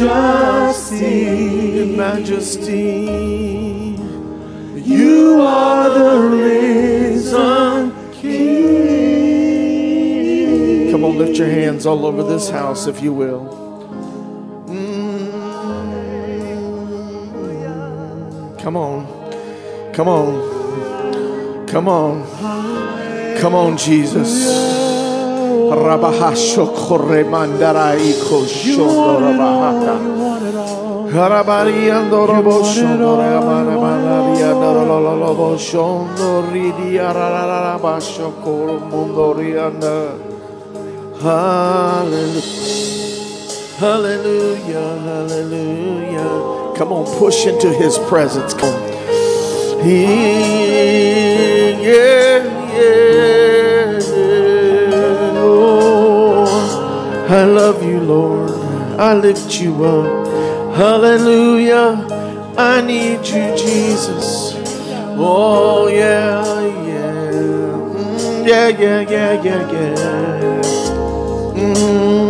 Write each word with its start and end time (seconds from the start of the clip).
majesty. 0.00 1.82
In 1.82 1.96
majesty. 1.96 3.96
You 4.84 5.40
are 5.40 5.90
the 5.90 6.18
risen 6.36 7.92
King. 8.12 8.58
Come 10.90 11.04
on, 11.04 11.18
lift 11.18 11.38
your 11.38 11.48
hands 11.48 11.86
all 11.86 12.06
over 12.06 12.22
this 12.22 12.48
house, 12.50 12.86
if 12.86 13.02
you 13.02 13.12
will. 13.12 13.56
Come 18.58 18.76
on. 18.76 19.06
Come 19.94 20.08
on. 20.08 21.66
Come 21.66 21.88
on. 21.88 22.26
Come 23.38 23.54
on, 23.54 23.78
Jesus. 23.78 24.67
Rabahasho 25.78 26.66
kore 26.74 27.22
mandara 27.24 27.94
iko 27.96 28.46
shondo 28.46 29.20
rabahata. 29.22 29.94
Harabariando 31.12 32.26
robo 32.26 32.62
shondo 32.64 33.16
ramana 33.16 33.76
manariando 33.82 34.68
lololobo 34.88 35.56
shondo 35.56 36.42
ridia 36.52 37.08
rararabasho 37.12 38.28
koro 38.42 38.76
mundo 38.90 39.34
rianda. 39.34 39.96
Hallelujah. 43.78 44.90
Hallelujah. 45.06 46.32
Come 46.76 46.92
on, 46.92 47.04
push 47.18 47.46
into 47.46 47.70
his 47.72 47.98
presence. 48.10 48.52
Come. 48.54 48.82
He, 49.82 50.04
yeah. 51.82 52.17
Love 57.68 57.82
you, 57.82 58.00
Lord. 58.00 58.50
I 58.98 59.12
lift 59.12 59.60
you 59.60 59.84
up. 59.84 60.26
Hallelujah. 60.74 61.90
I 62.56 62.80
need 62.80 63.18
you, 63.18 63.46
Jesus. 63.58 64.54
Oh, 65.18 65.86
yeah, 65.88 66.42
yeah. 66.88 67.72
Mm, 67.92 68.48
yeah, 68.48 68.68
yeah, 68.68 69.00
yeah, 69.02 69.42
yeah, 69.42 69.72
yeah. 69.72 70.62
Mm. 71.60 72.27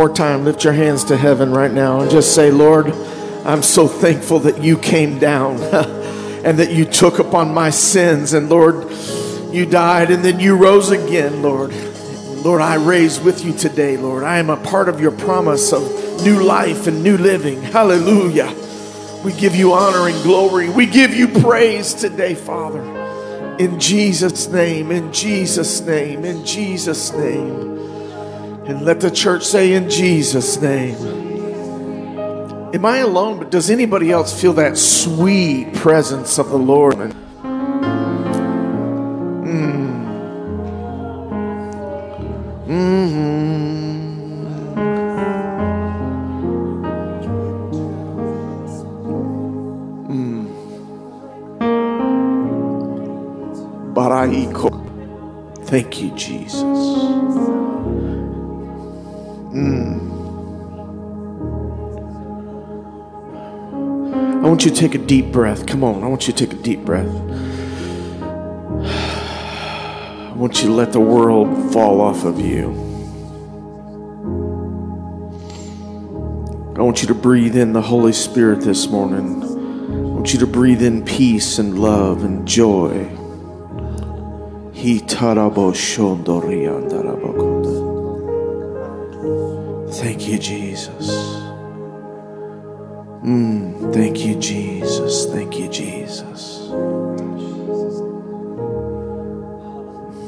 More 0.00 0.08
time, 0.08 0.46
lift 0.46 0.64
your 0.64 0.72
hands 0.72 1.04
to 1.04 1.14
heaven 1.14 1.52
right 1.52 1.70
now 1.70 2.00
and 2.00 2.10
just 2.10 2.34
say, 2.34 2.50
Lord, 2.50 2.86
I'm 3.44 3.62
so 3.62 3.86
thankful 3.86 4.38
that 4.38 4.64
you 4.64 4.78
came 4.78 5.18
down 5.18 5.60
and 6.42 6.58
that 6.58 6.72
you 6.72 6.86
took 6.86 7.18
upon 7.18 7.52
my 7.52 7.68
sins. 7.68 8.32
And 8.32 8.48
Lord, 8.48 8.90
you 9.52 9.66
died 9.66 10.10
and 10.10 10.24
then 10.24 10.40
you 10.40 10.56
rose 10.56 10.90
again, 10.90 11.42
Lord. 11.42 11.74
Lord, 12.42 12.62
I 12.62 12.76
raise 12.76 13.20
with 13.20 13.44
you 13.44 13.52
today, 13.52 13.98
Lord. 13.98 14.24
I 14.24 14.38
am 14.38 14.48
a 14.48 14.56
part 14.56 14.88
of 14.88 15.02
your 15.02 15.10
promise 15.10 15.70
of 15.70 15.82
new 16.24 16.42
life 16.42 16.86
and 16.86 17.04
new 17.04 17.18
living. 17.18 17.60
Hallelujah. 17.60 18.54
We 19.22 19.34
give 19.34 19.54
you 19.54 19.74
honor 19.74 20.08
and 20.08 20.22
glory. 20.22 20.70
We 20.70 20.86
give 20.86 21.14
you 21.14 21.28
praise 21.28 21.92
today, 21.92 22.34
Father. 22.34 22.80
In 23.58 23.78
Jesus' 23.78 24.48
name, 24.48 24.92
in 24.92 25.12
Jesus' 25.12 25.82
name, 25.82 26.24
in 26.24 26.46
Jesus' 26.46 27.12
name. 27.12 27.89
And 28.70 28.82
let 28.82 29.00
the 29.00 29.10
church 29.10 29.44
say, 29.44 29.72
in 29.72 29.90
Jesus' 29.90 30.60
name. 30.60 30.94
Am 32.72 32.84
I 32.84 32.98
alone? 32.98 33.38
But 33.40 33.50
does 33.50 33.68
anybody 33.68 34.12
else 34.12 34.40
feel 34.40 34.52
that 34.52 34.78
sweet 34.78 35.74
presence 35.74 36.38
of 36.38 36.50
the 36.50 36.56
Lord? 36.56 36.94
Mm. 36.94 37.16
Mhm. 42.68 43.26
Mm. 50.06 50.46
Baraiko. 53.92 54.70
Thank 55.66 56.00
you, 56.00 56.10
Jesus. 56.12 57.39
Want 64.60 64.72
you 64.72 64.76
to 64.76 64.88
take 64.88 64.94
a 64.94 65.06
deep 65.06 65.32
breath. 65.32 65.66
Come 65.66 65.82
on, 65.82 66.04
I 66.04 66.06
want 66.06 66.26
you 66.26 66.34
to 66.34 66.46
take 66.46 66.52
a 66.52 66.62
deep 66.62 66.80
breath. 66.80 67.08
I 70.28 70.32
want 70.34 70.60
you 70.60 70.68
to 70.68 70.74
let 70.74 70.92
the 70.92 71.00
world 71.00 71.72
fall 71.72 72.02
off 72.02 72.26
of 72.26 72.38
you. 72.38 72.68
I 76.76 76.82
want 76.82 77.00
you 77.00 77.08
to 77.08 77.14
breathe 77.14 77.56
in 77.56 77.72
the 77.72 77.80
Holy 77.80 78.12
Spirit 78.12 78.60
this 78.60 78.86
morning. 78.86 79.42
I 79.42 80.10
want 80.10 80.34
you 80.34 80.38
to 80.40 80.46
breathe 80.46 80.82
in 80.82 81.06
peace 81.06 81.58
and 81.58 81.78
love 81.78 82.22
and 82.22 82.46
joy. 82.46 83.08
Thank 89.90 90.28
you, 90.28 90.38
Jesus. 90.38 91.29
Mm, 93.24 93.92
thank 93.94 94.18
you, 94.26 94.36
Jesus. 94.36 95.26
Thank 95.32 95.58
you, 95.58 95.68
Jesus. 95.68 96.70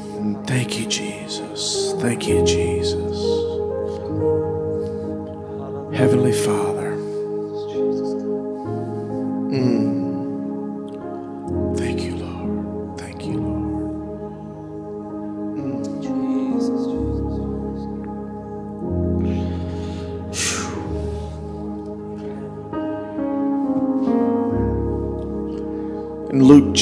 Mm, 0.07 0.47
Thank 0.47 0.79
you, 0.79 0.87
Jesus. 0.87 1.93
Thank 2.01 2.27
you, 2.27 2.43
Jesus. 2.45 2.82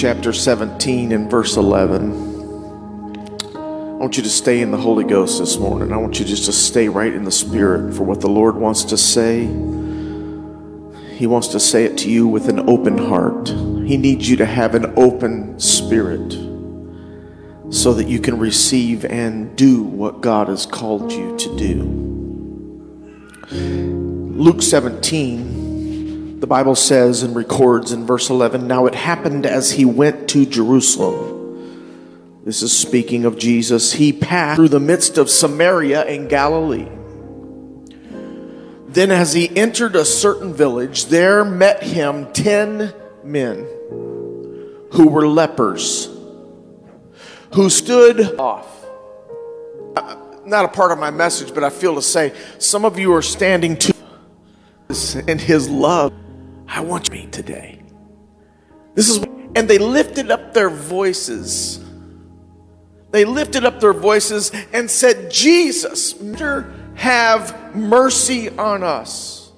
Chapter 0.02 0.34
17 0.34 1.12
and 1.12 1.30
verse 1.30 1.58
11, 1.58 2.12
I 3.54 3.60
want 4.00 4.18
you 4.18 4.24
to 4.24 4.30
stay 4.32 4.62
in 4.62 4.72
the 4.72 4.78
Holy 4.78 5.04
Ghost 5.04 5.38
this 5.38 5.58
morning. 5.58 5.94
I 5.94 5.98
want 5.98 6.18
you 6.20 6.26
just 6.26 6.46
to 6.46 6.52
stay 6.52 6.90
right 6.90 7.14
in 7.14 7.24
the 7.24 7.32
Spirit 7.32 7.94
for 7.94 8.02
what 8.02 8.20
the 8.20 8.28
Lord 8.28 8.56
wants 8.56 8.84
to 8.86 8.98
say. 8.98 9.42
He 11.16 11.28
wants 11.28 11.50
to 11.50 11.60
say 11.60 11.86
it 11.86 12.00
to 12.00 12.10
you 12.10 12.28
with 12.28 12.50
an 12.50 12.68
open 12.68 12.98
heart. 12.98 13.50
He 13.50 13.96
needs 13.96 14.28
you 14.28 14.38
to 14.38 14.46
have 14.48 14.74
an 14.74 14.92
open 14.98 15.60
spirit 15.60 16.32
so 17.72 17.94
that 17.94 18.08
you 18.08 18.20
can 18.20 18.40
receive 18.40 19.06
and 19.06 19.56
do 19.56 19.84
what 19.84 20.20
God 20.20 20.48
has 20.48 20.66
called 20.66 21.12
you 21.12 21.38
to 21.38 21.58
do. 21.58 21.84
Luke 23.52 24.64
17, 24.64 25.61
the 26.42 26.48
Bible 26.48 26.76
says 26.76 27.24
and 27.24 27.36
records 27.36 27.94
in 27.94 28.06
verse 28.06 28.30
11 28.30 28.68
Now 28.68 28.86
it 28.88 28.96
happened 28.96 29.46
as 29.46 29.72
he 29.72 29.86
went 29.86 30.28
to 30.30 30.46
Jerusalem 30.46 31.42
this 32.44 32.64
is 32.64 32.76
speaking 32.76 33.26
of 33.26 33.38
Jesus. 33.38 33.94
He 33.94 34.12
passed 34.12 34.56
through 34.56 34.70
the 34.70 34.80
midst 34.80 35.20
of 35.20 35.30
Samaria 35.30 36.02
and 36.06 36.28
Galilee. 36.28 36.90
Then, 38.88 39.12
as 39.12 39.34
he 39.34 39.56
entered 39.56 39.96
a 39.96 40.04
certain 40.04 40.54
village, 40.54 41.06
there 41.06 41.46
met 41.46 41.84
him 41.84 42.34
ten 42.34 42.94
men 43.24 43.58
who 44.92 45.08
were 45.08 45.28
lepers, 45.28 46.10
who 47.54 47.70
stood 47.70 48.40
off. 48.40 48.68
Not 50.44 50.66
a 50.66 50.70
part 50.70 50.92
of 50.92 50.98
my 50.98 51.12
message, 51.12 51.54
but 51.54 51.64
I 51.64 51.70
feel 51.70 51.94
to 51.96 52.02
say 52.02 52.34
some 52.58 52.86
of 52.86 52.98
you 52.98 53.14
are 53.14 53.22
standing 53.22 53.78
to 53.78 53.94
in 55.28 55.38
his 55.38 55.70
love. 55.70 56.12
I 56.72 56.80
want 56.82 57.12
me 57.12 57.28
today. 57.28 57.82
This 58.96 59.10
is, 59.10 59.18
and 59.56 59.70
they 59.70 59.78
lifted 59.78 60.32
up 60.32 60.54
their 60.54 60.70
voices 60.70 61.82
they 63.12 63.26
lifted 63.26 63.66
up 63.66 63.80
their 63.80 63.94
voices 63.94 64.52
and 64.72 64.90
said, 64.90 65.30
Jesus, 65.32 66.16
have 66.96 67.76
mercy 67.76 68.50
on 68.50 68.84
us. 68.84 69.52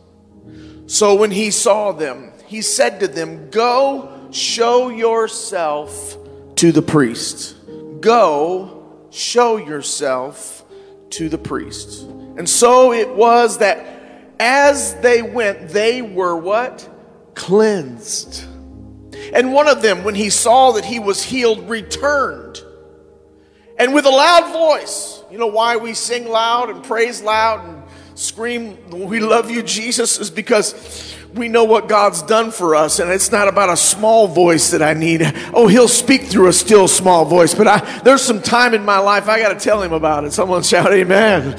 So 0.88 1.16
when 1.16 1.32
he 1.32 1.52
saw 1.52 1.92
them, 1.92 2.34
he 2.48 2.62
said 2.62 3.00
to 3.00 3.08
them, 3.08 3.50
Go 3.52 4.30
show 4.32 4.90
yourself 4.90 6.18
to 6.56 6.72
the 6.72 6.82
priest. 6.82 7.56
Go 8.02 9.08
show 9.12 9.58
yourself 9.58 10.66
to 11.12 11.30
the 11.30 11.38
priest. 11.38 12.04
And 12.38 12.50
so 12.50 12.92
it 12.92 13.16
was 13.16 13.60
that 13.60 13.86
as 14.40 14.96
they 14.96 15.22
went, 15.22 15.70
they 15.70 16.02
were 16.02 16.36
what? 16.36 16.90
Cleansed. 17.36 18.46
And 19.34 19.54
one 19.54 19.68
of 19.68 19.82
them, 19.82 20.04
when 20.04 20.16
he 20.16 20.30
saw 20.30 20.72
that 20.74 20.86
he 20.86 21.00
was 21.00 21.24
healed, 21.24 21.70
returned 21.70 22.64
and 23.78 23.94
with 23.94 24.06
a 24.06 24.10
loud 24.10 24.52
voice, 24.52 25.24
you 25.32 25.38
know 25.38 25.48
why 25.48 25.78
we 25.78 25.94
sing 25.94 26.28
loud 26.28 26.70
and 26.70 26.84
praise 26.84 27.22
loud 27.22 27.66
and 27.66 27.84
scream, 28.16 28.78
We 28.90 29.20
love 29.20 29.50
you, 29.50 29.64
Jesus, 29.64 30.20
is 30.20 30.30
because 30.30 31.16
we 31.34 31.48
know 31.48 31.64
what 31.64 31.88
God's 31.90 32.22
done 32.22 32.52
for 32.52 32.76
us, 32.76 33.00
and 33.00 33.10
it's 33.10 33.32
not 33.32 33.48
about 33.48 33.70
a 33.70 33.78
small 33.78 34.28
voice 34.28 34.70
that 34.72 34.84
I 34.84 34.94
need. 34.94 35.24
Oh, 35.54 35.68
He'll 35.68 35.88
speak 35.88 36.24
through 36.24 36.50
a 36.50 36.54
still 36.54 36.88
small 36.88 37.26
voice, 37.26 37.56
but 37.56 37.68
I, 37.68 38.02
there's 38.02 38.22
some 38.22 38.42
time 38.42 38.76
in 38.76 38.86
my 38.86 39.00
life 39.00 39.28
I 39.28 39.40
got 39.40 39.58
to 39.58 39.60
tell 39.60 39.82
Him 39.82 39.94
about 39.94 40.24
it. 40.24 40.34
Someone 40.34 40.62
shout, 40.62 40.94
Amen. 40.94 41.58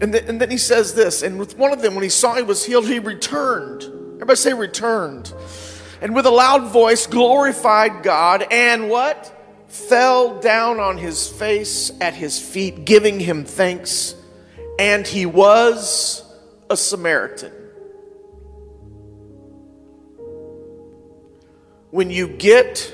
And, 0.00 0.14
and 0.14 0.40
then 0.40 0.50
He 0.50 0.56
says 0.56 0.94
this, 0.94 1.22
and 1.22 1.38
with 1.38 1.58
one 1.58 1.72
of 1.72 1.82
them, 1.82 1.94
when 1.94 2.02
he 2.02 2.08
saw 2.08 2.34
he 2.34 2.42
was 2.42 2.64
healed, 2.64 2.86
he 2.86 2.98
returned. 2.98 3.91
Everybody 4.22 4.36
say, 4.36 4.54
returned. 4.54 5.34
And 6.00 6.14
with 6.14 6.24
a 6.24 6.30
loud 6.30 6.72
voice, 6.72 7.06
glorified 7.06 8.02
God, 8.02 8.46
and 8.50 8.88
what? 8.88 9.38
fell 9.72 10.38
down 10.38 10.78
on 10.80 10.98
his 10.98 11.26
face 11.26 11.90
at 11.98 12.12
his 12.12 12.38
feet, 12.38 12.84
giving 12.84 13.18
him 13.18 13.42
thanks, 13.46 14.14
and 14.78 15.06
he 15.06 15.24
was 15.24 16.22
a 16.68 16.76
Samaritan. 16.76 17.52
When 21.90 22.10
you 22.10 22.28
get 22.28 22.92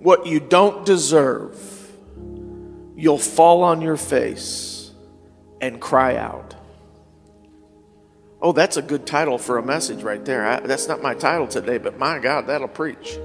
what 0.00 0.26
you 0.26 0.40
don't 0.40 0.84
deserve, 0.84 1.56
you'll 2.96 3.16
fall 3.16 3.62
on 3.62 3.80
your 3.80 3.96
face 3.96 4.90
and 5.60 5.80
cry 5.80 6.16
out. 6.16 6.56
Oh, 8.42 8.52
that's 8.52 8.76
a 8.78 8.82
good 8.82 9.06
title 9.06 9.36
for 9.36 9.58
a 9.58 9.62
message 9.62 10.02
right 10.02 10.24
there. 10.24 10.46
I, 10.46 10.60
that's 10.60 10.88
not 10.88 11.02
my 11.02 11.14
title 11.14 11.46
today, 11.46 11.76
but 11.78 11.98
my 11.98 12.18
God, 12.18 12.46
that'll 12.46 12.68
preach. 12.68 13.18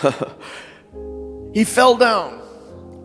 he 1.52 1.64
fell 1.64 1.96
down. 1.96 2.40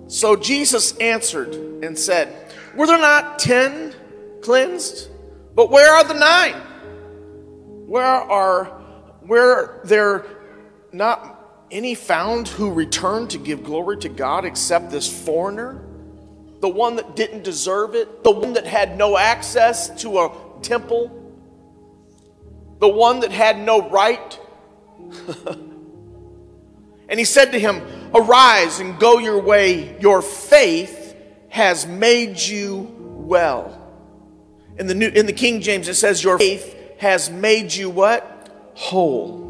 So 0.08 0.36
Jesus 0.36 0.96
answered 0.98 1.56
and 1.84 1.98
said, 1.98 2.54
Were 2.75 2.86
there 2.86 3.00
not 3.00 3.40
ten 3.40 3.96
cleansed? 4.42 5.10
But 5.56 5.72
where 5.72 5.92
are 5.92 6.04
the 6.04 6.14
nine? 6.14 6.62
Where 7.88 8.06
are 8.06 8.66
where 9.22 9.81
there 9.86 10.25
not 10.92 11.66
any 11.72 11.96
found 11.96 12.48
who 12.48 12.72
returned 12.72 13.31
to 13.31 13.40
give 13.40 13.64
glory 13.64 13.98
to 13.98 14.10
God 14.10 14.46
except 14.46 14.92
this 14.92 15.08
foreigner? 15.25 15.84
The 16.63 16.69
one 16.69 16.95
that 16.95 17.18
didn't 17.18 17.44
deserve 17.44 17.94
it, 17.94 18.24
the 18.24 18.31
one 18.31 18.54
that 18.54 18.65
had 18.65 18.98
no 18.98 19.18
access 19.18 19.89
to 20.01 20.19
a 20.19 20.31
temple, 20.62 21.12
the 22.80 22.88
one 22.88 23.19
that 23.19 23.31
had 23.31 23.60
no 23.60 23.89
right 23.89 24.39
And 27.10 27.19
he 27.19 27.25
said 27.25 27.51
to 27.51 27.60
him, 27.60 27.81
Arise 28.13 28.80
and 28.80 28.98
go 29.00 29.19
your 29.19 29.39
way. 29.39 30.00
Your 30.00 30.21
faith 30.21 31.15
has 31.50 31.86
made 31.86 32.39
you 32.39 32.92
well. 33.00 33.80
In 34.77 34.88
the, 34.88 34.95
New, 34.95 35.10
in 35.10 35.27
the 35.27 35.33
King 35.33 35.62
James, 35.62 35.88
it 35.88 35.94
says, 35.94 36.24
Your 36.24 36.39
faith 36.39 36.75
has 36.98 37.30
made 37.30 37.71
you 37.71 37.89
what? 37.89 38.71
Whole. 38.74 39.44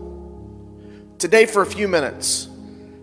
Today, 1.19 1.45
for 1.45 1.61
a 1.61 1.65
few 1.65 1.87
minutes, 1.87 2.49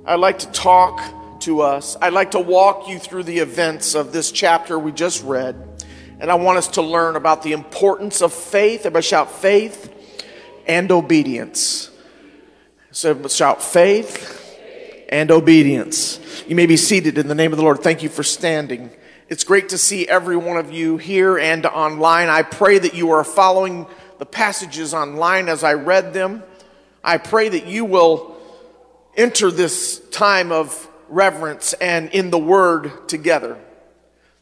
I'd 0.04 0.20
like 0.20 0.40
to 0.40 0.50
talk 0.50 1.00
to 1.42 1.62
us. 1.62 1.96
I'd 2.00 2.12
like 2.12 2.32
to 2.32 2.40
walk 2.40 2.88
you 2.88 2.98
through 2.98 3.24
the 3.24 3.38
events 3.38 3.94
of 3.94 4.12
this 4.12 4.30
chapter 4.30 4.78
we 4.78 4.92
just 4.92 5.22
read. 5.24 5.56
And 6.18 6.30
I 6.30 6.34
want 6.34 6.58
us 6.58 6.68
to 6.68 6.82
learn 6.82 7.16
about 7.16 7.42
the 7.42 7.52
importance 7.52 8.20
of 8.20 8.32
faith. 8.32 8.80
Everybody 8.80 9.04
shout 9.04 9.30
faith 9.30 9.92
and 10.66 10.92
obedience. 10.92 11.90
So 12.92 13.26
shout 13.28 13.62
faith 13.62 14.36
and 15.08 15.30
obedience. 15.30 16.20
You 16.46 16.56
may 16.56 16.66
be 16.66 16.76
seated 16.76 17.18
in 17.18 17.28
the 17.28 17.34
name 17.34 17.52
of 17.52 17.56
the 17.56 17.64
Lord. 17.64 17.80
Thank 17.80 18.02
you 18.02 18.08
for 18.08 18.22
standing. 18.22 18.90
It's 19.28 19.44
great 19.44 19.70
to 19.70 19.78
see 19.78 20.08
every 20.08 20.36
one 20.36 20.56
of 20.56 20.72
you 20.72 20.96
here 20.96 21.38
and 21.38 21.64
online. 21.64 22.28
I 22.28 22.42
pray 22.42 22.78
that 22.78 22.94
you 22.94 23.12
are 23.12 23.24
following 23.24 23.86
the 24.18 24.26
passages 24.26 24.92
online 24.92 25.48
as 25.48 25.64
I 25.64 25.74
read 25.74 26.12
them. 26.12 26.42
I 27.02 27.18
pray 27.18 27.48
that 27.48 27.66
you 27.66 27.84
will 27.84 28.36
enter 29.16 29.50
this 29.50 30.00
time 30.10 30.52
of 30.52 30.89
reverence 31.10 31.72
and 31.74 32.08
in 32.10 32.30
the 32.30 32.38
Word 32.38 33.08
together. 33.08 33.58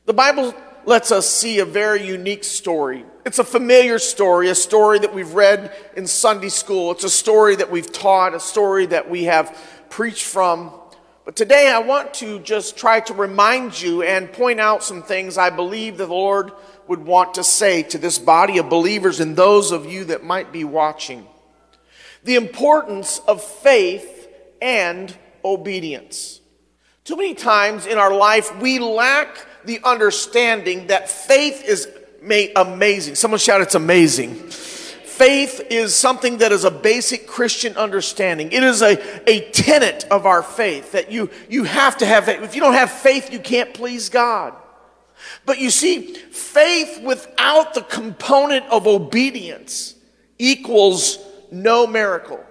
The 0.07 0.13
Bible 0.13 0.55
lets 0.85 1.13
us 1.13 1.29
see 1.29 1.59
a 1.59 1.65
very 1.65 2.07
unique 2.07 2.45
story. 2.45 3.05
It's 3.27 3.39
a 3.39 3.45
familiar 3.45 3.99
story, 3.99 4.49
a 4.49 4.55
story 4.55 4.99
that 5.01 5.13
we've 5.13 5.35
read 5.35 5.75
in 5.97 6.07
Sunday 6.07 6.49
school. 6.49 6.93
It's 6.93 7.05
a 7.05 7.11
story 7.11 7.57
that 7.57 7.71
we've 7.71 7.93
taught, 7.93 8.35
a 8.35 8.41
story 8.41 8.87
that 8.87 9.11
we 9.11 9.25
have 9.25 9.57
preached 9.91 10.25
from. 10.25 10.73
But 11.27 11.37
today 11.37 11.69
I 11.69 11.81
want 11.81 12.15
to 12.15 12.39
just 12.41 12.79
try 12.79 13.01
to 13.01 13.13
remind 13.13 13.79
you 13.79 14.03
and 14.03 14.33
point 14.33 14.61
out 14.61 14.83
some 14.83 15.03
things 15.03 15.37
I 15.37 15.51
believe 15.51 15.99
that 15.99 16.07
the 16.07 16.15
Lord 16.15 16.53
would 16.87 17.05
want 17.05 17.35
to 17.35 17.45
say 17.45 17.83
to 17.83 17.99
this 17.99 18.19
body 18.19 18.57
of 18.57 18.71
believers 18.71 19.21
and 19.21 19.37
those 19.37 19.73
of 19.73 19.85
you 19.85 20.07
that 20.07 20.25
might 20.25 20.53
be 20.53 20.65
watching. 20.65 21.27
The 22.25 22.37
importance 22.37 23.21
of 23.29 23.43
faith 23.45 24.27
and 24.63 25.15
obedience. 25.45 26.41
Too 27.09 27.17
many 27.17 27.33
times 27.33 27.87
in 27.87 27.97
our 27.97 28.13
life, 28.13 28.55
we 28.61 28.79
lack 28.79 29.47
the 29.65 29.81
understanding 29.83 30.89
that 30.89 31.09
faith 31.09 31.65
is 31.65 31.89
amazing. 32.55 33.15
Someone 33.15 33.41
shout, 33.41 33.63
It's 33.63 33.75
amazing 33.75 34.35
faith 35.19 35.67
is 35.71 35.95
something 35.95 36.37
that 36.39 36.53
is 36.53 36.65
a 36.65 36.71
basic 36.71 37.27
Christian 37.27 37.79
understanding. 37.79 38.53
It 38.53 38.63
is 38.63 38.83
a, 38.83 38.99
a 39.27 39.51
tenet 39.53 40.05
of 40.11 40.27
our 40.27 40.43
faith 40.43 40.93
that 40.93 41.11
you, 41.11 41.31
you 41.49 41.65
have 41.65 41.97
to 41.97 42.07
have 42.07 42.27
faith. 42.27 42.43
If 42.43 42.55
you 42.55 42.61
don't 42.61 42.75
have 42.75 42.93
faith, 42.93 43.33
you 43.33 43.41
can't 43.41 43.73
please 43.73 44.11
God. 44.11 44.55
But 45.47 45.59
you 45.59 45.71
see, 45.71 46.13
faith 46.13 47.01
without 47.03 47.73
the 47.73 47.83
component 47.83 48.67
of 48.67 48.87
obedience 48.87 49.95
equals 50.39 51.19
no 51.51 51.87
miracle. 51.87 52.45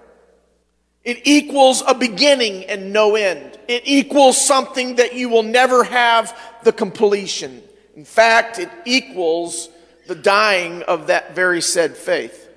It 1.04 1.20
equals 1.24 1.84
a 1.86 1.94
beginning 1.94 2.64
and 2.64 2.92
no 2.92 3.14
end. 3.14 3.57
It 3.68 3.82
equals 3.84 4.44
something 4.44 4.96
that 4.96 5.14
you 5.14 5.28
will 5.28 5.42
never 5.42 5.84
have 5.84 6.36
the 6.64 6.72
completion. 6.72 7.62
In 7.94 8.06
fact, 8.06 8.58
it 8.58 8.70
equals 8.86 9.68
the 10.06 10.14
dying 10.14 10.82
of 10.84 11.08
that 11.08 11.34
very 11.36 11.60
said 11.60 11.96
faith. 11.96 12.48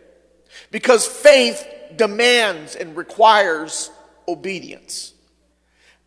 Because 0.71 1.05
faith 1.05 1.67
demands 1.97 2.75
and 2.75 2.95
requires 2.95 3.91
obedience. 4.27 5.13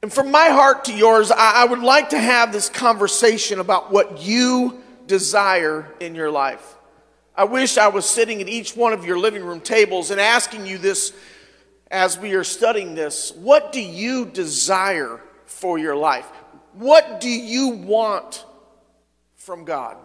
And 0.03 0.13
from 0.13 0.31
my 0.31 0.49
heart 0.49 0.87
to 0.87 0.95
yours, 0.95 1.31
I, 1.31 1.65
would 1.65 1.81
like 1.81 2.11
to 2.11 2.19
have 2.19 2.53
this 2.53 2.69
conversation 2.69 3.59
about 3.59 3.91
what 3.91 4.21
you 4.23 4.83
desire 5.07 5.87
in 6.01 6.15
your 6.15 6.31
life. 6.31 6.77
I 7.37 7.45
wish 7.45 7.79
I 7.79 7.89
was 7.89 8.07
sitting 8.07 8.41
at 8.41 8.49
each 8.49 8.77
one 8.77 8.93
of 8.93 9.05
your 9.05 9.19
living 9.19 9.45
room 9.45 9.61
tables 9.61 10.11
and 10.11 10.21
asking 10.21 10.67
you 10.67 10.79
this 10.79 11.13
as 11.95 12.19
we 12.19 12.35
are 12.35 12.45
studying 12.45 12.97
this. 12.97 13.33
What 13.37 13.73
do 13.73 13.81
you 13.81 14.27
desire 14.27 15.21
for 15.47 15.79
your 15.79 15.95
life? 15.95 16.27
What 16.73 17.21
do 17.21 17.29
you 17.29 17.69
want 17.69 18.45
from 19.37 19.65
God? 19.65 19.97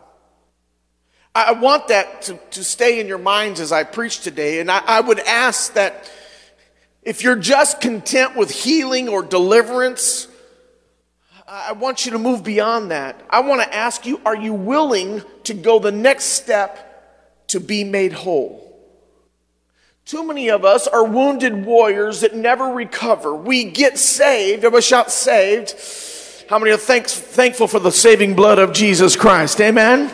I 1.34 1.53
want 1.53 1.88
that 1.88 2.24
to, 2.24 2.39
to 2.51 2.63
stay 2.63 3.00
in 3.00 3.08
your 3.08 3.17
minds 3.17 3.60
as 3.60 3.72
I 3.72 3.84
preach 3.84 4.22
today. 4.22 4.60
And 4.60 4.69
I, 4.69 4.84
I 4.86 5.01
would 5.01 5.19
ask 5.19 5.74
that 5.74 6.12
if 7.01 7.24
you're 7.24 7.36
just 7.36 7.81
content 7.81 8.36
with 8.36 8.51
healing 8.51 9.10
or 9.10 9.24
deliverance, 9.24 10.27
I 11.48 11.72
want 11.72 12.05
you 12.05 12.12
to 12.12 12.19
move 12.19 12.43
beyond 12.43 12.91
that. 12.91 13.19
I 13.31 13.39
want 13.39 13.63
to 13.63 13.75
ask 13.75 14.05
you 14.05 14.22
are 14.25 14.36
you 14.36 14.53
willing 14.53 15.24
to 15.46 15.55
go 15.55 15.79
the 15.79 15.91
next 15.91 16.25
step 16.25 17.48
to 17.48 17.60
be 17.60 17.84
made 17.84 18.13
whole? 18.13 18.69
Too 20.10 20.25
many 20.25 20.50
of 20.50 20.66
us 20.66 20.88
are 20.88 21.06
wounded 21.06 21.68
warriors 21.68 22.22
that 22.22 22.36
never 22.36 22.66
recover. 22.66 23.36
We 23.36 23.66
get 23.66 24.00
saved. 24.00 24.66
Everybody 24.66 24.82
shout 24.82 25.12
saved. 25.12 25.75
How 26.50 26.58
many 26.58 26.72
are 26.72 26.78
thanks, 26.78 27.13
thankful 27.13 27.68
for 27.68 27.78
the 27.78 27.92
saving 27.92 28.34
blood 28.34 28.58
of 28.58 28.74
Jesus 28.74 29.16
Christ? 29.16 29.62
Amen 29.62 30.12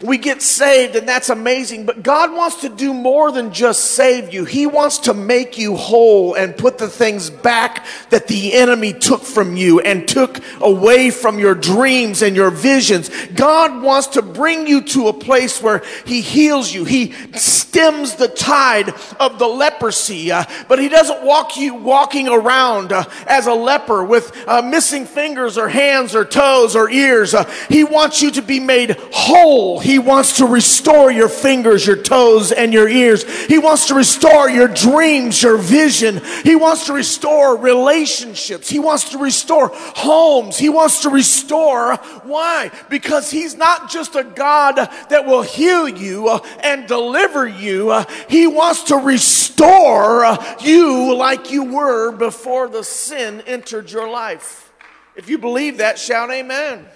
we 0.00 0.18
get 0.18 0.42
saved 0.42 0.96
and 0.96 1.08
that's 1.08 1.28
amazing 1.28 1.84
but 1.84 2.02
god 2.02 2.32
wants 2.32 2.60
to 2.60 2.68
do 2.68 2.94
more 2.94 3.32
than 3.32 3.52
just 3.52 3.92
save 3.92 4.32
you. 4.32 4.44
He 4.44 4.66
wants 4.66 4.98
to 5.00 5.14
make 5.14 5.58
you 5.58 5.76
whole 5.76 6.34
and 6.34 6.56
put 6.56 6.78
the 6.78 6.88
things 6.88 7.30
back 7.30 7.84
that 8.10 8.28
the 8.28 8.54
enemy 8.54 8.92
took 8.92 9.22
from 9.22 9.56
you 9.56 9.80
and 9.80 10.06
took 10.06 10.40
away 10.60 11.10
from 11.10 11.38
your 11.38 11.54
dreams 11.54 12.22
and 12.22 12.36
your 12.36 12.50
visions. 12.50 13.10
God 13.34 13.82
wants 13.82 14.08
to 14.08 14.22
bring 14.22 14.66
you 14.66 14.82
to 14.82 15.08
a 15.08 15.12
place 15.12 15.62
where 15.62 15.82
he 16.06 16.20
heals 16.20 16.72
you. 16.72 16.84
He 16.84 17.12
stems 17.34 18.14
the 18.14 18.28
tide 18.28 18.94
of 19.18 19.38
the 19.38 19.46
leprosy 19.46 20.30
uh, 20.30 20.44
but 20.68 20.78
he 20.78 20.88
doesn't 20.88 21.24
walk 21.24 21.56
you 21.56 21.74
walking 21.74 22.28
around 22.28 22.92
uh, 22.92 23.04
as 23.26 23.46
a 23.46 23.54
leper 23.54 24.04
with 24.04 24.32
uh, 24.46 24.62
missing 24.62 25.06
fingers 25.06 25.58
or 25.58 25.68
hands 25.68 26.14
or 26.14 26.24
toes 26.24 26.76
or 26.76 26.90
ears. 26.90 27.34
Uh, 27.34 27.44
he 27.68 27.84
wants 27.84 28.22
you 28.22 28.30
to 28.30 28.42
be 28.42 28.60
made 28.60 28.96
whole 29.12 29.80
he 29.88 29.98
wants 29.98 30.36
to 30.36 30.44
restore 30.44 31.10
your 31.10 31.30
fingers, 31.30 31.86
your 31.86 31.96
toes, 31.96 32.52
and 32.52 32.74
your 32.74 32.90
ears. 32.90 33.24
He 33.46 33.56
wants 33.56 33.86
to 33.86 33.94
restore 33.94 34.50
your 34.50 34.68
dreams, 34.68 35.42
your 35.42 35.56
vision. 35.56 36.20
He 36.44 36.56
wants 36.56 36.88
to 36.88 36.92
restore 36.92 37.56
relationships. 37.56 38.68
He 38.68 38.80
wants 38.80 39.08
to 39.12 39.18
restore 39.18 39.70
homes. 39.72 40.58
He 40.58 40.68
wants 40.68 41.00
to 41.04 41.08
restore. 41.08 41.96
Why? 42.24 42.70
Because 42.90 43.30
He's 43.30 43.56
not 43.56 43.90
just 43.90 44.14
a 44.14 44.24
God 44.24 44.76
that 44.76 45.24
will 45.24 45.40
heal 45.40 45.88
you 45.88 46.28
uh, 46.28 46.46
and 46.60 46.86
deliver 46.86 47.48
you. 47.48 47.88
Uh, 47.88 48.04
he 48.28 48.46
wants 48.46 48.82
to 48.84 48.96
restore 48.96 50.26
uh, 50.26 50.56
you 50.60 51.14
like 51.14 51.50
you 51.50 51.64
were 51.64 52.12
before 52.12 52.68
the 52.68 52.84
sin 52.84 53.42
entered 53.46 53.90
your 53.90 54.10
life. 54.10 54.70
If 55.16 55.30
you 55.30 55.38
believe 55.38 55.78
that, 55.78 55.98
shout 55.98 56.30
amen 56.30 56.86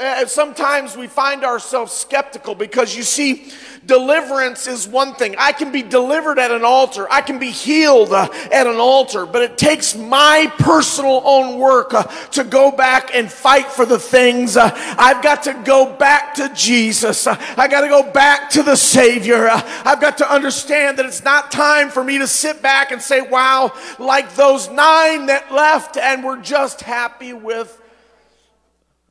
uh, 0.00 0.26
sometimes 0.26 0.96
we 0.96 1.06
find 1.06 1.44
ourselves 1.44 1.92
skeptical 1.92 2.54
because 2.54 2.96
you 2.96 3.02
see, 3.02 3.52
deliverance 3.84 4.66
is 4.66 4.88
one 4.88 5.14
thing. 5.14 5.34
I 5.38 5.52
can 5.52 5.72
be 5.72 5.82
delivered 5.82 6.38
at 6.38 6.50
an 6.50 6.64
altar, 6.64 7.06
I 7.10 7.20
can 7.20 7.38
be 7.38 7.50
healed 7.50 8.12
uh, 8.12 8.28
at 8.50 8.66
an 8.66 8.76
altar, 8.76 9.26
but 9.26 9.42
it 9.42 9.58
takes 9.58 9.94
my 9.94 10.50
personal 10.58 11.20
own 11.24 11.58
work 11.58 11.92
uh, 11.92 12.04
to 12.32 12.44
go 12.44 12.70
back 12.70 13.14
and 13.14 13.30
fight 13.30 13.66
for 13.66 13.84
the 13.84 13.98
things. 13.98 14.56
Uh, 14.56 14.70
I've 14.74 15.22
got 15.22 15.42
to 15.42 15.54
go 15.64 15.94
back 15.94 16.34
to 16.34 16.50
Jesus, 16.54 17.26
uh, 17.26 17.36
I 17.58 17.68
got 17.68 17.82
to 17.82 17.88
go 17.88 18.02
back 18.02 18.48
to 18.50 18.62
the 18.62 18.76
Savior. 18.76 19.48
Uh, 19.48 19.60
I've 19.84 20.00
got 20.00 20.16
to 20.18 20.32
understand 20.32 20.98
that 20.98 21.04
it's 21.04 21.24
not 21.24 21.52
time 21.52 21.90
for 21.90 22.02
me 22.02 22.18
to 22.18 22.26
sit 22.26 22.62
back 22.62 22.90
and 22.90 23.02
say, 23.02 23.20
wow, 23.20 23.74
like 23.98 24.34
those 24.34 24.68
nine 24.70 25.26
that 25.26 25.52
left 25.52 25.98
and 25.98 26.24
were 26.24 26.38
just 26.38 26.80
happy 26.80 27.34
with 27.34 27.76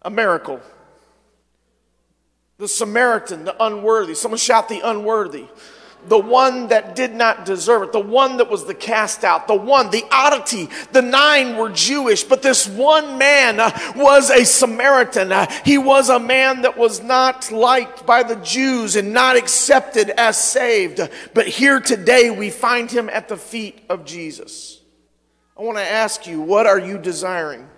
a 0.01 0.09
miracle. 0.09 0.59
The 2.59 2.67
Samaritan, 2.67 3.45
the 3.45 3.55
unworthy. 3.63 4.13
Someone 4.13 4.37
shout 4.37 4.67
the 4.67 4.81
unworthy. 4.81 5.45
The 6.07 6.19
one 6.19 6.67
that 6.67 6.93
did 6.93 7.13
not 7.13 7.45
deserve 7.45 7.83
it. 7.83 7.91
The 7.93 8.01
one 8.01 8.37
that 8.37 8.49
was 8.49 8.65
the 8.65 8.73
cast 8.73 9.23
out. 9.23 9.47
The 9.47 9.55
one, 9.55 9.91
the 9.91 10.03
oddity. 10.11 10.69
The 10.91 11.01
nine 11.01 11.55
were 11.55 11.69
Jewish, 11.69 12.23
but 12.23 12.41
this 12.41 12.67
one 12.67 13.17
man 13.17 13.61
uh, 13.61 13.71
was 13.95 14.29
a 14.29 14.43
Samaritan. 14.45 15.31
Uh, 15.31 15.49
he 15.63 15.77
was 15.77 16.09
a 16.09 16.19
man 16.19 16.63
that 16.63 16.77
was 16.77 17.01
not 17.01 17.49
liked 17.49 18.05
by 18.05 18.23
the 18.23 18.35
Jews 18.35 18.97
and 18.97 19.13
not 19.13 19.37
accepted 19.37 20.09
as 20.09 20.37
saved. 20.37 20.99
But 21.33 21.47
here 21.47 21.79
today 21.79 22.29
we 22.29 22.49
find 22.49 22.91
him 22.91 23.09
at 23.09 23.29
the 23.29 23.37
feet 23.37 23.81
of 23.89 24.03
Jesus. 24.03 24.81
I 25.57 25.61
want 25.61 25.77
to 25.77 25.83
ask 25.83 26.27
you, 26.27 26.41
what 26.41 26.65
are 26.65 26.79
you 26.79 26.97
desiring? 26.97 27.69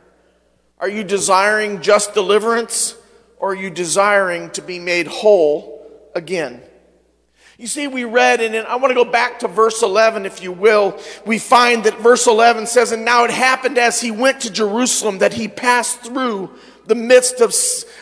Are 0.79 0.89
you 0.89 1.03
desiring 1.03 1.83
just 1.83 2.15
deliverance? 2.15 2.95
Or 3.41 3.51
are 3.51 3.55
you 3.55 3.71
desiring 3.71 4.51
to 4.51 4.61
be 4.61 4.77
made 4.77 5.07
whole 5.07 5.91
again? 6.13 6.61
You 7.57 7.67
see, 7.67 7.87
we 7.87 8.05
read, 8.05 8.39
and 8.39 8.55
I 8.55 8.75
want 8.77 8.91
to 8.91 8.95
go 8.95 9.03
back 9.03 9.39
to 9.39 9.47
verse 9.47 9.83
11, 9.83 10.25
if 10.25 10.41
you 10.41 10.51
will. 10.51 10.99
We 11.25 11.37
find 11.37 11.83
that 11.83 11.99
verse 11.99 12.27
11 12.27 12.67
says, 12.67 12.91
And 12.91 13.03
now 13.03 13.23
it 13.23 13.31
happened 13.31 13.77
as 13.77 13.99
he 13.99 14.09
went 14.11 14.41
to 14.41 14.51
Jerusalem 14.51 15.19
that 15.19 15.33
he 15.33 15.47
passed 15.47 16.01
through 16.01 16.51
the 16.85 16.95
midst 16.95 17.41
of, 17.41 17.53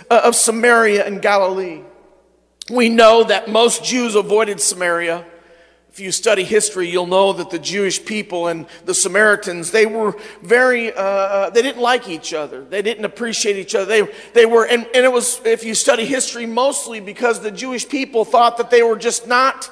uh, 0.10 0.22
of 0.24 0.36
Samaria 0.36 1.06
and 1.06 1.22
Galilee. 1.22 1.82
We 2.70 2.90
know 2.90 3.24
that 3.24 3.50
most 3.50 3.84
Jews 3.84 4.16
avoided 4.16 4.62
Samaria 4.62 5.26
if 5.92 6.00
you 6.00 6.12
study 6.12 6.44
history, 6.44 6.90
you'll 6.90 7.08
know 7.08 7.34
that 7.34 7.50
the 7.50 7.58
Jewish 7.58 8.06
people 8.06 8.48
and 8.48 8.68
the 8.86 8.94
Samaritans, 8.94 9.72
they 9.72 9.88
were 9.88 10.16
very, 10.42 10.94
uh, 10.94 11.02
uh, 11.02 11.50
they 11.50 11.64
didn't 11.64 11.82
like 11.82 12.08
each 12.08 12.32
other. 12.34 12.64
They 12.64 12.84
didn't 12.84 13.06
appreciate 13.06 13.58
each 13.58 13.74
other. 13.74 13.86
They, 13.86 14.14
they 14.34 14.46
were, 14.46 14.66
and, 14.66 14.86
and 14.94 15.04
it 15.04 15.12
was, 15.12 15.42
if 15.46 15.64
you 15.64 15.74
study 15.74 16.06
history, 16.06 16.46
mostly 16.46 17.00
because 17.00 17.42
the 17.42 17.52
Jewish 17.52 17.90
people 17.90 18.24
thought 18.24 18.58
that 18.58 18.70
they 18.70 18.84
were 18.84 18.98
just 18.98 19.28
not, 19.28 19.70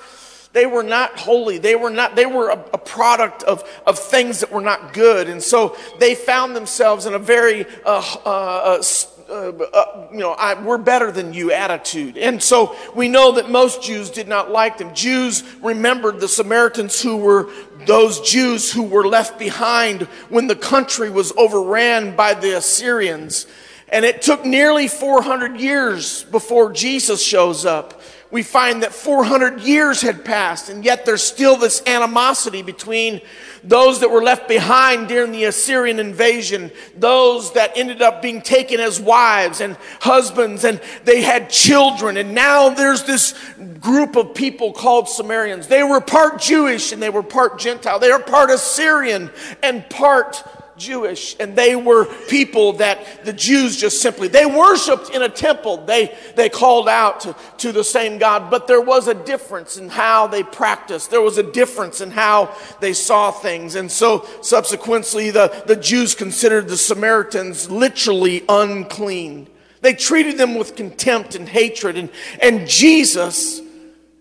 they 0.54 0.66
were 0.66 0.84
not 0.84 1.20
holy. 1.20 1.60
They 1.60 1.76
were 1.76 1.92
not, 1.92 2.16
they 2.16 2.26
were 2.26 2.50
a, 2.50 2.66
a 2.74 2.78
product 2.80 3.44
of, 3.44 3.64
of 3.86 4.00
things 4.00 4.40
that 4.40 4.52
were 4.52 4.62
not 4.62 4.94
good. 4.94 5.30
And 5.30 5.42
so 5.42 5.78
they 6.00 6.16
found 6.16 6.56
themselves 6.56 7.06
in 7.06 7.14
a 7.14 7.20
very, 7.20 7.68
uh, 7.86 8.18
uh, 8.26 8.82
uh 9.30 9.52
uh, 9.52 10.08
you 10.12 10.20
know, 10.20 10.32
I, 10.32 10.62
we're 10.62 10.78
better 10.78 11.12
than 11.12 11.34
you 11.34 11.52
attitude. 11.52 12.18
And 12.18 12.42
so 12.42 12.76
we 12.96 13.08
know 13.08 13.34
that 13.34 13.50
most 13.50 13.84
Jews 13.84 14.10
did 14.10 14.28
not 14.28 14.52
like 14.52 14.78
them. 14.78 14.94
Jews 14.94 15.44
remembered 15.62 16.20
the 16.20 16.28
Samaritans 16.28 17.02
who 17.02 17.18
were 17.18 17.50
those 17.86 18.22
Jews 18.22 18.72
who 18.72 18.84
were 18.84 19.08
left 19.08 19.40
behind 19.40 20.04
when 20.30 20.48
the 20.48 20.56
country 20.56 21.10
was 21.10 21.32
overran 21.38 22.16
by 22.16 22.34
the 22.34 22.58
Assyrians. 22.58 23.48
And 23.90 24.04
it 24.04 24.22
took 24.22 24.46
nearly 24.46 24.88
400 24.88 25.60
years 25.60 26.24
before 26.26 26.74
Jesus 26.74 27.24
shows 27.24 27.66
up 27.66 28.02
we 28.30 28.44
find 28.44 28.84
that 28.84 28.94
400 28.94 29.62
years 29.62 30.02
had 30.02 30.26
passed, 30.26 30.70
and 30.70 30.84
yet 30.84 31.06
there's 31.06 31.24
still 31.24 31.56
this 31.56 31.82
animosity 31.88 32.62
between 32.62 33.22
those 33.64 34.02
that 34.02 34.12
were 34.12 34.22
left 34.22 34.48
behind 34.48 35.08
during 35.08 35.32
the 35.32 35.46
Assyrian 35.46 36.00
invasion, 36.00 36.72
those 36.96 37.54
that 37.54 37.78
ended 37.78 38.02
up 38.02 38.22
being 38.22 38.42
taken 38.42 38.80
as 38.80 39.00
wives 39.00 39.62
and 39.62 39.78
husbands, 40.02 40.64
and 40.64 40.82
they 41.06 41.22
had 41.22 41.50
children. 41.50 42.18
And 42.18 42.34
now 42.34 42.70
there's 42.70 43.04
this 43.04 43.34
group 43.80 44.16
of 44.16 44.34
people 44.34 44.74
called 44.74 45.08
Samaritans. 45.08 45.68
They 45.68 45.84
were 45.84 46.02
part 46.02 46.42
Jewish 46.42 46.92
and 46.92 47.02
they 47.02 47.10
were 47.10 47.24
part 47.24 47.60
Gentile. 47.60 48.00
They 48.00 48.12
are 48.12 48.22
part 48.22 48.50
Assyrian 48.50 49.32
and 49.64 49.90
part 49.90 50.44
Jewish, 50.78 51.36
and 51.40 51.56
they 51.56 51.76
were 51.76 52.06
people 52.28 52.74
that 52.74 53.26
the 53.26 53.34
Jews 53.34 53.78
just 53.78 54.02
simply 54.02 54.28
they 54.28 54.46
worshipped 54.46 55.10
in 55.10 55.22
a 55.22 55.30
temple. 55.30 55.86
They 55.86 56.16
they 56.36 56.50
called 56.50 56.88
out 56.88 57.22
to, 57.22 57.36
to 57.60 57.72
the 57.72 57.84
same 57.84 58.18
God, 58.18 58.50
but 58.50 58.68
there 58.68 58.82
was 58.82 59.08
a 59.08 59.14
difference 59.14 59.78
in 59.78 59.90
how 59.90 60.28
they 60.28 60.44
practiced. 60.44 61.12
There 61.12 61.22
was 61.22 61.38
a 61.38 61.44
difference 61.44 62.02
in 62.02 62.12
how 62.12 62.56
they 62.80 62.94
saw 62.94 63.32
things, 63.32 63.76
and 63.76 63.92
so 63.92 64.26
subsequently 64.42 65.32
the, 65.32 65.64
the 65.66 65.76
Jews 65.76 66.16
considered 66.16 66.68
the 66.68 66.78
Samaritans 66.78 67.70
literally 67.70 68.44
unclean. 68.48 69.48
They 69.82 69.94
treated 69.94 70.38
them 70.38 70.56
with 70.56 70.76
contempt 70.76 71.36
and 71.36 71.48
hatred, 71.48 71.98
and, 71.98 72.10
and 72.42 72.68
Jesus, 72.68 73.62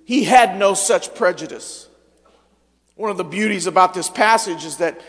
he 0.04 0.24
had 0.24 0.58
no 0.58 0.74
such 0.74 1.14
prejudice. 1.14 1.88
One 2.96 3.10
of 3.10 3.18
the 3.18 3.24
beauties 3.24 3.66
about 3.66 3.92
this 3.92 4.08
passage 4.08 4.64
is 4.64 4.78
that 4.78 5.00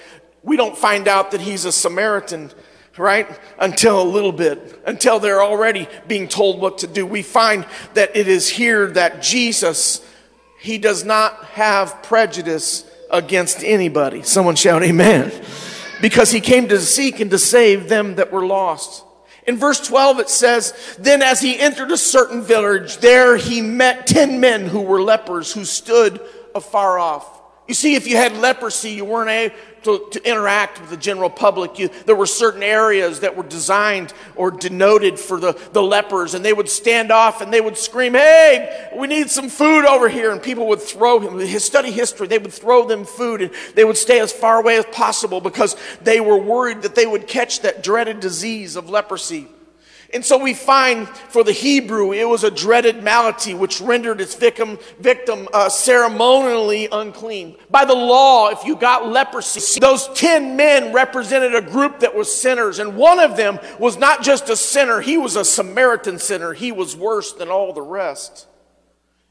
we 0.44 0.58
don't 0.58 0.78
find 0.78 1.08
out 1.08 1.32
that 1.32 1.42
he's 1.42 1.66
a 1.66 1.72
Samaritan, 1.72 2.52
right? 2.98 3.28
Until 3.60 4.02
a 4.02 4.04
little 4.04 4.32
bit, 4.32 4.82
until 4.86 5.20
they're 5.20 5.42
already 5.42 5.88
being 6.08 6.28
told 6.28 6.60
what 6.62 6.80
to 6.80 6.88
do. 6.88 7.06
We 7.06 7.22
find 7.22 7.66
that 7.94 8.16
it 8.16 8.28
is 8.28 8.50
here 8.50 8.88
that 8.92 9.22
Jesus, 9.22 10.06
he 10.60 10.78
does 10.78 11.04
not 11.04 11.46
have 11.46 12.04
prejudice 12.04 12.90
against 13.12 13.64
anybody. 13.64 14.24
Someone 14.24 14.56
shout, 14.56 14.84
Amen. 14.84 15.32
because 16.02 16.32
he 16.32 16.42
came 16.42 16.68
to 16.70 16.80
seek 16.80 17.20
and 17.20 17.32
to 17.32 17.40
save 17.40 17.90
them 17.90 18.16
that 18.16 18.32
were 18.32 18.46
lost. 18.46 19.04
In 19.48 19.56
verse 19.56 19.80
12, 19.88 20.20
it 20.20 20.30
says, 20.30 20.98
Then 21.00 21.22
as 21.22 21.40
he 21.40 21.58
entered 21.58 21.90
a 21.92 21.98
certain 21.98 22.42
village, 22.42 22.98
there 22.98 23.38
he 23.38 23.62
met 23.62 24.06
ten 24.06 24.42
men 24.42 24.66
who 24.66 24.82
were 24.82 25.02
lepers, 25.02 25.54
who 25.54 25.64
stood 25.64 26.20
afar 26.54 27.00
off. 27.00 27.26
You 27.66 27.74
see, 27.74 27.96
if 27.96 28.08
you 28.08 28.18
had 28.18 28.34
leprosy, 28.34 28.92
you 28.92 29.06
weren't 29.06 29.30
able 29.30 29.56
to, 29.88 30.06
to 30.12 30.30
interact 30.30 30.82
with 30.82 30.90
the 30.90 30.98
general 30.98 31.30
public. 31.30 31.80
You, 31.80 31.90
there 32.06 32.16
were 32.16 32.26
certain 32.26 32.62
areas 32.62 33.22
that 33.22 33.36
were 33.36 33.44
designed 33.44 34.14
or 34.36 34.52
denoted 34.52 35.18
for 35.18 35.40
the, 35.40 35.54
the 35.72 35.82
lepers, 35.82 36.34
and 36.34 36.44
they 36.44 36.54
would 36.54 36.70
stand 36.70 37.12
off 37.12 37.42
and 37.42 37.54
they 37.54 37.62
would 37.62 37.78
scream, 37.78 38.14
Hey, 38.14 38.90
we 38.96 39.08
need 39.08 39.30
some 39.30 39.50
food 39.50 39.86
over 39.86 40.10
here. 40.10 40.32
And 40.32 40.44
people 40.44 40.68
would 40.68 40.82
throw 40.82 41.20
him, 41.20 41.40
his 41.40 41.64
study 41.64 41.92
history, 41.92 42.28
they 42.28 42.38
would 42.38 42.54
throw 42.54 42.86
them 42.86 43.06
food, 43.06 43.42
and 43.42 43.52
they 43.76 43.86
would 43.86 43.98
stay 43.98 44.20
as 44.20 44.32
far 44.32 44.60
away 44.60 44.78
as 44.78 44.86
possible 44.86 45.42
because 45.42 45.76
they 46.02 46.20
were 46.20 46.38
worried 46.38 46.82
that 46.82 46.96
they 46.96 47.06
would 47.06 47.28
catch 47.28 47.62
that 47.62 47.82
dreaded 47.82 48.20
disease 48.20 48.76
of 48.76 48.90
leprosy. 48.90 49.48
And 50.14 50.24
so 50.24 50.38
we 50.38 50.54
find 50.54 51.08
for 51.10 51.44
the 51.44 51.52
Hebrew, 51.52 52.14
it 52.14 52.28
was 52.28 52.44
a 52.44 52.52
dreaded 52.52 53.04
malady 53.04 53.54
which 53.54 53.82
rendered 53.82 54.22
its 54.22 54.36
victim, 54.36 54.80
victim 55.00 55.48
uh, 55.54 55.68
ceremonially 55.68 56.88
unclean. 56.92 57.58
By 57.70 57.84
the 57.84 57.96
law, 57.96 58.50
if 58.50 58.64
you 58.64 58.78
got 58.78 59.08
leprosy, 59.08 59.80
those 59.80 60.08
10 60.16 60.56
men 60.56 60.94
represented 60.94 61.56
a 61.56 61.62
group 61.62 62.00
that 62.00 62.16
was 62.16 62.34
sinners. 62.34 62.80
And 62.80 62.96
one 62.96 63.20
of 63.20 63.36
them 63.36 63.60
was 63.80 63.98
not 63.98 64.24
just 64.24 64.50
a 64.50 64.56
sinner, 64.56 65.02
he 65.02 65.18
was 65.18 65.36
a 65.36 65.44
Samaritan 65.44 66.20
sinner. 66.20 66.54
He 66.54 66.72
was 66.72 66.96
worse 66.96 67.34
than 67.34 67.50
all 67.50 67.74
the 67.74 67.82
rest. 67.82 68.48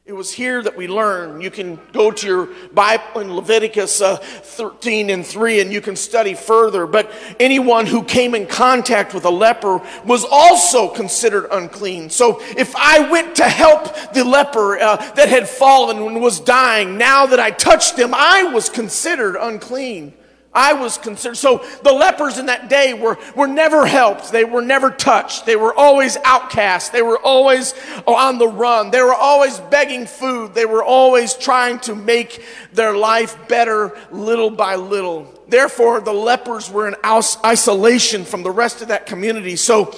It 0.07 0.15
was 0.15 0.31
here 0.31 0.63
that 0.63 0.77
we 0.77 0.87
learn. 0.87 1.41
You 1.41 1.51
can 1.51 1.77
go 1.91 2.11
to 2.11 2.25
your 2.25 2.45
Bible 2.73 3.19
in 3.19 3.35
Leviticus 3.35 3.99
uh, 3.99 4.15
13 4.15 5.09
and 5.09 5.25
3 5.25 5.59
and 5.59 5.73
you 5.73 5.81
can 5.81 5.97
study 5.97 6.33
further. 6.33 6.87
But 6.87 7.11
anyone 7.41 7.85
who 7.85 8.05
came 8.05 8.33
in 8.33 8.47
contact 8.47 9.13
with 9.13 9.25
a 9.25 9.29
leper 9.29 9.81
was 10.05 10.23
also 10.23 10.87
considered 10.87 11.47
unclean. 11.51 12.09
So 12.09 12.39
if 12.55 12.73
I 12.77 13.09
went 13.09 13.35
to 13.35 13.49
help 13.49 14.13
the 14.13 14.23
leper 14.23 14.79
uh, 14.79 14.95
that 15.15 15.27
had 15.27 15.49
fallen 15.49 15.97
and 15.97 16.21
was 16.21 16.39
dying, 16.39 16.97
now 16.97 17.25
that 17.25 17.41
I 17.41 17.51
touched 17.51 17.99
him, 17.99 18.13
I 18.13 18.43
was 18.43 18.69
considered 18.69 19.35
unclean. 19.35 20.13
I 20.57 20.73
was 20.73 20.97
concerned. 20.97 21.37
So 21.37 21.63
the 21.83 21.93
lepers 21.93 22.39
in 22.39 22.47
that 22.47 22.67
day 22.67 22.95
were, 22.95 23.19
were 23.35 23.47
never 23.47 23.85
helped. 23.85 24.31
They 24.31 24.43
were 24.43 24.63
never 24.63 24.89
touched. 24.89 25.45
They 25.45 25.55
were 25.55 25.73
always 25.73 26.17
outcast. 26.25 26.91
They 26.91 27.03
were 27.03 27.19
always 27.19 27.75
on 28.07 28.39
the 28.39 28.47
run. 28.47 28.89
They 28.89 29.03
were 29.03 29.13
always 29.13 29.59
begging 29.59 30.07
food. 30.07 30.55
They 30.55 30.65
were 30.65 30.83
always 30.83 31.35
trying 31.35 31.79
to 31.81 31.93
make 31.93 32.43
their 32.73 32.97
life 32.97 33.47
better 33.47 33.95
little 34.11 34.49
by 34.49 34.75
little. 34.75 35.31
Therefore, 35.47 36.01
the 36.01 36.11
lepers 36.11 36.71
were 36.71 36.87
in 36.87 36.95
isolation 37.05 38.25
from 38.25 38.41
the 38.41 38.51
rest 38.51 38.81
of 38.81 38.87
that 38.87 39.05
community. 39.05 39.57
So 39.57 39.93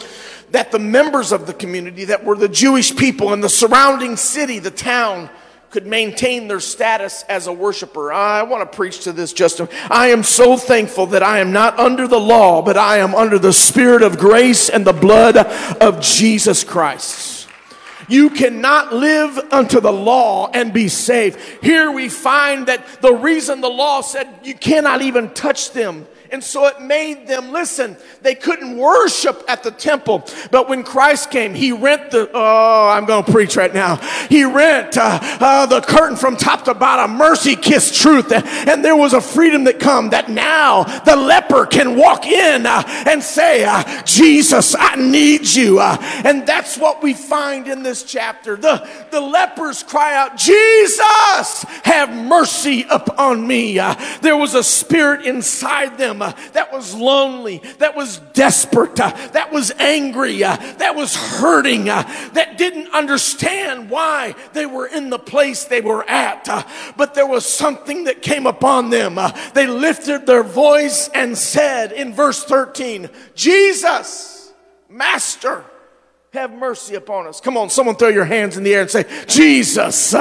that 0.52 0.72
the 0.72 0.80
members 0.80 1.32
of 1.32 1.48
the 1.48 1.54
community 1.54 2.06
that 2.06 2.26
were 2.26 2.36
the 2.36 2.50
Jewish 2.50 2.96
people 2.96 3.34
and 3.34 3.44
the 3.44 3.50
surrounding 3.50 4.18
city, 4.18 4.60
the 4.60 4.72
town, 4.72 5.30
could 5.70 5.86
maintain 5.86 6.48
their 6.48 6.60
status 6.60 7.24
as 7.30 7.48
a 7.48 7.54
worshiper. 7.54 8.12
I 8.12 8.44
want 8.44 8.70
to 8.70 8.76
preach 8.76 9.04
to 9.04 9.12
this 9.12 9.34
just. 9.34 9.62
I 9.90 10.08
am 10.08 10.24
so 10.24 10.58
thankful 10.58 11.08
that 11.08 11.24
I 11.24 11.40
am 11.40 11.52
not 11.52 11.78
under 11.78 12.08
the 12.08 12.20
law, 12.20 12.62
but 12.62 12.78
I 12.78 12.98
am 12.98 13.14
under 13.14 13.38
the 13.38 13.54
spirit 13.54 14.02
of 14.02 14.18
grace 14.18 14.70
and 14.70 14.86
the 14.86 14.94
blood 14.94 15.38
of 15.38 16.02
Jesus 16.02 16.64
Christ. 16.64 17.48
You 18.08 18.32
cannot 18.32 18.92
live 18.92 19.38
unto 19.52 19.80
the 19.80 19.94
law 19.94 20.50
and 20.52 20.74
be 20.74 20.88
saved. 20.88 21.40
Here 21.62 21.92
we 21.92 22.10
find 22.10 22.66
that 22.66 23.02
the 23.02 23.14
reason 23.14 23.62
the 23.62 23.70
law 23.70 24.02
said 24.02 24.28
you 24.44 24.56
cannot 24.56 25.04
even 25.04 25.30
touch 25.30 25.72
them 25.72 26.08
and 26.32 26.44
so 26.44 26.68
it 26.68 26.82
made 26.82 27.28
them 27.28 27.52
listen. 27.52 27.98
They 28.22 28.36
couldn't 28.36 28.78
worship 28.78 29.44
at 29.48 29.64
the 29.64 29.72
temple. 29.72 30.28
But 30.52 30.70
when 30.70 30.84
Christ 30.84 31.32
came, 31.32 31.54
he 31.54 31.72
rent 31.72 32.12
the, 32.12 32.30
oh, 32.34 32.90
I'm 32.90 33.06
going 33.06 33.24
to 33.24 33.32
preach 33.32 33.56
right 33.56 33.74
now. 33.74 33.96
He 34.28 34.44
rent 34.44 34.98
uh, 34.98 35.20
uh, 35.22 35.66
the 35.66 35.82
curtain 35.82 36.16
from 36.16 36.38
top 36.38 36.66
to 36.66 36.74
bottom, 36.74 37.18
mercy 37.18 37.56
kissed 37.56 37.96
truth. 37.96 38.32
And 38.32 38.86
there 38.86 38.96
was 38.96 39.14
a 39.14 39.22
freedom 39.22 39.64
that 39.64 39.80
come 39.80 40.12
that 40.12 40.30
now 40.30 40.84
the 40.84 41.16
leper 41.16 41.66
can 41.66 41.96
walk 41.96 42.26
in 42.26 42.66
uh, 42.66 42.84
and 43.08 43.24
say, 43.24 43.64
uh, 43.66 44.04
Jesus, 44.04 44.76
I 44.78 44.96
need 44.96 45.48
you. 45.48 45.80
Uh, 45.80 45.98
and 46.26 46.46
that's 46.46 46.78
what 46.78 47.02
we 47.02 47.14
find 47.14 47.68
in 47.68 47.82
this 47.82 48.04
chapter. 48.04 48.56
The, 48.56 48.88
the 49.12 49.22
lepers 49.22 49.84
cry 49.84 50.16
out, 50.16 50.38
Jesus, 50.38 51.66
have 51.84 52.14
mercy 52.14 52.86
upon 52.90 53.48
me. 53.48 53.80
Uh, 53.80 53.96
there 54.22 54.38
was 54.38 54.54
a 54.54 54.64
spirit 54.64 55.26
inside 55.26 55.98
them 55.98 56.19
uh, 56.22 56.34
that 56.54 56.72
was 56.72 56.96
lonely, 56.96 57.62
that 57.80 57.96
was 57.96 58.20
desperate, 58.34 59.00
uh, 59.00 59.12
that 59.34 59.52
was 59.52 59.72
angry, 59.72 60.44
uh, 60.44 60.56
that 60.78 60.96
was 60.96 61.16
hurting, 61.16 61.86
that 61.86 62.56
didn't 62.58 62.94
understand 62.94 63.90
why 63.90 64.36
they 64.54 64.66
were 64.66 64.88
in 64.88 65.10
the 65.10 65.20
place 65.20 65.66
they 65.66 65.82
were 65.82 66.08
at. 66.10 66.46
But 66.98 67.14
there 67.14 67.28
was 67.28 67.46
something 67.46 68.06
that 68.06 68.22
came 68.22 68.46
upon 68.46 68.90
them. 68.90 69.20
They 69.54 69.68
lifted 69.68 70.26
their 70.26 70.44
voice 70.44 71.10
and 71.14 71.38
said 71.38 71.92
in 71.92 72.14
verse 72.14 72.44
13, 72.44 73.10
Jesus, 73.36 74.54
Master, 74.90 75.64
have 76.34 76.52
mercy 76.52 76.96
upon 76.96 77.28
us. 77.28 77.42
Come 77.42 77.58
on, 77.58 77.70
someone 77.70 77.96
throw 77.96 78.10
your 78.10 78.26
hands 78.26 78.58
in 78.58 78.64
the 78.64 78.74
air 78.74 78.82
and 78.82 78.90
say, 78.90 79.06
Jesus, 79.28 80.12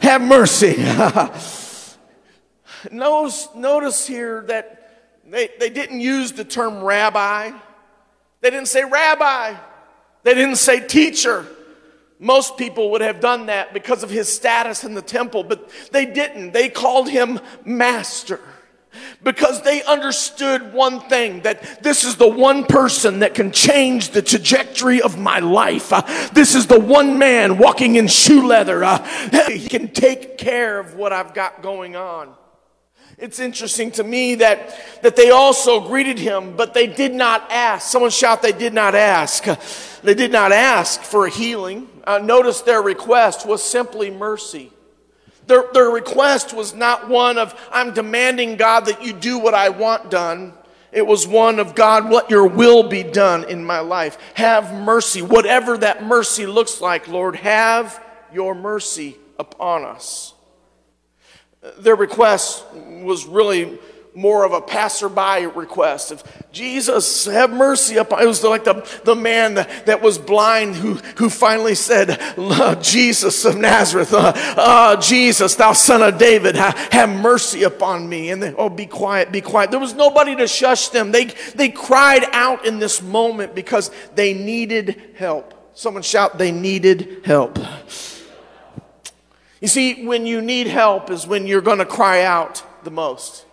have 0.00 0.22
mercy. 0.22 0.76
notice, 2.90 3.48
notice 3.54 4.06
here 4.06 4.42
that 4.48 4.79
they, 5.30 5.48
they 5.58 5.70
didn't 5.70 6.00
use 6.00 6.32
the 6.32 6.44
term 6.44 6.82
rabbi. 6.82 7.52
They 8.40 8.50
didn't 8.50 8.68
say 8.68 8.84
rabbi. 8.84 9.56
They 10.22 10.34
didn't 10.34 10.56
say 10.56 10.86
teacher. 10.86 11.46
Most 12.18 12.58
people 12.58 12.90
would 12.90 13.00
have 13.00 13.20
done 13.20 13.46
that 13.46 13.72
because 13.72 14.02
of 14.02 14.10
his 14.10 14.30
status 14.30 14.84
in 14.84 14.94
the 14.94 15.02
temple, 15.02 15.42
but 15.42 15.70
they 15.90 16.04
didn't. 16.04 16.52
They 16.52 16.68
called 16.68 17.08
him 17.08 17.40
master 17.64 18.40
because 19.22 19.62
they 19.62 19.82
understood 19.84 20.72
one 20.72 21.00
thing 21.00 21.42
that 21.42 21.82
this 21.82 22.04
is 22.04 22.16
the 22.16 22.28
one 22.28 22.64
person 22.64 23.20
that 23.20 23.34
can 23.34 23.52
change 23.52 24.10
the 24.10 24.20
trajectory 24.20 25.00
of 25.00 25.18
my 25.18 25.38
life. 25.38 25.92
Uh, 25.92 26.02
this 26.32 26.54
is 26.54 26.66
the 26.66 26.78
one 26.78 27.18
man 27.18 27.56
walking 27.56 27.96
in 27.96 28.08
shoe 28.08 28.46
leather. 28.46 28.82
Uh, 28.84 29.02
he 29.48 29.68
can 29.68 29.88
take 29.88 30.36
care 30.36 30.78
of 30.78 30.94
what 30.94 31.12
I've 31.12 31.34
got 31.34 31.62
going 31.62 31.96
on. 31.96 32.34
It's 33.20 33.38
interesting 33.38 33.90
to 33.92 34.04
me 34.04 34.36
that, 34.36 35.02
that 35.02 35.14
they 35.14 35.30
also 35.30 35.86
greeted 35.86 36.18
him, 36.18 36.56
but 36.56 36.72
they 36.72 36.86
did 36.86 37.12
not 37.12 37.50
ask. 37.50 37.90
Someone 37.90 38.10
shout, 38.10 38.40
they 38.40 38.52
did 38.52 38.74
not 38.74 38.94
ask. 38.94 39.46
They 40.02 40.14
did 40.14 40.32
not 40.32 40.50
ask 40.50 41.02
for 41.02 41.26
a 41.26 41.30
healing. 41.30 41.86
Uh, 42.04 42.20
notice 42.20 42.62
their 42.62 42.80
request 42.80 43.44
was 43.44 43.62
simply 43.62 44.10
mercy. 44.10 44.72
Their, 45.46 45.64
their 45.74 45.90
request 45.90 46.54
was 46.54 46.72
not 46.74 47.10
one 47.10 47.36
of, 47.36 47.54
I'm 47.70 47.92
demanding 47.92 48.56
God 48.56 48.86
that 48.86 49.04
you 49.04 49.12
do 49.12 49.38
what 49.38 49.52
I 49.52 49.68
want 49.68 50.10
done. 50.10 50.54
It 50.90 51.06
was 51.06 51.26
one 51.26 51.58
of 51.58 51.74
God, 51.74 52.10
let 52.10 52.30
your 52.30 52.46
will 52.46 52.88
be 52.88 53.02
done 53.02 53.44
in 53.44 53.62
my 53.62 53.80
life. 53.80 54.16
Have 54.34 54.72
mercy. 54.72 55.20
Whatever 55.20 55.76
that 55.76 56.02
mercy 56.02 56.46
looks 56.46 56.80
like, 56.80 57.06
Lord, 57.06 57.36
have 57.36 58.02
your 58.32 58.54
mercy 58.54 59.18
upon 59.38 59.84
us. 59.84 60.32
Their 61.78 61.96
request 61.96 62.64
was 62.74 63.26
really 63.26 63.78
more 64.14 64.44
of 64.44 64.52
a 64.52 64.60
passerby 64.60 65.46
request 65.46 66.10
of 66.10 66.22
Jesus, 66.52 67.26
have 67.26 67.50
mercy 67.50 67.96
upon. 67.96 68.22
It 68.22 68.26
was 68.26 68.42
like 68.42 68.64
the, 68.64 68.86
the 69.04 69.14
man 69.14 69.54
that, 69.54 70.02
was 70.02 70.18
blind 70.18 70.74
who, 70.74 70.94
who 71.16 71.30
finally 71.30 71.74
said, 71.74 72.20
Jesus 72.82 73.44
of 73.44 73.56
Nazareth, 73.56 74.12
uh, 74.12 74.32
uh, 74.34 75.00
Jesus, 75.00 75.54
thou 75.54 75.72
son 75.72 76.02
of 76.02 76.18
David, 76.18 76.56
ha, 76.56 76.74
have 76.90 77.08
mercy 77.08 77.62
upon 77.62 78.08
me. 78.08 78.30
And 78.30 78.42
they, 78.42 78.52
oh, 78.54 78.68
be 78.68 78.86
quiet, 78.86 79.30
be 79.30 79.40
quiet. 79.40 79.70
There 79.70 79.78
was 79.78 79.94
nobody 79.94 80.34
to 80.36 80.48
shush 80.48 80.88
them. 80.88 81.12
They, 81.12 81.26
they 81.54 81.68
cried 81.68 82.24
out 82.32 82.66
in 82.66 82.78
this 82.78 83.00
moment 83.00 83.54
because 83.54 83.90
they 84.16 84.34
needed 84.34 85.00
help. 85.16 85.54
Someone 85.74 86.02
shout, 86.02 86.36
they 86.36 86.50
needed 86.50 87.20
help. 87.24 87.58
You 89.60 89.68
see, 89.68 90.06
when 90.06 90.26
you 90.26 90.40
need 90.40 90.66
help 90.66 91.10
is 91.10 91.26
when 91.26 91.46
you're 91.46 91.60
going 91.60 91.78
to 91.78 91.84
cry 91.84 92.22
out 92.22 92.62
the 92.84 92.90
most. 92.90 93.44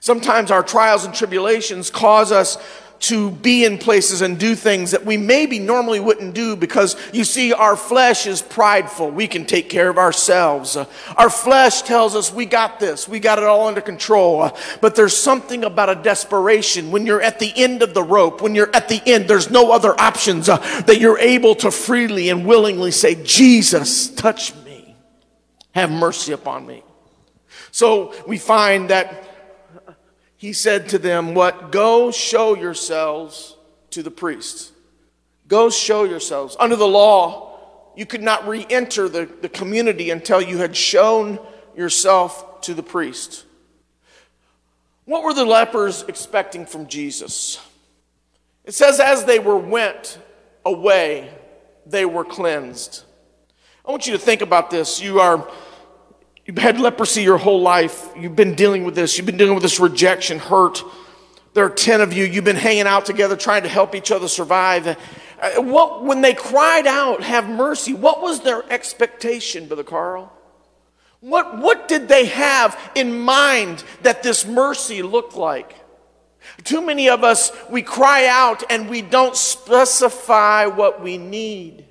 Sometimes 0.00 0.50
our 0.50 0.62
trials 0.62 1.04
and 1.04 1.14
tribulations 1.14 1.90
cause 1.90 2.32
us 2.32 2.56
to 3.00 3.30
be 3.30 3.64
in 3.64 3.78
places 3.78 4.20
and 4.20 4.38
do 4.38 4.54
things 4.54 4.90
that 4.90 5.06
we 5.06 5.16
maybe 5.16 5.58
normally 5.58 6.00
wouldn't 6.00 6.34
do 6.34 6.54
because 6.54 6.96
you 7.14 7.24
see, 7.24 7.52
our 7.52 7.74
flesh 7.74 8.26
is 8.26 8.42
prideful. 8.42 9.10
We 9.10 9.26
can 9.26 9.46
take 9.46 9.70
care 9.70 9.88
of 9.88 9.96
ourselves. 9.96 10.76
Uh, 10.76 10.84
our 11.16 11.30
flesh 11.30 11.82
tells 11.82 12.14
us 12.14 12.32
we 12.32 12.44
got 12.44 12.78
this, 12.78 13.08
we 13.08 13.18
got 13.18 13.38
it 13.38 13.44
all 13.44 13.66
under 13.66 13.80
control. 13.80 14.42
Uh, 14.42 14.56
but 14.82 14.96
there's 14.96 15.16
something 15.16 15.64
about 15.64 15.88
a 15.88 15.94
desperation 15.94 16.90
when 16.90 17.06
you're 17.06 17.22
at 17.22 17.38
the 17.38 17.52
end 17.56 17.82
of 17.82 17.94
the 17.94 18.02
rope, 18.02 18.42
when 18.42 18.54
you're 18.54 18.74
at 18.74 18.88
the 18.88 19.02
end, 19.06 19.28
there's 19.28 19.50
no 19.50 19.72
other 19.72 19.98
options 19.98 20.50
uh, 20.50 20.58
that 20.82 21.00
you're 21.00 21.18
able 21.18 21.54
to 21.54 21.70
freely 21.70 22.28
and 22.28 22.44
willingly 22.44 22.90
say, 22.90 23.22
Jesus, 23.24 24.08
touch 24.10 24.54
me. 24.54 24.59
Have 25.72 25.90
mercy 25.90 26.32
upon 26.32 26.66
me. 26.66 26.82
So 27.70 28.14
we 28.26 28.38
find 28.38 28.90
that 28.90 29.24
he 30.36 30.52
said 30.52 30.88
to 30.90 30.98
them, 30.98 31.34
What? 31.34 31.70
Go 31.72 32.10
show 32.10 32.56
yourselves 32.56 33.56
to 33.90 34.02
the 34.02 34.10
priests. 34.10 34.72
Go 35.48 35.70
show 35.70 36.04
yourselves. 36.04 36.56
Under 36.58 36.76
the 36.76 36.86
law, 36.86 37.58
you 37.96 38.06
could 38.06 38.22
not 38.22 38.46
re 38.46 38.66
enter 38.70 39.08
the, 39.08 39.26
the 39.26 39.48
community 39.48 40.10
until 40.10 40.40
you 40.40 40.58
had 40.58 40.76
shown 40.76 41.38
yourself 41.76 42.60
to 42.62 42.74
the 42.74 42.82
priest. 42.82 43.44
What 45.04 45.24
were 45.24 45.34
the 45.34 45.44
lepers 45.44 46.04
expecting 46.06 46.66
from 46.66 46.86
Jesus? 46.86 47.60
It 48.64 48.74
says, 48.74 49.00
as 49.00 49.24
they 49.24 49.38
were 49.38 49.58
went 49.58 50.18
away, 50.64 51.32
they 51.84 52.04
were 52.04 52.24
cleansed. 52.24 53.02
I 53.90 53.92
want 53.92 54.06
you 54.06 54.12
to 54.12 54.20
think 54.20 54.40
about 54.40 54.70
this. 54.70 55.02
You 55.02 55.18
are 55.18 55.50
you've 56.46 56.58
had 56.58 56.78
leprosy 56.78 57.24
your 57.24 57.38
whole 57.38 57.60
life. 57.60 58.08
You've 58.16 58.36
been 58.36 58.54
dealing 58.54 58.84
with 58.84 58.94
this. 58.94 59.16
You've 59.16 59.26
been 59.26 59.36
dealing 59.36 59.54
with 59.54 59.64
this 59.64 59.80
rejection, 59.80 60.38
hurt. 60.38 60.80
There 61.54 61.64
are 61.64 61.70
10 61.70 62.00
of 62.00 62.12
you. 62.12 62.24
You've 62.24 62.44
been 62.44 62.54
hanging 62.54 62.86
out 62.86 63.04
together 63.04 63.34
trying 63.34 63.64
to 63.64 63.68
help 63.68 63.96
each 63.96 64.12
other 64.12 64.28
survive. 64.28 64.86
Uh, 64.86 64.96
what, 65.56 66.04
when 66.04 66.20
they 66.20 66.34
cried 66.34 66.86
out, 66.86 67.24
have 67.24 67.48
mercy, 67.48 67.92
what 67.92 68.22
was 68.22 68.42
their 68.42 68.62
expectation, 68.72 69.66
Brother 69.66 69.82
Carl? 69.82 70.32
What, 71.18 71.58
what 71.58 71.88
did 71.88 72.06
they 72.06 72.26
have 72.26 72.78
in 72.94 73.18
mind 73.18 73.82
that 74.02 74.22
this 74.22 74.46
mercy 74.46 75.02
looked 75.02 75.34
like? 75.34 75.74
Too 76.62 76.80
many 76.80 77.08
of 77.08 77.24
us, 77.24 77.50
we 77.68 77.82
cry 77.82 78.28
out 78.28 78.62
and 78.70 78.88
we 78.88 79.02
don't 79.02 79.34
specify 79.34 80.66
what 80.66 81.02
we 81.02 81.18
need. 81.18 81.86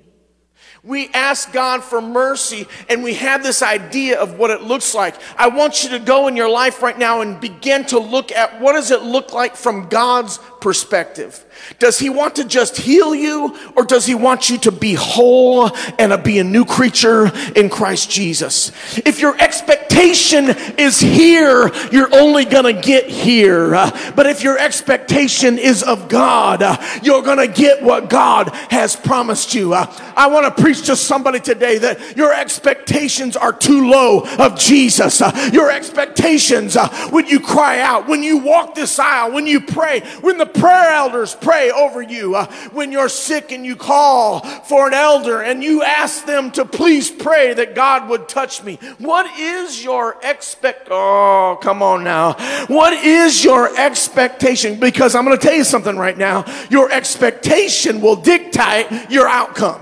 We 0.82 1.08
ask 1.10 1.52
God 1.52 1.84
for 1.84 2.00
mercy 2.00 2.66
and 2.88 3.02
we 3.02 3.14
have 3.14 3.42
this 3.42 3.62
idea 3.62 4.18
of 4.18 4.38
what 4.38 4.50
it 4.50 4.62
looks 4.62 4.94
like. 4.94 5.14
I 5.36 5.48
want 5.48 5.84
you 5.84 5.90
to 5.90 5.98
go 5.98 6.26
in 6.26 6.36
your 6.36 6.48
life 6.48 6.80
right 6.80 6.98
now 6.98 7.20
and 7.20 7.38
begin 7.38 7.84
to 7.86 7.98
look 7.98 8.32
at 8.32 8.60
what 8.60 8.72
does 8.72 8.90
it 8.90 9.02
look 9.02 9.34
like 9.34 9.56
from 9.56 9.88
God's 9.88 10.38
perspective. 10.60 11.44
Does 11.78 11.98
he 11.98 12.10
want 12.10 12.36
to 12.36 12.44
just 12.44 12.76
heal 12.76 13.14
you 13.14 13.56
or 13.76 13.84
does 13.84 14.06
he 14.06 14.14
want 14.14 14.50
you 14.50 14.58
to 14.58 14.72
be 14.72 14.94
whole 14.94 15.70
and 15.98 16.12
to 16.12 16.18
be 16.18 16.38
a 16.38 16.44
new 16.44 16.64
creature 16.64 17.30
in 17.56 17.68
Christ 17.68 18.10
Jesus? 18.10 18.72
If 18.98 19.20
your 19.20 19.40
expectation 19.40 20.50
is 20.78 21.00
here, 21.00 21.70
you're 21.90 22.14
only 22.14 22.44
going 22.44 22.74
to 22.74 22.80
get 22.80 23.08
here. 23.08 23.70
But 23.70 24.26
if 24.26 24.42
your 24.42 24.58
expectation 24.58 25.58
is 25.58 25.82
of 25.82 26.08
God, 26.08 26.62
you're 27.02 27.22
going 27.22 27.38
to 27.38 27.48
get 27.52 27.82
what 27.82 28.10
God 28.10 28.48
has 28.70 28.96
promised 28.96 29.54
you. 29.54 29.74
I 29.74 30.26
want 30.26 30.54
to 30.54 30.62
preach 30.62 30.86
to 30.86 30.96
somebody 30.96 31.40
today 31.40 31.78
that 31.78 32.16
your 32.16 32.32
expectations 32.32 33.36
are 33.36 33.52
too 33.52 33.88
low 33.90 34.24
of 34.38 34.58
Jesus. 34.58 35.20
Your 35.52 35.70
expectations 35.70 36.76
when 37.10 37.26
you 37.26 37.40
cry 37.40 37.80
out, 37.80 38.08
when 38.08 38.22
you 38.22 38.38
walk 38.38 38.74
this 38.74 38.98
aisle, 38.98 39.32
when 39.32 39.46
you 39.46 39.60
pray, 39.60 40.00
when 40.20 40.38
the 40.38 40.46
prayer 40.46 40.90
elders 40.92 41.34
pray, 41.34 41.49
pray 41.50 41.72
over 41.72 42.00
you. 42.00 42.36
Uh, 42.36 42.46
when 42.70 42.92
you're 42.92 43.08
sick 43.08 43.50
and 43.50 43.66
you 43.66 43.74
call 43.74 44.38
for 44.40 44.86
an 44.86 44.94
elder 44.94 45.42
and 45.42 45.64
you 45.64 45.82
ask 45.82 46.24
them 46.24 46.52
to 46.52 46.64
please 46.64 47.10
pray 47.10 47.52
that 47.52 47.74
God 47.74 48.08
would 48.08 48.28
touch 48.28 48.62
me. 48.62 48.76
What 48.98 49.26
is 49.36 49.82
your 49.82 50.16
expect? 50.22 50.86
Oh, 50.92 51.58
come 51.60 51.82
on 51.82 52.04
now. 52.04 52.34
What 52.68 52.92
is 52.92 53.42
your 53.42 53.76
expectation? 53.76 54.78
Because 54.78 55.16
I'm 55.16 55.24
going 55.24 55.36
to 55.36 55.44
tell 55.44 55.56
you 55.56 55.64
something 55.64 55.96
right 55.96 56.16
now. 56.16 56.44
Your 56.70 56.88
expectation 56.92 58.00
will 58.00 58.16
dictate 58.16 58.86
your 59.10 59.26
outcome. 59.26 59.80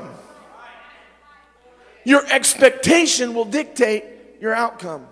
Your 2.04 2.24
expectation 2.32 3.34
will 3.34 3.44
dictate 3.44 4.04
your 4.40 4.54
outcome. 4.54 5.06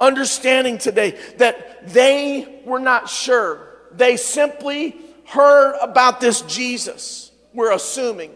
Understanding 0.00 0.78
today 0.78 1.16
that 1.36 1.86
they 1.86 2.60
were 2.64 2.80
not 2.80 3.08
sure. 3.08 3.68
They 3.92 4.16
simply 4.16 4.96
heard 5.26 5.76
about 5.80 6.20
this 6.20 6.42
Jesus, 6.42 7.30
we're 7.52 7.72
assuming, 7.72 8.32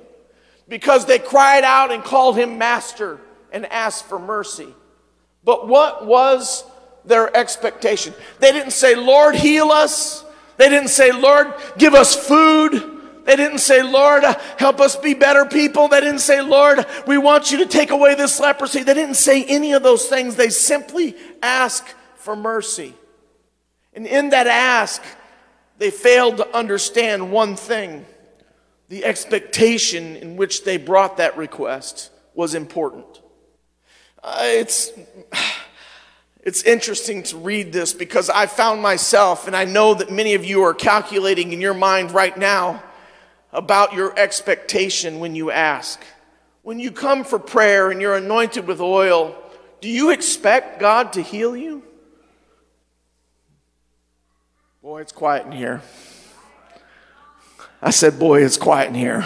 because 0.68 1.07
they 1.07 1.18
cried 1.18 1.64
out 1.64 1.90
and 1.92 2.03
called 2.05 2.37
him 2.37 2.59
master 2.59 3.20
and 3.53 3.66
asked 3.66 4.07
for 4.07 4.18
mercy. 4.18 4.68
But 5.44 5.66
what 5.66 6.07
was 6.07 6.64
their 7.05 7.35
expectation? 7.37 8.12
They 8.38 8.53
didn't 8.53 8.72
say, 8.72 8.94
Lord, 8.94 9.35
heal 9.35 9.70
us. 9.70 10.24
They 10.57 10.68
didn't 10.68 10.88
say, 10.88 11.12
Lord, 11.12 11.55
give 11.79 11.94
us 11.94 12.14
food. 12.14 12.96
They 13.24 13.37
didn't 13.37 13.59
say, 13.59 13.83
Lord, 13.83 14.24
help 14.59 14.81
us 14.81 14.96
be 14.96 15.14
better 15.14 15.44
people. 15.44 15.88
They 15.88 16.01
didn't 16.01 16.20
say, 16.20 16.40
Lord, 16.40 16.85
we 17.07 17.18
want 17.18 17.51
you 17.51 17.59
to 17.59 17.66
take 17.66 17.90
away 17.90 18.14
this 18.14 18.40
leprosy. 18.40 18.83
They 18.83 18.94
didn't 18.94 19.16
say 19.16 19.44
any 19.44 19.72
of 19.72 19.83
those 19.83 20.07
things. 20.07 20.35
They 20.35 20.48
simply 20.48 21.14
asked 21.42 21.94
for 22.16 22.35
mercy. 22.35 22.94
And 23.94 24.07
in 24.07 24.31
that 24.31 24.46
ask, 24.46 25.03
they 25.78 25.90
failed 25.90 26.36
to 26.38 26.56
understand 26.56 27.32
one 27.32 27.56
thing 27.56 28.04
the 28.88 29.04
expectation 29.04 30.16
in 30.16 30.36
which 30.36 30.64
they 30.64 30.76
brought 30.76 31.18
that 31.18 31.36
request 31.36 32.10
was 32.34 32.54
important. 32.54 33.06
Uh, 34.22 34.38
it's, 34.42 34.90
it's 36.42 36.62
interesting 36.62 37.22
to 37.22 37.36
read 37.36 37.72
this 37.72 37.92
because 37.92 38.30
I 38.30 38.46
found 38.46 38.82
myself, 38.82 39.46
and 39.46 39.54
I 39.54 39.64
know 39.64 39.94
that 39.94 40.10
many 40.10 40.34
of 40.34 40.44
you 40.44 40.62
are 40.62 40.74
calculating 40.74 41.52
in 41.52 41.60
your 41.60 41.74
mind 41.74 42.12
right 42.12 42.36
now 42.36 42.82
about 43.52 43.92
your 43.92 44.18
expectation 44.18 45.20
when 45.20 45.34
you 45.34 45.50
ask. 45.50 46.02
When 46.62 46.78
you 46.78 46.90
come 46.90 47.24
for 47.24 47.38
prayer 47.38 47.90
and 47.90 48.00
you're 48.00 48.16
anointed 48.16 48.66
with 48.66 48.80
oil, 48.80 49.36
do 49.80 49.88
you 49.88 50.10
expect 50.10 50.80
God 50.80 51.12
to 51.14 51.22
heal 51.22 51.56
you? 51.56 51.82
Boy, 54.88 55.03
it's 55.03 55.12
quiet 55.12 55.44
in 55.44 55.53
here. 55.53 55.83
I 57.83 57.90
said, 57.90 58.18
Boy, 58.18 58.42
it's 58.42 58.57
quiet 58.57 58.88
in 58.88 58.94
here. 58.94 59.20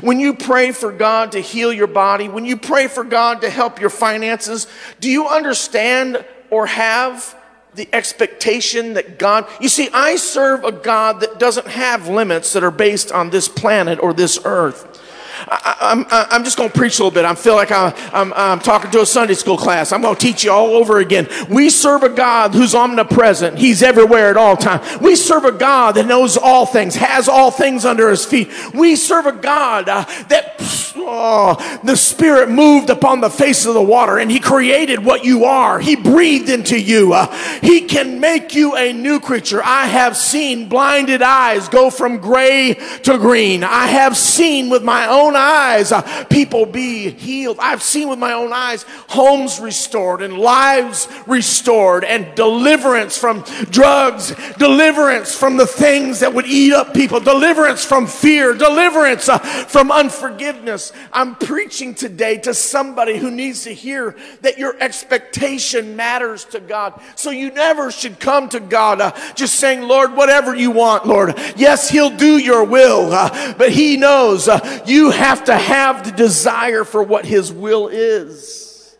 When 0.00 0.20
you 0.20 0.32
pray 0.32 0.72
for 0.72 0.90
God 0.90 1.32
to 1.32 1.40
heal 1.40 1.70
your 1.70 1.86
body, 1.86 2.30
when 2.30 2.46
you 2.46 2.56
pray 2.56 2.88
for 2.88 3.04
God 3.04 3.42
to 3.42 3.50
help 3.50 3.78
your 3.78 3.90
finances, 3.90 4.66
do 5.00 5.10
you 5.10 5.28
understand 5.28 6.24
or 6.48 6.64
have 6.64 7.36
the 7.74 7.90
expectation 7.92 8.94
that 8.94 9.18
God, 9.18 9.46
you 9.60 9.68
see, 9.68 9.90
I 9.92 10.16
serve 10.16 10.64
a 10.64 10.72
God 10.72 11.20
that 11.20 11.38
doesn't 11.38 11.66
have 11.66 12.08
limits 12.08 12.54
that 12.54 12.64
are 12.64 12.70
based 12.70 13.12
on 13.12 13.28
this 13.28 13.48
planet 13.48 14.02
or 14.02 14.14
this 14.14 14.40
earth. 14.46 14.97
I, 15.46 16.26
am 16.30 16.44
just 16.44 16.56
going 16.56 16.70
to 16.70 16.76
preach 16.76 16.98
a 16.98 17.02
little 17.02 17.14
bit. 17.14 17.24
I 17.24 17.34
feel 17.34 17.54
like 17.54 17.70
I, 17.70 17.92
I'm, 18.12 18.32
I'm 18.34 18.58
talking 18.58 18.90
to 18.90 19.02
a 19.02 19.06
Sunday 19.06 19.34
school 19.34 19.56
class. 19.56 19.92
I'm 19.92 20.02
going 20.02 20.14
to 20.14 20.20
teach 20.20 20.44
you 20.44 20.52
all 20.52 20.74
over 20.74 20.98
again. 20.98 21.28
We 21.48 21.70
serve 21.70 22.02
a 22.02 22.08
God 22.08 22.54
who's 22.54 22.74
omnipresent. 22.74 23.58
He's 23.58 23.82
everywhere 23.82 24.30
at 24.30 24.36
all 24.36 24.56
times. 24.56 25.00
We 25.00 25.16
serve 25.16 25.44
a 25.44 25.52
God 25.52 25.92
that 25.92 26.06
knows 26.06 26.36
all 26.36 26.66
things, 26.66 26.96
has 26.96 27.28
all 27.28 27.50
things 27.50 27.84
under 27.84 28.10
his 28.10 28.24
feet. 28.24 28.50
We 28.74 28.96
serve 28.96 29.26
a 29.26 29.32
God 29.32 29.88
uh, 29.88 30.04
that 30.28 30.58
oh, 31.00 31.80
the 31.84 31.96
Spirit 31.96 32.50
moved 32.50 32.90
upon 32.90 33.20
the 33.20 33.30
face 33.30 33.66
of 33.66 33.74
the 33.74 33.82
water 33.82 34.18
and 34.18 34.30
he 34.30 34.40
created 34.40 35.04
what 35.04 35.24
you 35.24 35.44
are. 35.44 35.78
He 35.80 35.96
breathed 35.96 36.48
into 36.48 36.78
you. 36.78 37.12
Uh, 37.12 37.32
he 37.60 37.82
can 37.82 38.20
make 38.20 38.54
you 38.54 38.76
a 38.76 38.92
new 38.92 39.20
creature. 39.20 39.62
I 39.62 39.86
have 39.86 40.16
seen 40.16 40.68
blinded 40.68 41.22
eyes 41.22 41.68
go 41.68 41.90
from 41.90 42.18
gray 42.18 42.74
to 43.04 43.18
green. 43.18 43.64
I 43.64 43.86
have 43.86 44.16
seen 44.16 44.70
with 44.70 44.82
my 44.82 45.06
own 45.06 45.34
eyes 45.36 45.92
uh, 45.92 46.24
people 46.24 46.66
be 46.66 47.10
healed. 47.10 47.58
I've 47.60 47.82
seen 47.82 48.08
with 48.08 48.18
my 48.18 48.32
own 48.32 48.52
eyes 48.52 48.84
homes 49.08 49.60
restored 49.60 50.22
and 50.22 50.38
lives 50.38 51.08
restored 51.26 52.04
and 52.04 52.34
deliverance 52.34 53.16
from 53.16 53.42
drugs, 53.70 54.34
deliverance 54.58 55.34
from 55.34 55.56
the 55.56 55.66
things 55.66 56.20
that 56.20 56.32
would 56.32 56.46
eat 56.46 56.72
up 56.72 56.94
people, 56.94 57.20
deliverance 57.20 57.84
from 57.84 58.06
fear, 58.06 58.54
deliverance 58.54 59.28
uh, 59.28 59.38
from 59.38 59.90
unforgiveness. 59.90 60.87
I'm 61.12 61.36
preaching 61.36 61.94
today 61.94 62.38
to 62.38 62.54
somebody 62.54 63.16
who 63.16 63.30
needs 63.30 63.64
to 63.64 63.74
hear 63.74 64.16
that 64.42 64.58
your 64.58 64.76
expectation 64.80 65.96
matters 65.96 66.44
to 66.46 66.60
God. 66.60 67.00
So 67.16 67.30
you 67.30 67.50
never 67.50 67.90
should 67.90 68.20
come 68.20 68.48
to 68.50 68.60
God 68.60 69.00
uh, 69.00 69.12
just 69.34 69.54
saying, 69.56 69.82
Lord, 69.82 70.14
whatever 70.14 70.54
you 70.54 70.70
want, 70.70 71.06
Lord. 71.06 71.34
Yes, 71.56 71.88
He'll 71.88 72.16
do 72.16 72.38
your 72.38 72.64
will, 72.64 73.12
uh, 73.12 73.54
but 73.54 73.72
He 73.72 73.96
knows 73.96 74.48
uh, 74.48 74.82
you 74.86 75.10
have 75.10 75.44
to 75.44 75.56
have 75.56 76.04
the 76.04 76.12
desire 76.12 76.84
for 76.84 77.02
what 77.02 77.24
His 77.24 77.52
will 77.52 77.88
is. 77.88 78.96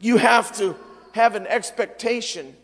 You 0.00 0.16
have 0.16 0.56
to 0.58 0.76
have 1.12 1.34
an 1.34 1.46
expectation 1.46 2.56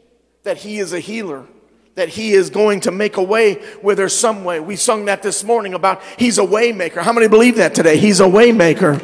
that 0.42 0.58
He 0.58 0.78
is 0.78 0.92
a 0.92 1.00
healer 1.00 1.46
that 1.94 2.08
he 2.08 2.32
is 2.32 2.50
going 2.50 2.80
to 2.80 2.90
make 2.90 3.16
a 3.16 3.22
way 3.22 3.54
where 3.82 3.94
there's 3.94 4.16
some 4.16 4.44
way. 4.44 4.60
We 4.60 4.76
sung 4.76 5.06
that 5.06 5.22
this 5.22 5.42
morning 5.44 5.74
about 5.74 6.02
he's 6.16 6.38
a 6.38 6.42
waymaker. 6.42 7.02
How 7.02 7.12
many 7.12 7.28
believe 7.28 7.56
that 7.56 7.74
today? 7.74 7.96
He's 7.96 8.20
a 8.20 8.24
waymaker. 8.24 9.00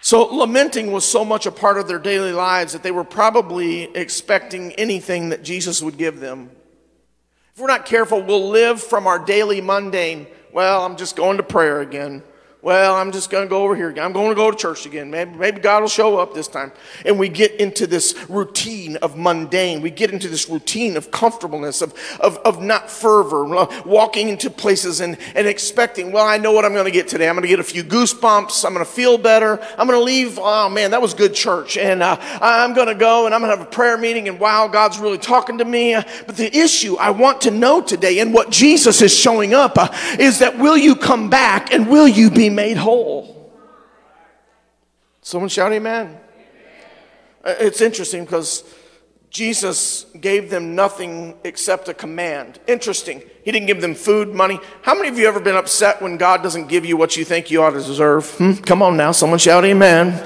So 0.00 0.22
lamenting 0.22 0.92
was 0.92 1.04
so 1.04 1.24
much 1.24 1.46
a 1.46 1.50
part 1.50 1.78
of 1.78 1.88
their 1.88 1.98
daily 1.98 2.32
lives 2.32 2.74
that 2.74 2.84
they 2.84 2.92
were 2.92 3.02
probably 3.02 3.84
expecting 3.96 4.72
anything 4.74 5.30
that 5.30 5.42
Jesus 5.42 5.82
would 5.82 5.98
give 5.98 6.20
them. 6.20 6.50
If 7.52 7.60
we're 7.60 7.66
not 7.66 7.86
careful, 7.86 8.22
we'll 8.22 8.50
live 8.50 8.80
from 8.80 9.08
our 9.08 9.18
daily 9.18 9.60
mundane. 9.60 10.28
Well, 10.52 10.84
I'm 10.84 10.96
just 10.96 11.16
going 11.16 11.38
to 11.38 11.42
prayer 11.42 11.80
again. 11.80 12.22
Well, 12.66 12.96
I'm 12.96 13.12
just 13.12 13.30
going 13.30 13.44
to 13.44 13.48
go 13.48 13.62
over 13.62 13.76
here. 13.76 13.94
I'm 13.96 14.12
going 14.12 14.30
to 14.30 14.34
go 14.34 14.50
to 14.50 14.56
church 14.56 14.86
again. 14.86 15.08
Maybe, 15.08 15.30
maybe 15.36 15.60
God 15.60 15.82
will 15.82 15.88
show 15.88 16.18
up 16.18 16.34
this 16.34 16.48
time. 16.48 16.72
And 17.04 17.16
we 17.16 17.28
get 17.28 17.52
into 17.60 17.86
this 17.86 18.16
routine 18.28 18.96
of 18.96 19.16
mundane. 19.16 19.82
We 19.82 19.90
get 19.90 20.10
into 20.10 20.28
this 20.28 20.48
routine 20.48 20.96
of 20.96 21.12
comfortableness, 21.12 21.80
of, 21.80 21.94
of, 22.18 22.38
of 22.38 22.60
not 22.60 22.90
fervor, 22.90 23.44
walking 23.84 24.30
into 24.30 24.50
places 24.50 25.00
and, 25.00 25.16
and 25.36 25.46
expecting, 25.46 26.10
well, 26.10 26.26
I 26.26 26.38
know 26.38 26.50
what 26.50 26.64
I'm 26.64 26.72
going 26.72 26.86
to 26.86 26.90
get 26.90 27.06
today. 27.06 27.28
I'm 27.28 27.36
going 27.36 27.42
to 27.42 27.48
get 27.48 27.60
a 27.60 27.62
few 27.62 27.84
goosebumps. 27.84 28.64
I'm 28.64 28.74
going 28.74 28.84
to 28.84 28.90
feel 28.90 29.16
better. 29.16 29.62
I'm 29.78 29.86
going 29.86 30.00
to 30.00 30.04
leave. 30.04 30.36
Oh, 30.42 30.68
man, 30.68 30.90
that 30.90 31.00
was 31.00 31.14
good 31.14 31.34
church. 31.34 31.76
And 31.76 32.02
uh, 32.02 32.16
I'm 32.20 32.74
going 32.74 32.88
to 32.88 32.96
go 32.96 33.26
and 33.26 33.34
I'm 33.36 33.42
going 33.42 33.52
to 33.52 33.58
have 33.58 33.64
a 33.64 33.70
prayer 33.70 33.96
meeting. 33.96 34.26
And 34.26 34.40
wow, 34.40 34.66
God's 34.66 34.98
really 34.98 35.18
talking 35.18 35.58
to 35.58 35.64
me. 35.64 35.94
But 36.26 36.36
the 36.36 36.52
issue 36.52 36.96
I 36.96 37.10
want 37.10 37.42
to 37.42 37.52
know 37.52 37.80
today 37.80 38.18
and 38.18 38.34
what 38.34 38.50
Jesus 38.50 39.02
is 39.02 39.16
showing 39.16 39.54
up 39.54 39.78
uh, 39.78 39.86
is 40.18 40.40
that 40.40 40.58
will 40.58 40.76
you 40.76 40.96
come 40.96 41.30
back 41.30 41.72
and 41.72 41.86
will 41.88 42.08
you 42.08 42.28
be 42.28 42.55
made 42.56 42.76
whole. 42.76 43.52
Someone 45.20 45.48
shout 45.48 45.72
amen. 45.72 46.18
Uh, 47.44 47.54
it's 47.60 47.80
interesting 47.80 48.24
because 48.24 48.64
Jesus 49.30 50.06
gave 50.20 50.50
them 50.50 50.74
nothing 50.74 51.36
except 51.44 51.88
a 51.88 51.94
command. 51.94 52.58
Interesting. 52.66 53.22
He 53.44 53.52
didn't 53.52 53.66
give 53.66 53.80
them 53.80 53.94
food, 53.94 54.34
money. 54.34 54.58
How 54.82 54.94
many 54.94 55.08
of 55.08 55.18
you 55.18 55.28
ever 55.28 55.40
been 55.40 55.56
upset 55.56 56.00
when 56.00 56.16
God 56.16 56.42
doesn't 56.42 56.68
give 56.68 56.84
you 56.84 56.96
what 56.96 57.16
you 57.16 57.24
think 57.24 57.50
you 57.50 57.62
ought 57.62 57.70
to 57.70 57.82
deserve? 57.82 58.30
Hmm? 58.36 58.54
Come 58.54 58.82
on 58.82 58.96
now, 58.96 59.12
someone 59.12 59.38
shout 59.38 59.64
amen. 59.64 60.24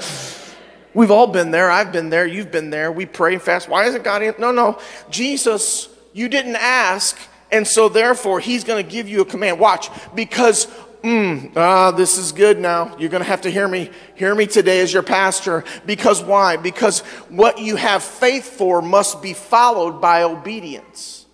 We've 0.93 1.11
all 1.11 1.27
been 1.27 1.51
there. 1.51 1.71
I've 1.71 1.91
been 1.91 2.09
there. 2.09 2.27
You've 2.27 2.51
been 2.51 2.69
there. 2.69 2.91
We 2.91 3.05
pray 3.05 3.33
and 3.33 3.41
fast. 3.41 3.69
Why 3.69 3.85
isn't 3.85 4.03
God? 4.03 4.21
In? 4.21 4.35
No, 4.37 4.51
no. 4.51 4.79
Jesus, 5.09 5.89
you 6.13 6.27
didn't 6.27 6.57
ask, 6.57 7.17
and 7.51 7.65
so 7.65 7.89
therefore 7.89 8.39
He's 8.39 8.63
going 8.63 8.85
to 8.85 8.89
give 8.89 9.07
you 9.07 9.21
a 9.21 9.25
command. 9.25 9.59
Watch, 9.59 9.89
because 10.13 10.67
mm, 11.03 11.55
ah, 11.55 11.91
this 11.91 12.17
is 12.17 12.31
good 12.31 12.59
now. 12.59 12.95
You're 12.97 13.09
going 13.09 13.23
to 13.23 13.29
have 13.29 13.41
to 13.41 13.51
hear 13.51 13.67
me. 13.67 13.89
Hear 14.15 14.33
me 14.33 14.47
today 14.47 14.81
as 14.81 14.93
your 14.93 15.03
pastor. 15.03 15.63
Because 15.85 16.23
why? 16.23 16.57
Because 16.57 16.99
what 17.29 17.59
you 17.59 17.75
have 17.75 18.03
faith 18.03 18.45
for 18.45 18.81
must 18.81 19.21
be 19.21 19.33
followed 19.33 20.01
by 20.01 20.23
obedience. 20.23 21.25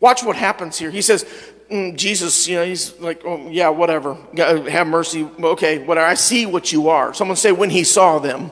Watch 0.00 0.22
what 0.22 0.36
happens 0.36 0.78
here. 0.78 0.90
He 0.90 1.02
says, 1.02 1.24
mm, 1.70 1.96
Jesus, 1.96 2.46
you 2.46 2.56
know, 2.56 2.64
he's 2.64 2.98
like, 3.00 3.22
oh, 3.24 3.48
yeah, 3.48 3.68
whatever. 3.68 4.16
Have 4.36 4.86
mercy. 4.86 5.28
Okay, 5.40 5.78
whatever. 5.84 6.06
I 6.06 6.14
see 6.14 6.46
what 6.46 6.72
you 6.72 6.88
are. 6.88 7.12
Someone 7.14 7.36
say, 7.36 7.52
when 7.52 7.70
he 7.70 7.84
saw 7.84 8.18
them. 8.18 8.50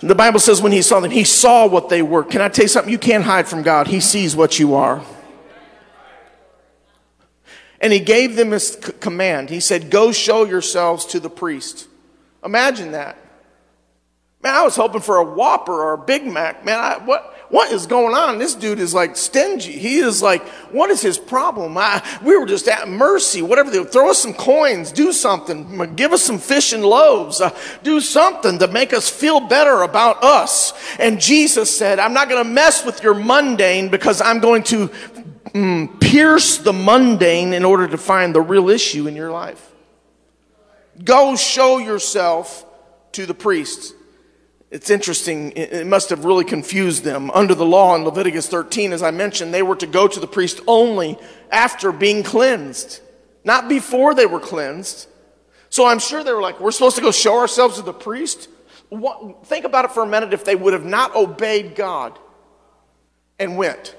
The 0.00 0.14
Bible 0.14 0.40
says, 0.40 0.60
when 0.60 0.72
he 0.72 0.82
saw 0.82 0.98
them, 1.00 1.12
he 1.12 1.24
saw 1.24 1.66
what 1.66 1.88
they 1.88 2.02
were. 2.02 2.24
Can 2.24 2.40
I 2.40 2.48
tell 2.48 2.64
you 2.64 2.68
something? 2.68 2.90
You 2.92 2.98
can't 2.98 3.24
hide 3.24 3.46
from 3.46 3.62
God. 3.62 3.86
He 3.86 4.00
sees 4.00 4.34
what 4.34 4.58
you 4.58 4.74
are. 4.74 5.04
And 7.82 7.92
he 7.92 7.98
gave 7.98 8.36
them 8.36 8.52
his 8.52 8.76
command. 9.00 9.50
He 9.50 9.60
said, 9.60 9.90
Go 9.90 10.12
show 10.12 10.44
yourselves 10.44 11.04
to 11.06 11.20
the 11.20 11.28
priest. 11.28 11.88
Imagine 12.44 12.92
that. 12.92 13.18
Man, 14.42 14.54
I 14.54 14.62
was 14.62 14.74
hoping 14.74 15.00
for 15.00 15.18
a 15.18 15.24
Whopper 15.24 15.72
or 15.72 15.92
a 15.92 15.98
Big 15.98 16.26
Mac. 16.26 16.64
Man, 16.64 16.78
I, 16.78 16.98
what, 16.98 17.32
what 17.48 17.70
is 17.70 17.86
going 17.86 18.14
on? 18.14 18.38
This 18.38 18.54
dude 18.56 18.80
is 18.80 18.92
like 18.92 19.16
stingy. 19.16 19.72
He 19.72 19.98
is 19.98 20.20
like, 20.20 20.42
what 20.72 20.90
is 20.90 21.00
his 21.00 21.16
problem? 21.16 21.76
I, 21.76 22.02
we 22.24 22.36
were 22.36 22.46
just 22.46 22.66
at 22.66 22.88
mercy. 22.88 23.40
Whatever 23.40 23.70
they 23.70 23.84
throw 23.84 24.10
us 24.10 24.18
some 24.18 24.34
coins, 24.34 24.90
do 24.90 25.12
something, 25.12 25.94
give 25.94 26.12
us 26.12 26.22
some 26.22 26.38
fish 26.38 26.72
and 26.72 26.84
loaves, 26.84 27.40
uh, 27.40 27.56
do 27.84 28.00
something 28.00 28.58
to 28.58 28.66
make 28.66 28.92
us 28.92 29.08
feel 29.08 29.38
better 29.38 29.82
about 29.82 30.24
us. 30.24 30.72
And 30.98 31.20
Jesus 31.20 31.76
said, 31.76 32.00
I'm 32.00 32.14
not 32.14 32.28
going 32.28 32.42
to 32.42 32.50
mess 32.50 32.84
with 32.84 33.02
your 33.02 33.14
mundane 33.14 33.90
because 33.90 34.20
I'm 34.20 34.40
going 34.40 34.64
to 34.64 34.88
mm, 35.52 36.00
pierce 36.00 36.58
the 36.58 36.72
mundane 36.72 37.52
in 37.52 37.64
order 37.64 37.86
to 37.88 37.98
find 37.98 38.34
the 38.34 38.40
real 38.40 38.68
issue 38.68 39.06
in 39.06 39.16
your 39.16 39.30
life. 39.30 39.72
Go 41.02 41.36
show 41.36 41.78
yourself 41.78 42.64
to 43.12 43.26
the 43.26 43.34
priests. 43.34 43.94
It's 44.70 44.88
interesting, 44.88 45.52
it 45.52 45.86
must 45.86 46.08
have 46.08 46.24
really 46.24 46.46
confused 46.46 47.04
them. 47.04 47.30
Under 47.32 47.54
the 47.54 47.66
law 47.66 47.94
in 47.94 48.04
Leviticus 48.04 48.48
13, 48.48 48.94
as 48.94 49.02
I 49.02 49.10
mentioned, 49.10 49.52
they 49.52 49.62
were 49.62 49.76
to 49.76 49.86
go 49.86 50.08
to 50.08 50.18
the 50.18 50.26
priest 50.26 50.60
only 50.66 51.18
after 51.50 51.92
being 51.92 52.22
cleansed, 52.22 53.00
not 53.44 53.68
before 53.68 54.14
they 54.14 54.24
were 54.24 54.40
cleansed. 54.40 55.08
So 55.68 55.86
I'm 55.86 55.98
sure 55.98 56.24
they 56.24 56.32
were 56.32 56.40
like, 56.40 56.58
we're 56.58 56.70
supposed 56.70 56.96
to 56.96 57.02
go 57.02 57.10
show 57.10 57.38
ourselves 57.38 57.76
to 57.76 57.82
the 57.82 57.92
priest? 57.92 58.48
What, 58.88 59.46
think 59.46 59.66
about 59.66 59.84
it 59.84 59.90
for 59.90 60.02
a 60.02 60.06
minute 60.06 60.32
if 60.32 60.44
they 60.44 60.56
would 60.56 60.72
have 60.72 60.86
not 60.86 61.14
obeyed 61.16 61.74
God 61.74 62.18
and 63.38 63.58
went. 63.58 63.94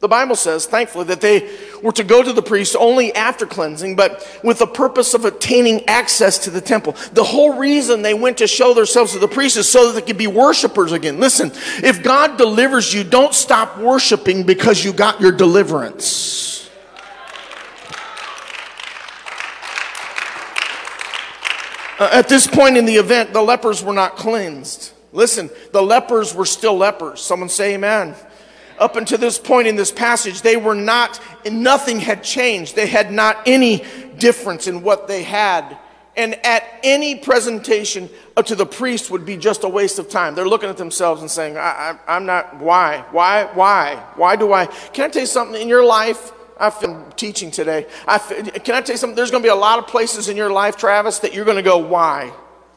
The 0.00 0.08
Bible 0.08 0.34
says, 0.34 0.64
thankfully, 0.64 1.04
that 1.04 1.20
they 1.20 1.46
were 1.82 1.92
to 1.92 2.04
go 2.04 2.22
to 2.22 2.32
the 2.32 2.40
priest 2.40 2.74
only 2.78 3.14
after 3.14 3.44
cleansing, 3.44 3.96
but 3.96 4.26
with 4.42 4.58
the 4.58 4.66
purpose 4.66 5.12
of 5.12 5.26
obtaining 5.26 5.86
access 5.86 6.38
to 6.38 6.50
the 6.50 6.62
temple. 6.62 6.96
The 7.12 7.22
whole 7.22 7.58
reason 7.58 8.00
they 8.00 8.14
went 8.14 8.38
to 8.38 8.46
show 8.46 8.72
themselves 8.72 9.12
to 9.12 9.18
the 9.18 9.28
priest 9.28 9.58
is 9.58 9.70
so 9.70 9.88
that 9.88 10.00
they 10.00 10.06
could 10.06 10.16
be 10.16 10.26
worshipers 10.26 10.92
again. 10.92 11.20
Listen, 11.20 11.52
if 11.84 12.02
God 12.02 12.38
delivers 12.38 12.94
you, 12.94 13.04
don't 13.04 13.34
stop 13.34 13.76
worshiping 13.76 14.44
because 14.44 14.82
you 14.82 14.94
got 14.94 15.20
your 15.20 15.32
deliverance. 15.32 16.70
Uh, 21.98 22.08
at 22.10 22.26
this 22.26 22.46
point 22.46 22.78
in 22.78 22.86
the 22.86 22.96
event, 22.96 23.34
the 23.34 23.42
lepers 23.42 23.84
were 23.84 23.92
not 23.92 24.16
cleansed. 24.16 24.94
Listen, 25.12 25.50
the 25.72 25.82
lepers 25.82 26.34
were 26.34 26.46
still 26.46 26.78
lepers. 26.78 27.20
Someone 27.20 27.50
say 27.50 27.74
amen 27.74 28.14
up 28.80 28.96
until 28.96 29.18
this 29.18 29.38
point 29.38 29.68
in 29.68 29.76
this 29.76 29.92
passage, 29.92 30.40
they 30.40 30.56
were 30.56 30.74
not, 30.74 31.20
nothing 31.50 32.00
had 32.00 32.24
changed. 32.24 32.74
They 32.74 32.86
had 32.86 33.12
not 33.12 33.42
any 33.46 33.84
difference 34.18 34.66
in 34.66 34.82
what 34.82 35.06
they 35.06 35.22
had. 35.22 35.78
And 36.16 36.34
at 36.44 36.64
any 36.82 37.14
presentation 37.14 38.08
to 38.44 38.54
the 38.54 38.66
priest 38.66 39.10
would 39.10 39.24
be 39.24 39.36
just 39.36 39.64
a 39.64 39.68
waste 39.68 39.98
of 39.98 40.08
time. 40.08 40.34
They're 40.34 40.48
looking 40.48 40.70
at 40.70 40.78
themselves 40.78 41.20
and 41.20 41.30
saying, 41.30 41.56
I, 41.56 41.96
am 42.08 42.26
not, 42.26 42.58
why? 42.58 43.04
Why? 43.10 43.44
Why? 43.54 43.96
Why 44.16 44.34
do 44.34 44.52
I? 44.52 44.66
Can 44.66 45.04
I 45.04 45.08
tell 45.08 45.22
you 45.22 45.26
something? 45.26 45.60
In 45.60 45.68
your 45.68 45.84
life, 45.84 46.32
been 46.80 47.04
teaching 47.16 47.50
today. 47.50 47.86
I, 48.08 48.18
can 48.18 48.74
I 48.74 48.80
tell 48.80 48.94
you 48.94 48.96
something? 48.96 49.14
There's 49.14 49.30
going 49.30 49.42
to 49.42 49.46
be 49.46 49.50
a 49.50 49.54
lot 49.54 49.78
of 49.78 49.86
places 49.86 50.28
in 50.28 50.36
your 50.36 50.50
life, 50.50 50.76
Travis, 50.76 51.20
that 51.20 51.32
you're 51.34 51.44
going 51.44 51.56
to 51.56 51.62
go, 51.62 51.78
why? 51.78 52.32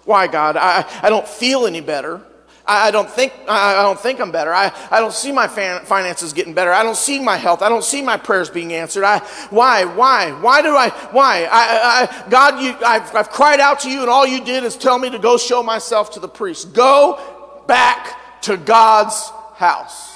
Why, 0.06 0.28
God? 0.28 0.58
I, 0.58 0.86
I 1.02 1.10
don't 1.10 1.28
feel 1.28 1.66
any 1.66 1.82
better. 1.82 2.22
I 2.65 2.91
don't 2.91 3.10
think, 3.10 3.34
I 3.49 3.82
don't 3.84 3.99
think 3.99 4.21
I'm 4.21 4.32
better. 4.32 4.54
I, 4.54 4.71
I 4.89 5.02
don't 5.02 5.12
see 5.12 5.34
my 5.34 5.47
finances 5.47 6.32
getting 6.32 6.54
better. 6.54 6.71
I 6.71 6.82
don't 6.82 6.95
see 6.95 7.19
my 7.19 7.36
health. 7.36 7.62
I 7.62 7.67
don't 7.67 7.84
see 7.84 8.02
my 8.02 8.15
prayers 8.15 8.49
being 8.49 8.71
answered. 8.71 9.04
I, 9.04 9.19
why, 9.49 9.84
why, 9.84 10.32
why 10.32 10.62
do 10.62 10.69
I, 10.69 10.89
why? 11.12 11.43
I, 11.52 12.08
I, 12.10 12.30
God, 12.30 12.62
you, 12.62 12.73
I've, 12.86 13.13
I've 13.13 13.30
cried 13.30 13.60
out 13.60 13.82
to 13.82 13.89
you 13.89 13.99
and 14.02 14.10
all 14.10 14.26
you 14.26 14.43
did 14.45 14.63
is 14.63 14.78
tell 14.78 14.97
me 14.97 15.10
to 15.10 15.19
go 15.19 15.38
show 15.38 15.62
myself 15.62 16.12
to 16.12 16.21
the 16.21 16.30
priest. 16.30 16.73
Go 16.73 17.63
back 17.67 18.41
to 18.43 18.56
God's 18.56 19.30
house. 19.56 20.12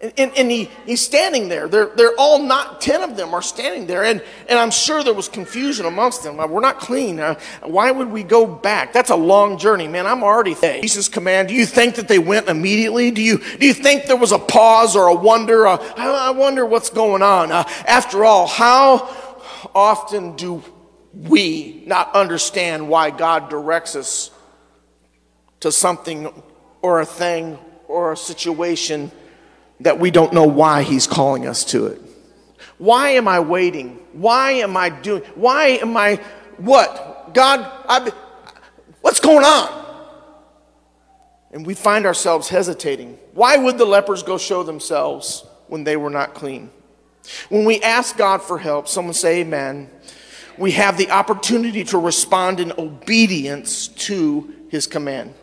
And, 0.00 0.12
and, 0.16 0.32
and, 0.36 0.50
he, 0.50 0.70
he's 0.86 1.00
standing 1.00 1.48
there. 1.48 1.66
They're, 1.66 1.86
they're 1.86 2.14
all 2.16 2.40
not, 2.40 2.80
10 2.80 3.02
of 3.02 3.16
them 3.16 3.34
are 3.34 3.42
standing 3.42 3.88
there. 3.88 4.04
And, 4.04 4.22
and 4.48 4.56
I'm 4.56 4.70
sure 4.70 5.02
there 5.02 5.12
was 5.12 5.28
confusion 5.28 5.86
amongst 5.86 6.22
them. 6.22 6.36
We're 6.36 6.60
not 6.60 6.78
clean. 6.78 7.18
Uh, 7.18 7.34
why 7.64 7.90
would 7.90 8.08
we 8.08 8.22
go 8.22 8.46
back? 8.46 8.92
That's 8.92 9.10
a 9.10 9.16
long 9.16 9.58
journey, 9.58 9.88
man. 9.88 10.06
I'm 10.06 10.22
already 10.22 10.54
there. 10.54 10.80
Jesus' 10.80 11.08
command. 11.08 11.48
Do 11.48 11.54
you 11.54 11.66
think 11.66 11.96
that 11.96 12.06
they 12.06 12.20
went 12.20 12.48
immediately? 12.48 13.10
Do 13.10 13.20
you, 13.20 13.38
do 13.38 13.66
you 13.66 13.74
think 13.74 14.04
there 14.04 14.16
was 14.16 14.30
a 14.30 14.38
pause 14.38 14.94
or 14.94 15.08
a 15.08 15.14
wonder? 15.14 15.66
Uh, 15.66 15.78
I, 15.96 16.28
I, 16.28 16.30
wonder 16.30 16.64
what's 16.64 16.90
going 16.90 17.22
on. 17.22 17.50
Uh, 17.50 17.64
after 17.84 18.24
all, 18.24 18.46
how 18.46 18.98
often 19.74 20.36
do 20.36 20.62
we 21.12 21.82
not 21.86 22.14
understand 22.14 22.88
why 22.88 23.10
God 23.10 23.50
directs 23.50 23.96
us 23.96 24.30
to 25.58 25.72
something 25.72 26.32
or 26.82 27.00
a 27.00 27.06
thing 27.06 27.58
or 27.88 28.12
a 28.12 28.16
situation? 28.16 29.10
That 29.80 29.98
we 29.98 30.10
don't 30.10 30.32
know 30.32 30.46
why 30.46 30.82
He's 30.82 31.06
calling 31.06 31.46
us 31.46 31.64
to 31.66 31.86
it. 31.86 32.02
Why 32.78 33.10
am 33.10 33.28
I 33.28 33.40
waiting? 33.40 33.98
Why 34.12 34.52
am 34.52 34.76
I 34.76 34.88
doing? 34.88 35.22
Why 35.34 35.78
am 35.82 35.96
I 35.96 36.16
what? 36.56 37.34
God, 37.34 37.60
I, 37.88 38.12
what's 39.00 39.20
going 39.20 39.44
on? 39.44 39.86
And 41.50 41.66
we 41.66 41.74
find 41.74 42.06
ourselves 42.06 42.48
hesitating. 42.48 43.18
Why 43.32 43.56
would 43.56 43.78
the 43.78 43.84
lepers 43.84 44.22
go 44.22 44.38
show 44.38 44.62
themselves 44.62 45.44
when 45.68 45.84
they 45.84 45.96
were 45.96 46.10
not 46.10 46.34
clean? 46.34 46.70
When 47.48 47.64
we 47.64 47.80
ask 47.80 48.16
God 48.16 48.42
for 48.42 48.58
help, 48.58 48.88
someone 48.88 49.14
say 49.14 49.40
amen, 49.40 49.90
we 50.56 50.72
have 50.72 50.96
the 50.96 51.10
opportunity 51.10 51.84
to 51.84 51.98
respond 51.98 52.60
in 52.60 52.72
obedience 52.72 53.88
to 53.88 54.52
his 54.70 54.86
command. 54.86 55.34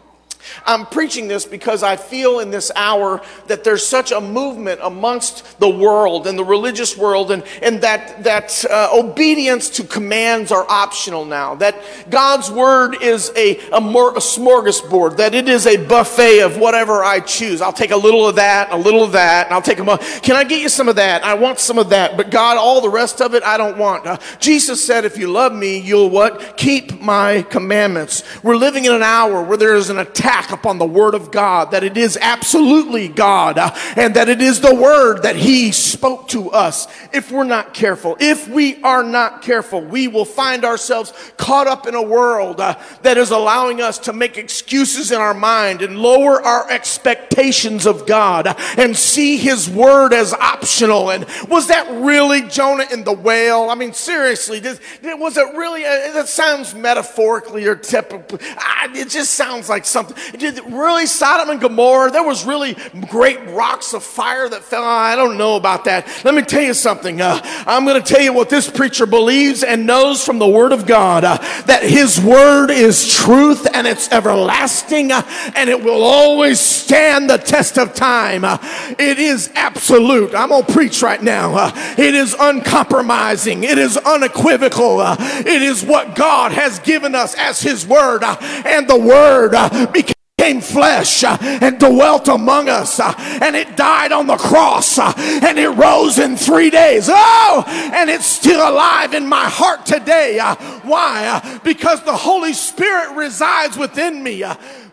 I'm 0.65 0.85
preaching 0.85 1.27
this 1.27 1.45
because 1.45 1.83
I 1.83 1.95
feel 1.95 2.39
in 2.39 2.51
this 2.51 2.71
hour 2.75 3.21
that 3.47 3.63
there's 3.63 3.85
such 3.85 4.11
a 4.11 4.21
movement 4.21 4.79
amongst 4.83 5.59
the 5.59 5.69
world 5.69 6.27
and 6.27 6.37
the 6.37 6.43
religious 6.43 6.97
world, 6.97 7.31
and, 7.31 7.43
and 7.61 7.81
that, 7.81 8.23
that 8.23 8.65
uh, 8.69 8.89
obedience 8.93 9.69
to 9.71 9.83
commands 9.83 10.51
are 10.51 10.65
optional 10.69 11.25
now. 11.25 11.55
That 11.55 11.75
God's 12.09 12.51
word 12.51 13.01
is 13.01 13.31
a, 13.35 13.57
a, 13.71 13.77
a 13.77 13.79
smorgasbord, 13.79 15.17
that 15.17 15.33
it 15.33 15.47
is 15.49 15.65
a 15.65 15.77
buffet 15.85 16.41
of 16.41 16.57
whatever 16.57 17.03
I 17.03 17.19
choose. 17.21 17.61
I'll 17.61 17.73
take 17.73 17.91
a 17.91 17.97
little 17.97 18.27
of 18.27 18.35
that, 18.35 18.71
a 18.71 18.77
little 18.77 19.03
of 19.03 19.13
that, 19.13 19.47
and 19.47 19.55
I'll 19.55 19.61
take 19.61 19.79
a. 19.79 19.97
Can 20.21 20.35
I 20.35 20.43
get 20.43 20.61
you 20.61 20.69
some 20.69 20.89
of 20.89 20.97
that? 20.97 21.23
I 21.23 21.33
want 21.33 21.59
some 21.59 21.77
of 21.77 21.89
that, 21.89 22.17
but 22.17 22.29
God, 22.29 22.57
all 22.57 22.81
the 22.81 22.89
rest 22.89 23.21
of 23.21 23.33
it, 23.33 23.43
I 23.43 23.57
don't 23.57 23.77
want. 23.77 24.05
Uh, 24.05 24.17
Jesus 24.39 24.83
said, 24.83 25.05
if 25.05 25.17
you 25.17 25.31
love 25.31 25.53
me, 25.53 25.79
you'll 25.79 26.09
what? 26.09 26.57
Keep 26.57 27.01
my 27.01 27.41
commandments. 27.43 28.23
We're 28.43 28.57
living 28.57 28.85
in 28.85 28.91
an 28.91 29.03
hour 29.03 29.41
where 29.43 29.57
there 29.57 29.75
is 29.75 29.89
an 29.89 29.99
attack 29.99 30.34
attack 30.35 30.51
upon 30.51 30.77
the 30.77 30.85
Word 30.85 31.15
of 31.15 31.31
God, 31.31 31.71
that 31.71 31.83
it 31.83 31.97
is 31.97 32.17
absolutely 32.21 33.07
God, 33.07 33.57
uh, 33.57 33.71
and 33.95 34.15
that 34.15 34.29
it 34.29 34.41
is 34.41 34.59
the 34.59 34.75
Word 34.75 35.23
that 35.23 35.35
He 35.35 35.71
spoke 35.71 36.27
to 36.29 36.51
us. 36.51 36.87
If 37.13 37.31
we're 37.31 37.45
not 37.45 37.73
careful, 37.73 38.17
if 38.19 38.47
we 38.47 38.81
are 38.83 39.03
not 39.03 39.41
careful, 39.41 39.81
we 39.81 40.07
will 40.07 40.25
find 40.25 40.65
ourselves 40.65 41.13
caught 41.37 41.67
up 41.67 41.87
in 41.87 41.95
a 41.95 42.01
world 42.01 42.59
uh, 42.59 42.77
that 43.03 43.17
is 43.17 43.31
allowing 43.31 43.81
us 43.81 43.97
to 43.99 44.13
make 44.13 44.37
excuses 44.37 45.11
in 45.11 45.19
our 45.19 45.33
mind 45.33 45.81
and 45.81 45.99
lower 45.99 46.41
our 46.41 46.69
expectations 46.69 47.85
of 47.85 48.05
God 48.05 48.47
uh, 48.47 48.55
and 48.77 48.95
see 48.95 49.37
His 49.37 49.69
Word 49.69 50.13
as 50.13 50.33
optional. 50.33 51.11
And 51.11 51.25
was 51.47 51.67
that 51.67 51.89
really 52.03 52.41
Jonah 52.41 52.87
in 52.91 53.03
the 53.03 53.13
whale? 53.13 53.69
I 53.69 53.75
mean, 53.75 53.93
seriously, 53.93 54.61
was 55.01 55.37
it 55.37 55.55
really? 55.55 55.85
Uh, 55.85 56.13
that 56.13 56.27
sounds 56.27 56.75
metaphorically 56.75 57.65
or 57.65 57.75
typical. 57.75 58.37
Uh, 58.41 58.89
it 58.93 59.09
just 59.09 59.33
sounds 59.33 59.69
like 59.69 59.85
something. 59.85 60.17
Did 60.37 60.59
really 60.71 61.05
Sodom 61.05 61.49
and 61.49 61.61
Gomorrah? 61.61 62.11
There 62.11 62.23
was 62.23 62.45
really 62.45 62.75
great 63.09 63.39
rocks 63.49 63.93
of 63.93 64.03
fire 64.03 64.47
that 64.49 64.63
fell. 64.63 64.83
I 64.83 65.15
don't 65.15 65.37
know 65.37 65.55
about 65.55 65.85
that. 65.85 66.07
Let 66.23 66.35
me 66.35 66.41
tell 66.41 66.61
you 66.61 66.73
something. 66.73 67.21
Uh, 67.21 67.39
I'm 67.65 67.85
going 67.85 68.01
to 68.01 68.13
tell 68.13 68.21
you 68.21 68.33
what 68.33 68.49
this 68.49 68.69
preacher 68.69 69.05
believes 69.05 69.63
and 69.63 69.85
knows 69.85 70.23
from 70.23 70.39
the 70.39 70.47
Word 70.47 70.71
of 70.71 70.85
God 70.85 71.23
uh, 71.23 71.37
that 71.65 71.83
His 71.83 72.19
Word 72.19 72.71
is 72.71 73.13
truth 73.13 73.67
and 73.73 73.87
it's 73.87 74.11
everlasting 74.11 75.11
uh, 75.11 75.23
and 75.55 75.69
it 75.69 75.83
will 75.83 76.03
always 76.03 76.59
stand 76.59 77.29
the 77.29 77.37
test 77.37 77.77
of 77.77 77.93
time. 77.93 78.43
Uh, 78.43 78.57
it 78.97 79.19
is 79.19 79.51
absolute. 79.55 80.33
I'm 80.33 80.49
going 80.49 80.65
to 80.65 80.73
preach 80.73 81.01
right 81.01 81.21
now. 81.21 81.55
Uh, 81.55 81.71
it 81.97 82.15
is 82.15 82.35
uncompromising. 82.39 83.63
It 83.63 83.77
is 83.77 83.97
unequivocal. 83.97 84.99
Uh, 84.99 85.15
it 85.19 85.61
is 85.61 85.83
what 85.83 86.15
God 86.15 86.51
has 86.51 86.79
given 86.79 87.15
us 87.15 87.35
as 87.35 87.61
His 87.61 87.85
Word, 87.85 88.23
and 88.23 88.87
the 88.87 88.97
Word 88.97 89.51
became 89.91 90.14
became 90.37 90.59
flesh 90.59 91.23
and 91.23 91.79
dwelt 91.79 92.27
among 92.27 92.67
us 92.67 92.99
and 92.99 93.55
it 93.55 93.77
died 93.77 94.11
on 94.11 94.27
the 94.27 94.35
cross 94.35 94.99
and 94.99 95.57
it 95.57 95.69
rose 95.69 96.19
in 96.19 96.35
three 96.35 96.69
days. 96.69 97.07
Oh 97.09 97.63
and 97.93 98.09
it's 98.09 98.25
still 98.25 98.59
alive 98.59 99.13
in 99.13 99.27
my 99.27 99.45
heart 99.45 99.85
today. 99.85 100.39
Why? 100.83 101.59
Because 101.63 102.03
the 102.03 102.15
holy 102.15 102.53
spirit 102.53 103.15
resides 103.15 103.77
within 103.77 104.21
me 104.21 104.43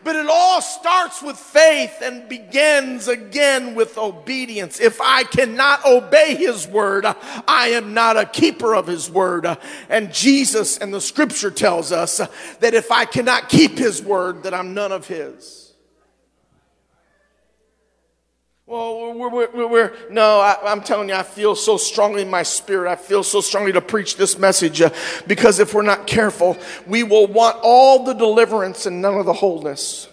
but 0.05 0.17
it 0.17 0.27
all 0.29 0.61
starts 0.61 1.23
with 1.23 1.37
faith 1.37 1.99
and 2.03 2.29
begins 2.29 3.09
again 3.09 3.75
with 3.75 3.97
obedience. 3.99 4.81
If 4.81 5.01
I 5.01 5.25
cannot 5.25 5.85
obey 5.85 6.35
his 6.35 6.67
word, 6.67 7.05
I 7.07 7.69
am 7.69 7.95
not 7.95 8.17
a 8.17 8.27
keeper 8.27 8.75
of 8.75 8.87
his 8.87 9.11
word. 9.11 9.47
And 9.89 10.13
Jesus 10.13 10.79
and 10.79 10.93
the 10.93 11.01
scripture 11.01 11.51
tells 11.51 11.93
us 11.93 12.19
that 12.61 12.75
if 12.75 12.91
I 12.91 13.05
cannot 13.05 13.49
keep 13.49 13.79
his 13.79 14.03
word, 14.03 14.43
that 14.43 14.55
I'm 14.55 14.75
none 14.75 14.93
of 14.93 15.07
his. 15.07 15.62
Well, 18.73 19.13
we're, 19.13 19.29
we're, 19.29 19.67
we're 19.67 19.97
no, 20.09 20.41
I, 20.41 20.73
am 20.73 20.81
telling 20.81 21.11
you, 21.11 21.15
I 21.15 21.25
feel 21.25 21.55
so 21.55 21.77
strongly 21.77 22.23
in 22.23 22.31
my 22.31 22.43
spirit. 22.43 22.91
I 22.91 22.97
feel 22.97 23.23
so 23.23 23.43
strongly 23.43 23.71
to 23.73 23.83
preach 23.83 24.17
this 24.17 24.39
message 24.39 24.81
uh, 24.81 24.89
because 25.27 25.59
if 25.59 25.75
we're 25.75 25.83
not 25.83 26.07
careful, 26.07 26.57
we 26.87 27.03
will 27.03 27.27
want 27.27 27.59
all 27.63 28.03
the 28.05 28.15
deliverance 28.15 28.87
and 28.87 29.03
none 29.03 29.19
of 29.19 29.27
the 29.27 29.35
wholeness. 29.35 30.09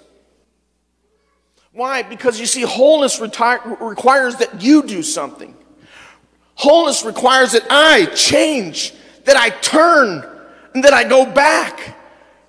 Why? 1.72 2.04
Because 2.04 2.38
you 2.38 2.46
see, 2.46 2.64
wholeness 2.64 3.22
retire, 3.22 3.62
requires 3.80 4.36
that 4.36 4.62
you 4.62 4.84
do 4.84 5.04
something. 5.04 5.56
Wholeness 6.56 7.06
requires 7.06 7.54
that 7.54 7.66
I 7.70 8.08
change, 8.08 8.94
that 9.24 9.38
I 9.38 9.52
turn, 9.52 10.30
and 10.74 10.84
that 10.84 10.92
I 10.92 11.06
go 11.06 11.26
back, 11.26 11.96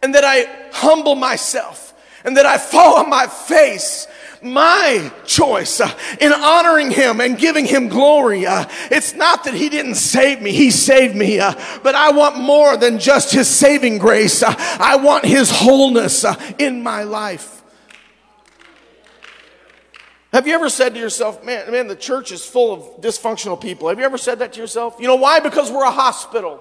and 0.03 0.13
that 0.17 0.25
I 0.25 0.49
humble 0.73 1.15
myself, 1.15 1.95
and 2.25 2.37
that 2.37 2.47
I 2.47 2.59
fall 2.59 2.97
on 2.97 3.09
my 3.09 3.29
face 3.29 4.09
my 4.43 5.13
choice 5.25 5.81
uh, 5.81 5.91
in 6.21 6.33
honoring 6.33 6.91
him 6.91 7.21
and 7.21 7.37
giving 7.39 7.67
him 7.67 7.89
glory. 7.89 8.47
Uh, 8.47 8.67
it's 8.91 9.15
not 9.15 9.45
that 9.45 9.55
he 9.55 9.69
didn't 9.69 9.97
save 9.97 10.41
me, 10.41 10.53
he 10.53 10.71
saved 10.71 11.15
me, 11.15 11.41
uh, 11.41 11.55
but 11.83 11.95
I 11.95 12.11
want 12.13 12.39
more 12.39 12.77
than 12.77 12.99
just 12.99 13.33
his 13.33 13.49
saving 13.49 13.99
grace. 13.99 14.43
I 14.43 14.97
want 14.97 15.25
his 15.25 15.51
wholeness 15.51 16.25
in 16.59 16.83
my 16.83 17.03
life. 17.03 17.61
Have 20.33 20.47
you 20.47 20.55
ever 20.55 20.69
said 20.69 20.95
to 20.95 21.01
yourself, 21.01 21.45
man, 21.45 21.71
man, 21.73 21.89
the 21.89 21.97
church 21.97 22.31
is 22.31 22.45
full 22.45 22.73
of 22.73 23.01
dysfunctional 23.01 23.61
people? 23.61 23.89
Have 23.89 23.99
you 23.99 24.05
ever 24.05 24.19
said 24.19 24.39
that 24.39 24.53
to 24.53 24.61
yourself? 24.61 24.97
You 25.01 25.09
know 25.09 25.17
why? 25.17 25.41
Because 25.41 25.73
we're 25.73 25.85
a 25.85 25.91
hospital. 25.91 26.61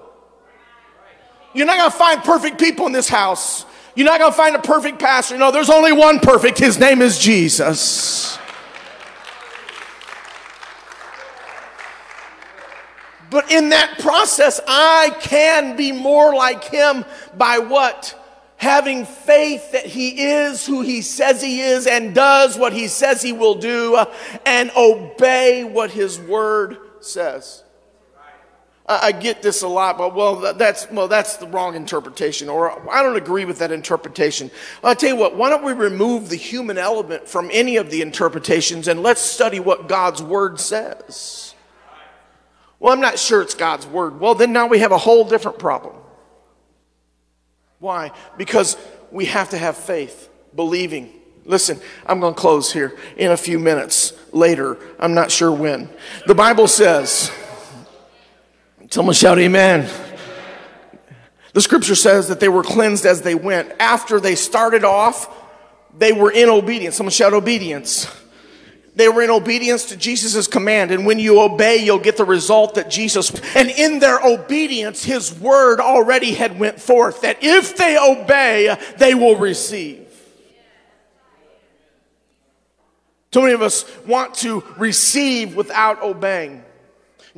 You're 1.54 1.66
not 1.66 1.76
going 1.78 1.90
to 1.90 1.96
find 1.96 2.22
perfect 2.22 2.58
people 2.58 2.86
in 2.86 2.92
this 2.92 3.08
house. 3.08 3.64
You're 3.94 4.06
not 4.06 4.20
going 4.20 4.30
to 4.30 4.36
find 4.36 4.56
a 4.56 4.60
perfect 4.60 4.98
pastor. 4.98 5.36
No, 5.36 5.50
there's 5.50 5.70
only 5.70 5.92
one 5.92 6.20
perfect. 6.20 6.58
His 6.58 6.78
name 6.78 7.02
is 7.02 7.18
Jesus. 7.18 8.38
But 13.30 13.50
in 13.52 13.68
that 13.70 13.98
process, 14.00 14.60
I 14.66 15.16
can 15.20 15.76
be 15.76 15.92
more 15.92 16.34
like 16.34 16.64
him 16.64 17.04
by 17.36 17.58
what? 17.58 18.16
Having 18.56 19.06
faith 19.06 19.72
that 19.72 19.86
he 19.86 20.22
is 20.22 20.66
who 20.66 20.82
he 20.82 21.00
says 21.00 21.40
he 21.40 21.60
is 21.60 21.86
and 21.86 22.14
does 22.14 22.58
what 22.58 22.72
he 22.72 22.88
says 22.88 23.22
he 23.22 23.32
will 23.32 23.54
do 23.54 24.04
and 24.44 24.70
obey 24.76 25.64
what 25.64 25.90
his 25.90 26.18
word 26.18 26.76
says. 27.00 27.62
I 28.90 29.12
get 29.12 29.40
this 29.40 29.62
a 29.62 29.68
lot, 29.68 29.98
but 29.98 30.16
well, 30.16 30.52
that's 30.54 30.90
well, 30.90 31.06
that's 31.06 31.36
the 31.36 31.46
wrong 31.46 31.76
interpretation, 31.76 32.48
or 32.48 32.90
I 32.90 33.04
don't 33.04 33.16
agree 33.16 33.44
with 33.44 33.60
that 33.60 33.70
interpretation. 33.70 34.50
I'll 34.82 34.96
tell 34.96 35.10
you 35.10 35.16
what. 35.16 35.36
Why 35.36 35.48
don't 35.48 35.64
we 35.64 35.72
remove 35.72 36.28
the 36.28 36.36
human 36.36 36.76
element 36.76 37.28
from 37.28 37.50
any 37.52 37.76
of 37.76 37.90
the 37.90 38.02
interpretations 38.02 38.88
and 38.88 39.00
let's 39.00 39.20
study 39.20 39.60
what 39.60 39.88
God's 39.88 40.20
word 40.20 40.58
says? 40.58 41.54
Well, 42.80 42.92
I'm 42.92 43.00
not 43.00 43.18
sure 43.18 43.42
it's 43.42 43.54
God's 43.54 43.86
word. 43.86 44.18
Well, 44.18 44.34
then 44.34 44.52
now 44.52 44.66
we 44.66 44.80
have 44.80 44.90
a 44.90 44.98
whole 44.98 45.24
different 45.24 45.60
problem. 45.60 45.94
Why? 47.78 48.10
Because 48.36 48.76
we 49.12 49.26
have 49.26 49.50
to 49.50 49.58
have 49.58 49.76
faith, 49.76 50.28
believing. 50.56 51.12
Listen, 51.44 51.78
I'm 52.06 52.18
going 52.18 52.34
to 52.34 52.40
close 52.40 52.72
here 52.72 52.98
in 53.16 53.30
a 53.30 53.36
few 53.36 53.60
minutes 53.60 54.14
later. 54.32 54.78
I'm 54.98 55.14
not 55.14 55.30
sure 55.30 55.52
when. 55.52 55.88
The 56.26 56.34
Bible 56.34 56.66
says. 56.66 57.30
Someone 58.90 59.14
shout 59.14 59.38
amen. 59.38 59.88
The 61.52 61.60
scripture 61.60 61.94
says 61.94 62.28
that 62.28 62.40
they 62.40 62.48
were 62.48 62.64
cleansed 62.64 63.06
as 63.06 63.22
they 63.22 63.36
went. 63.36 63.72
After 63.78 64.18
they 64.18 64.34
started 64.34 64.84
off, 64.84 65.28
they 65.96 66.12
were 66.12 66.30
in 66.30 66.48
obedience. 66.48 66.96
Someone 66.96 67.12
shout 67.12 67.32
obedience. 67.32 68.08
They 68.96 69.08
were 69.08 69.22
in 69.22 69.30
obedience 69.30 69.86
to 69.86 69.96
Jesus' 69.96 70.48
command. 70.48 70.90
And 70.90 71.06
when 71.06 71.20
you 71.20 71.40
obey, 71.40 71.76
you'll 71.76 72.00
get 72.00 72.16
the 72.16 72.24
result 72.24 72.74
that 72.74 72.90
Jesus, 72.90 73.30
and 73.54 73.70
in 73.70 74.00
their 74.00 74.20
obedience, 74.20 75.04
his 75.04 75.32
word 75.38 75.80
already 75.80 76.34
had 76.34 76.58
went 76.58 76.80
forth 76.80 77.20
that 77.22 77.38
if 77.42 77.76
they 77.76 77.96
obey, 77.96 78.76
they 78.98 79.14
will 79.14 79.36
receive. 79.36 80.06
Too 83.30 83.42
many 83.42 83.52
of 83.52 83.62
us 83.62 83.84
want 84.04 84.34
to 84.36 84.64
receive 84.76 85.54
without 85.54 86.02
obeying. 86.02 86.64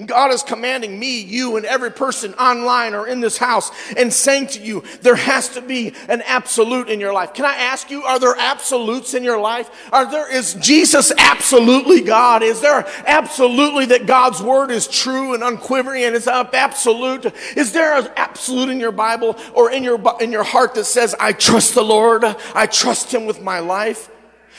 God 0.06 0.32
is 0.32 0.42
commanding 0.42 0.98
me, 0.98 1.20
you, 1.20 1.56
and 1.56 1.66
every 1.66 1.90
person 1.90 2.32
online 2.34 2.94
or 2.94 3.06
in 3.06 3.20
this 3.20 3.36
house 3.36 3.70
and 3.96 4.10
saying 4.10 4.46
to 4.48 4.60
you, 4.60 4.82
there 5.02 5.16
has 5.16 5.50
to 5.50 5.60
be 5.60 5.92
an 6.08 6.22
absolute 6.22 6.88
in 6.88 6.98
your 6.98 7.12
life. 7.12 7.34
Can 7.34 7.44
I 7.44 7.54
ask 7.56 7.90
you, 7.90 8.02
are 8.02 8.18
there 8.18 8.34
absolutes 8.38 9.12
in 9.12 9.22
your 9.22 9.38
life? 9.38 9.70
Are 9.92 10.10
there, 10.10 10.32
is 10.32 10.54
Jesus 10.54 11.12
absolutely 11.18 12.00
God? 12.00 12.42
Is 12.42 12.62
there 12.62 12.86
absolutely 13.06 13.86
that 13.86 14.06
God's 14.06 14.40
word 14.40 14.70
is 14.70 14.88
true 14.88 15.34
and 15.34 15.42
unquivering 15.42 16.04
and 16.04 16.16
it's 16.16 16.26
absolute? 16.26 17.26
Is 17.56 17.72
there 17.72 17.98
an 17.98 18.08
absolute 18.16 18.70
in 18.70 18.80
your 18.80 18.92
Bible 18.92 19.36
or 19.52 19.70
in 19.70 19.84
your, 19.84 20.00
in 20.20 20.32
your 20.32 20.44
heart 20.44 20.74
that 20.74 20.84
says, 20.84 21.14
I 21.20 21.32
trust 21.32 21.74
the 21.74 21.84
Lord, 21.84 22.24
I 22.24 22.64
trust 22.66 23.12
him 23.12 23.26
with 23.26 23.42
my 23.42 23.58
life? 23.58 24.08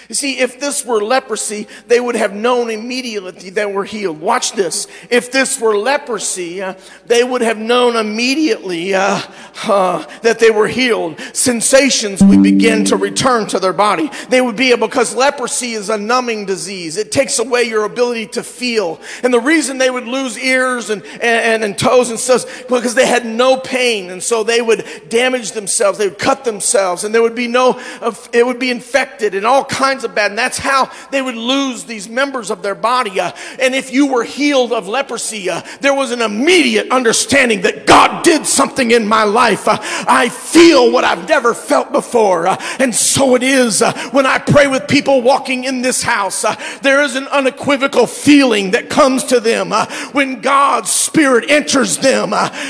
You 0.09 0.15
see, 0.15 0.39
if 0.39 0.59
this 0.59 0.85
were 0.85 1.01
leprosy, 1.01 1.67
they 1.87 1.99
would 1.99 2.15
have 2.15 2.33
known 2.33 2.69
immediately 2.69 3.51
that 3.51 3.71
were 3.71 3.85
healed. 3.85 4.19
Watch 4.19 4.51
this. 4.53 4.87
If 5.09 5.31
this 5.31 5.59
were 5.59 5.77
leprosy, 5.77 6.61
uh, 6.61 6.75
they 7.05 7.23
would 7.23 7.41
have 7.41 7.57
known 7.57 7.95
immediately 7.95 8.93
uh, 8.93 9.21
uh, 9.63 10.05
that 10.21 10.39
they 10.39 10.51
were 10.51 10.67
healed. 10.67 11.19
Sensations 11.33 12.21
would 12.21 12.43
begin 12.43 12.83
to 12.85 12.97
return 12.97 13.47
to 13.47 13.59
their 13.59 13.73
body. 13.73 14.09
They 14.29 14.41
would 14.41 14.55
be 14.55 14.71
able, 14.71 14.87
because 14.87 15.15
leprosy 15.15 15.71
is 15.71 15.89
a 15.89 15.97
numbing 15.97 16.45
disease. 16.45 16.97
It 16.97 17.11
takes 17.11 17.39
away 17.39 17.63
your 17.63 17.85
ability 17.85 18.27
to 18.27 18.43
feel. 18.43 18.99
And 19.23 19.33
the 19.33 19.39
reason 19.39 19.77
they 19.77 19.89
would 19.89 20.07
lose 20.07 20.37
ears 20.37 20.89
and, 20.89 21.03
and, 21.21 21.63
and 21.63 21.77
toes 21.77 22.09
and 22.09 22.19
stuff, 22.19 22.67
because 22.67 22.95
they 22.95 23.07
had 23.07 23.25
no 23.25 23.57
pain. 23.57 24.09
And 24.09 24.21
so 24.21 24.43
they 24.43 24.61
would 24.61 24.85
damage 25.07 25.51
themselves. 25.51 25.97
They 25.97 26.09
would 26.09 26.19
cut 26.19 26.43
themselves 26.43 27.03
and 27.03 27.13
there 27.13 27.21
would 27.21 27.35
be 27.35 27.47
no, 27.47 27.79
it 28.33 28.45
would 28.45 28.59
be 28.59 28.69
infected 28.69 29.35
and 29.35 29.45
all 29.45 29.63
kinds 29.63 29.82
kinds 29.83 30.05
of 30.05 30.15
bad. 30.15 30.31
And 30.31 30.37
that's 30.37 30.57
how 30.57 30.89
they 31.11 31.21
would 31.21 31.35
lose 31.35 31.83
these 31.83 32.07
members 32.07 32.49
of 32.49 32.61
their 32.61 32.73
body. 32.73 33.19
Uh, 33.19 33.33
and 33.59 33.75
if 33.75 33.91
you 33.91 34.07
were 34.07 34.23
healed 34.23 34.71
of 34.71 34.87
leprosy, 34.87 35.49
uh, 35.49 35.61
there 35.81 35.93
was 35.93 36.11
an 36.11 36.21
immediate 36.21 36.89
understanding 36.89 37.63
that 37.63 37.85
God 37.85 38.23
did 38.23 38.45
something 38.45 38.91
in 38.91 39.05
my 39.05 39.23
life. 39.23 39.67
Uh, 39.67 39.77
I 40.07 40.29
feel 40.29 40.89
what 40.89 41.03
I've 41.03 41.27
never 41.27 41.53
felt 41.53 41.91
before. 41.91 42.47
Uh, 42.47 42.55
and 42.79 42.95
so 42.95 43.35
it 43.35 43.43
is 43.43 43.81
uh, 43.81 43.91
when 44.11 44.25
I 44.25 44.37
pray 44.37 44.67
with 44.67 44.87
people 44.87 45.21
walking 45.21 45.65
in 45.65 45.81
this 45.81 46.01
house. 46.01 46.45
Uh, 46.45 46.55
there 46.81 47.01
is 47.01 47.17
an 47.17 47.27
unequivocal 47.27 48.07
feeling 48.07 48.71
that 48.71 48.89
comes 48.89 49.25
to 49.25 49.41
them 49.41 49.71
when 50.13 50.39
God's 50.39 50.91
Spirit 50.91 51.49
enters 51.49 51.97
them. 51.97 52.29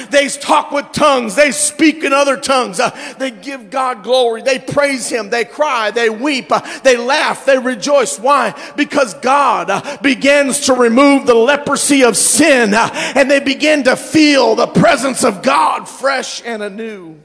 they 0.09 0.30
talk 0.30 0.72
with 0.72 0.91
tongues, 0.93 1.36
they 1.36 1.51
speak 1.51 2.03
in 2.03 2.11
other 2.11 2.38
tongues, 2.38 2.82
they 3.20 3.30
give 3.30 3.70
God 3.70 4.01
glory, 4.01 4.41
they 4.41 4.57
praise 4.57 5.09
Him, 5.09 5.30
they 5.30 5.45
cry, 5.45 5.91
they 5.91 6.09
weep, 6.09 6.51
they 6.84 7.03
laugh 7.06 7.45
they 7.45 7.58
rejoice. 7.58 8.20
Why? 8.20 8.60
Because 8.76 9.14
God 9.16 10.01
begins 10.01 10.62
to 10.62 10.74
remove 10.74 11.26
the 11.26 11.36
leprosy 11.36 12.04
of 12.04 12.18
sin 12.18 12.74
uh, 12.74 12.89
and 13.16 13.30
they 13.30 13.39
begin 13.39 13.84
to 13.84 13.95
feel 13.95 14.56
the 14.56 14.68
presence 14.68 15.24
of 15.24 15.41
God 15.41 15.86
fresh 15.86 16.41
and 16.43 16.64
anew. 16.64 17.22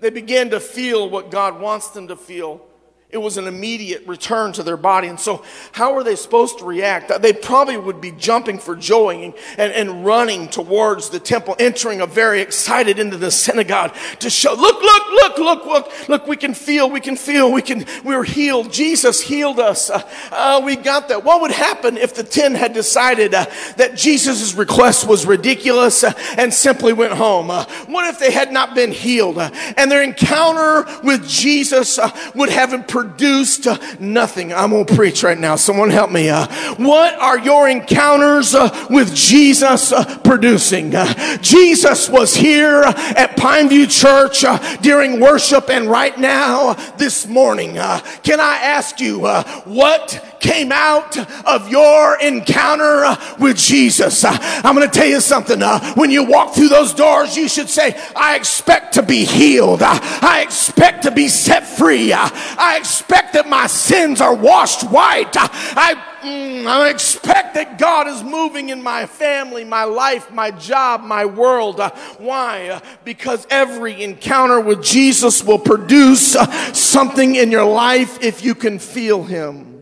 They 0.00 0.10
begin 0.10 0.50
to 0.50 0.60
feel 0.60 1.08
what 1.08 1.30
God 1.30 1.60
wants 1.60 1.90
them 1.90 2.08
to 2.08 2.16
feel. 2.16 2.66
It 3.08 3.18
was 3.18 3.36
an 3.36 3.46
immediate 3.46 4.04
return 4.08 4.52
to 4.54 4.64
their 4.64 4.76
body. 4.76 5.06
And 5.06 5.18
so, 5.18 5.44
how 5.70 5.94
are 5.94 6.02
they 6.02 6.16
supposed 6.16 6.58
to 6.58 6.64
react? 6.64 7.22
They 7.22 7.32
probably 7.32 7.76
would 7.76 8.00
be 8.00 8.10
jumping 8.10 8.58
for 8.58 8.74
joy 8.74 9.22
and, 9.22 9.34
and, 9.56 9.72
and, 9.72 10.04
running 10.04 10.48
towards 10.48 11.10
the 11.10 11.20
temple, 11.20 11.54
entering 11.60 12.00
a 12.00 12.06
very 12.06 12.40
excited 12.40 12.98
into 12.98 13.16
the 13.16 13.30
synagogue 13.30 13.94
to 14.18 14.28
show, 14.28 14.54
look, 14.54 14.82
look, 14.82 15.02
look, 15.12 15.38
look, 15.38 15.66
look, 15.66 16.08
look, 16.08 16.26
we 16.26 16.36
can 16.36 16.52
feel, 16.52 16.90
we 16.90 16.98
can 16.98 17.14
feel, 17.14 17.52
we 17.52 17.62
can, 17.62 17.86
we're 18.02 18.24
healed. 18.24 18.72
Jesus 18.72 19.20
healed 19.20 19.60
us. 19.60 19.88
Uh, 19.88 20.02
uh, 20.32 20.60
we 20.64 20.74
got 20.74 21.08
that. 21.08 21.22
What 21.22 21.42
would 21.42 21.52
happen 21.52 21.96
if 21.96 22.12
the 22.12 22.24
10 22.24 22.56
had 22.56 22.72
decided 22.72 23.34
uh, 23.34 23.46
that 23.76 23.94
Jesus' 23.94 24.52
request 24.54 25.06
was 25.06 25.26
ridiculous 25.26 26.02
uh, 26.02 26.12
and 26.36 26.52
simply 26.52 26.92
went 26.92 27.12
home? 27.12 27.52
Uh, 27.52 27.66
what 27.86 28.08
if 28.08 28.18
they 28.18 28.32
had 28.32 28.50
not 28.50 28.74
been 28.74 28.90
healed 28.90 29.38
uh, 29.38 29.50
and 29.76 29.92
their 29.92 30.02
encounter 30.02 30.84
with 31.04 31.28
Jesus 31.28 32.00
would 32.34 32.48
have 32.50 32.72
improved? 32.72 32.95
Produced 32.96 33.66
uh, 33.66 33.76
nothing. 34.00 34.54
I'm 34.54 34.70
going 34.70 34.86
to 34.86 34.94
preach 34.94 35.22
right 35.22 35.38
now. 35.38 35.56
Someone 35.56 35.90
help 35.90 36.10
me. 36.10 36.30
Uh, 36.30 36.46
what 36.76 37.12
are 37.16 37.38
your 37.38 37.68
encounters 37.68 38.54
uh, 38.54 38.86
with 38.88 39.14
Jesus 39.14 39.92
uh, 39.92 40.18
producing? 40.20 40.94
Uh, 40.94 41.36
Jesus 41.42 42.08
was 42.08 42.34
here 42.34 42.84
uh, 42.84 42.94
at 43.14 43.36
Pineview 43.36 43.90
Church 43.90 44.46
during 44.80 45.20
worship 45.20 45.68
and 45.68 45.90
right 45.90 46.18
now 46.18 46.72
this 46.96 47.26
morning. 47.26 47.74
can 47.74 48.40
I 48.40 48.60
ask 48.62 48.98
you 48.98 49.26
what 49.26 50.35
came 50.46 50.70
out 50.70 51.18
of 51.46 51.68
your 51.68 52.20
encounter 52.20 53.16
with 53.38 53.56
Jesus. 53.56 54.24
I'm 54.24 54.74
going 54.74 54.88
to 54.88 54.94
tell 54.94 55.08
you 55.08 55.20
something. 55.20 55.60
when 55.94 56.10
you 56.10 56.24
walk 56.24 56.54
through 56.54 56.68
those 56.68 56.94
doors, 56.94 57.36
you 57.36 57.48
should 57.48 57.68
say, 57.68 58.00
I 58.14 58.36
expect 58.36 58.94
to 58.94 59.02
be 59.02 59.24
healed. 59.24 59.80
I 59.82 60.42
expect 60.42 61.02
to 61.02 61.10
be 61.10 61.28
set 61.28 61.66
free. 61.66 62.12
I 62.12 62.76
expect 62.78 63.32
that 63.34 63.48
my 63.48 63.66
sins 63.66 64.20
are 64.20 64.34
washed 64.34 64.84
white. 64.84 65.32
I, 65.36 65.94
mm, 66.22 66.66
I 66.66 66.90
expect 66.90 67.54
that 67.54 67.78
God 67.78 68.06
is 68.06 68.22
moving 68.22 68.68
in 68.68 68.82
my 68.82 69.06
family, 69.06 69.64
my 69.64 69.84
life, 69.84 70.30
my 70.30 70.50
job, 70.52 71.02
my 71.02 71.24
world. 71.24 71.80
why? 72.18 72.80
because 73.04 73.46
every 73.50 74.02
encounter 74.02 74.60
with 74.60 74.82
Jesus 74.82 75.42
will 75.42 75.58
produce 75.58 76.36
something 76.72 77.36
in 77.36 77.50
your 77.50 77.64
life 77.64 78.22
if 78.22 78.44
you 78.44 78.54
can 78.54 78.78
feel 78.78 79.22
Him. 79.24 79.75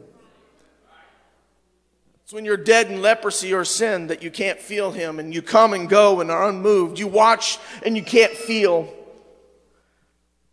It's 2.25 2.33
when 2.33 2.47
you're 2.47 2.57
dead 2.57 2.91
in 2.91 3.03
leprosy 3.03 3.53
or 3.53 3.67
sin 3.67 4.07
that 4.07 4.23
you 4.23 4.31
can't 4.31 4.59
feel 4.59 4.91
Him 4.91 5.19
and 5.19 5.35
you 5.35 5.43
come 5.43 5.75
and 5.75 5.87
go 5.87 6.23
and 6.23 6.31
are 6.31 6.49
unmoved. 6.49 6.99
You 6.99 7.07
watch 7.07 7.59
and 7.85 7.95
you 7.97 8.03
can't 8.03 8.33
feel. 8.33 8.91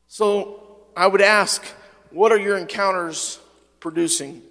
So 0.09 0.61
I 0.97 1.07
would 1.07 1.21
ask, 1.21 1.63
what 2.09 2.33
are 2.33 2.37
your 2.37 2.57
encounters 2.57 3.39
producing? 3.79 4.41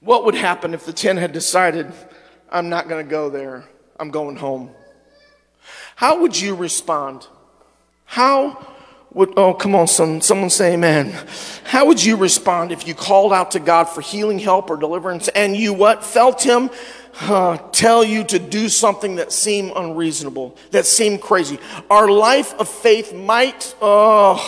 What 0.00 0.24
would 0.24 0.34
happen 0.34 0.74
if 0.74 0.84
the 0.84 0.92
10 0.92 1.18
had 1.18 1.32
decided, 1.32 1.92
I'm 2.50 2.68
not 2.68 2.88
going 2.88 3.06
to 3.06 3.08
go 3.08 3.30
there, 3.30 3.64
I'm 4.00 4.10
going 4.10 4.34
home? 4.34 4.72
How 5.94 6.20
would 6.22 6.38
you 6.38 6.56
respond? 6.56 7.28
How 8.06 8.75
oh, 9.16 9.54
come 9.54 9.74
on, 9.74 9.86
some, 9.86 10.20
someone 10.20 10.50
say 10.50 10.74
amen. 10.74 11.16
How 11.64 11.86
would 11.86 12.04
you 12.04 12.16
respond 12.16 12.70
if 12.70 12.86
you 12.86 12.94
called 12.94 13.32
out 13.32 13.52
to 13.52 13.60
God 13.60 13.84
for 13.84 14.02
healing, 14.02 14.38
help, 14.38 14.68
or 14.68 14.76
deliverance 14.76 15.28
and 15.28 15.56
you 15.56 15.72
what? 15.72 16.04
Felt 16.04 16.42
Him 16.42 16.68
uh, 17.20 17.56
tell 17.72 18.04
you 18.04 18.24
to 18.24 18.38
do 18.38 18.68
something 18.68 19.16
that 19.16 19.32
seemed 19.32 19.72
unreasonable, 19.74 20.56
that 20.70 20.86
seemed 20.86 21.20
crazy. 21.20 21.58
Our 21.88 22.08
life 22.08 22.52
of 22.54 22.68
faith 22.68 23.14
might 23.14 23.74
uh, 23.80 24.38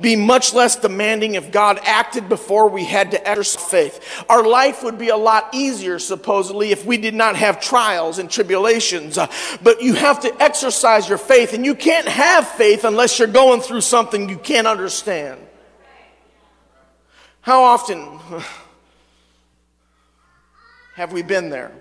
be 0.00 0.14
much 0.14 0.54
less 0.54 0.76
demanding 0.76 1.34
if 1.34 1.50
God 1.50 1.80
acted 1.82 2.28
before 2.28 2.68
we 2.68 2.84
had 2.84 3.10
to 3.10 3.28
exercise 3.28 3.32
faith. 3.56 4.24
Our 4.28 4.46
life 4.46 4.82
would 4.82 4.98
be 4.98 5.08
a 5.08 5.16
lot 5.16 5.48
easier, 5.52 5.98
supposedly, 5.98 6.70
if 6.70 6.86
we 6.86 6.96
did 6.96 7.14
not 7.14 7.36
have 7.36 7.60
trials 7.60 8.18
and 8.18 8.30
tribulations. 8.30 9.18
Uh, 9.18 9.26
but 9.62 9.82
you 9.82 9.94
have 9.94 10.20
to 10.20 10.42
exercise 10.42 11.08
your 11.08 11.18
faith, 11.18 11.54
and 11.54 11.64
you 11.64 11.74
can't 11.74 12.06
have 12.06 12.46
faith 12.46 12.84
unless 12.84 13.18
you're 13.18 13.28
going 13.28 13.60
through 13.60 13.80
something 13.80 14.28
you 14.28 14.38
can't 14.38 14.66
understand. 14.66 15.40
How 17.40 17.64
often 17.64 18.20
have 20.94 21.12
we 21.12 21.22
been 21.22 21.50
there? 21.50 21.72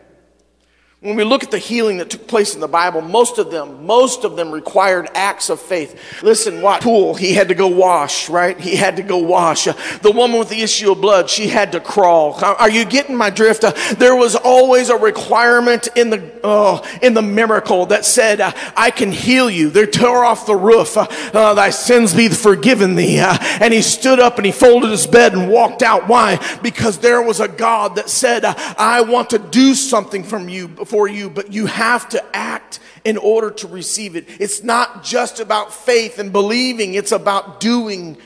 When 1.01 1.15
we 1.15 1.23
look 1.23 1.43
at 1.43 1.49
the 1.49 1.57
healing 1.57 1.97
that 1.97 2.11
took 2.11 2.27
place 2.27 2.53
in 2.53 2.61
the 2.61 2.67
Bible, 2.67 3.01
most 3.01 3.39
of 3.39 3.49
them, 3.49 3.87
most 3.87 4.23
of 4.23 4.35
them 4.35 4.51
required 4.51 5.09
acts 5.15 5.49
of 5.49 5.59
faith. 5.59 5.99
Listen, 6.21 6.61
what 6.61 6.83
pool 6.83 7.15
he 7.15 7.33
had 7.33 7.47
to 7.47 7.55
go 7.55 7.65
wash, 7.65 8.29
right? 8.29 8.55
He 8.59 8.75
had 8.75 8.97
to 8.97 9.01
go 9.01 9.17
wash. 9.17 9.63
The 9.65 10.11
woman 10.11 10.37
with 10.37 10.49
the 10.49 10.61
issue 10.61 10.91
of 10.91 11.01
blood, 11.01 11.27
she 11.27 11.47
had 11.47 11.71
to 11.71 11.79
crawl. 11.79 12.35
Are 12.43 12.69
you 12.69 12.85
getting 12.85 13.15
my 13.15 13.31
drift? 13.31 13.63
Uh, 13.63 13.71
there 13.95 14.15
was 14.15 14.35
always 14.35 14.89
a 14.89 14.95
requirement 14.95 15.87
in 15.95 16.11
the 16.11 16.39
oh, 16.43 16.87
in 17.01 17.15
the 17.15 17.23
miracle 17.23 17.87
that 17.87 18.05
said, 18.05 18.39
uh, 18.39 18.51
"I 18.77 18.91
can 18.91 19.11
heal 19.11 19.49
you." 19.49 19.71
They 19.71 19.87
tore 19.87 20.23
off 20.23 20.45
the 20.45 20.55
roof. 20.55 20.97
Uh, 20.97 21.07
uh 21.33 21.55
Thy 21.55 21.71
sins 21.71 22.13
be 22.13 22.29
forgiven 22.29 22.93
thee. 22.93 23.21
Uh, 23.21 23.39
and 23.59 23.73
he 23.73 23.81
stood 23.81 24.19
up 24.19 24.37
and 24.37 24.45
he 24.45 24.51
folded 24.51 24.91
his 24.91 25.07
bed 25.07 25.33
and 25.33 25.49
walked 25.49 25.81
out. 25.81 26.07
Why? 26.07 26.37
Because 26.61 26.99
there 26.99 27.23
was 27.23 27.39
a 27.39 27.47
God 27.47 27.95
that 27.95 28.07
said, 28.07 28.45
uh, 28.45 28.53
"I 28.77 29.01
want 29.01 29.31
to 29.31 29.39
do 29.39 29.73
something 29.73 30.23
from 30.23 30.47
you." 30.47 30.67
For 30.91 31.07
you, 31.07 31.29
but 31.29 31.53
you 31.53 31.67
have 31.67 32.09
to 32.09 32.21
act 32.35 32.81
in 33.05 33.15
order 33.15 33.49
to 33.49 33.65
receive 33.65 34.17
it. 34.17 34.27
It's 34.41 34.61
not 34.61 35.05
just 35.05 35.39
about 35.39 35.73
faith 35.73 36.19
and 36.19 36.33
believing, 36.33 36.95
it's 36.95 37.13
about 37.13 37.61
doing 37.61 38.17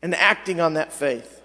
and 0.00 0.14
acting 0.14 0.60
on 0.60 0.74
that 0.74 0.92
faith. 0.92 1.42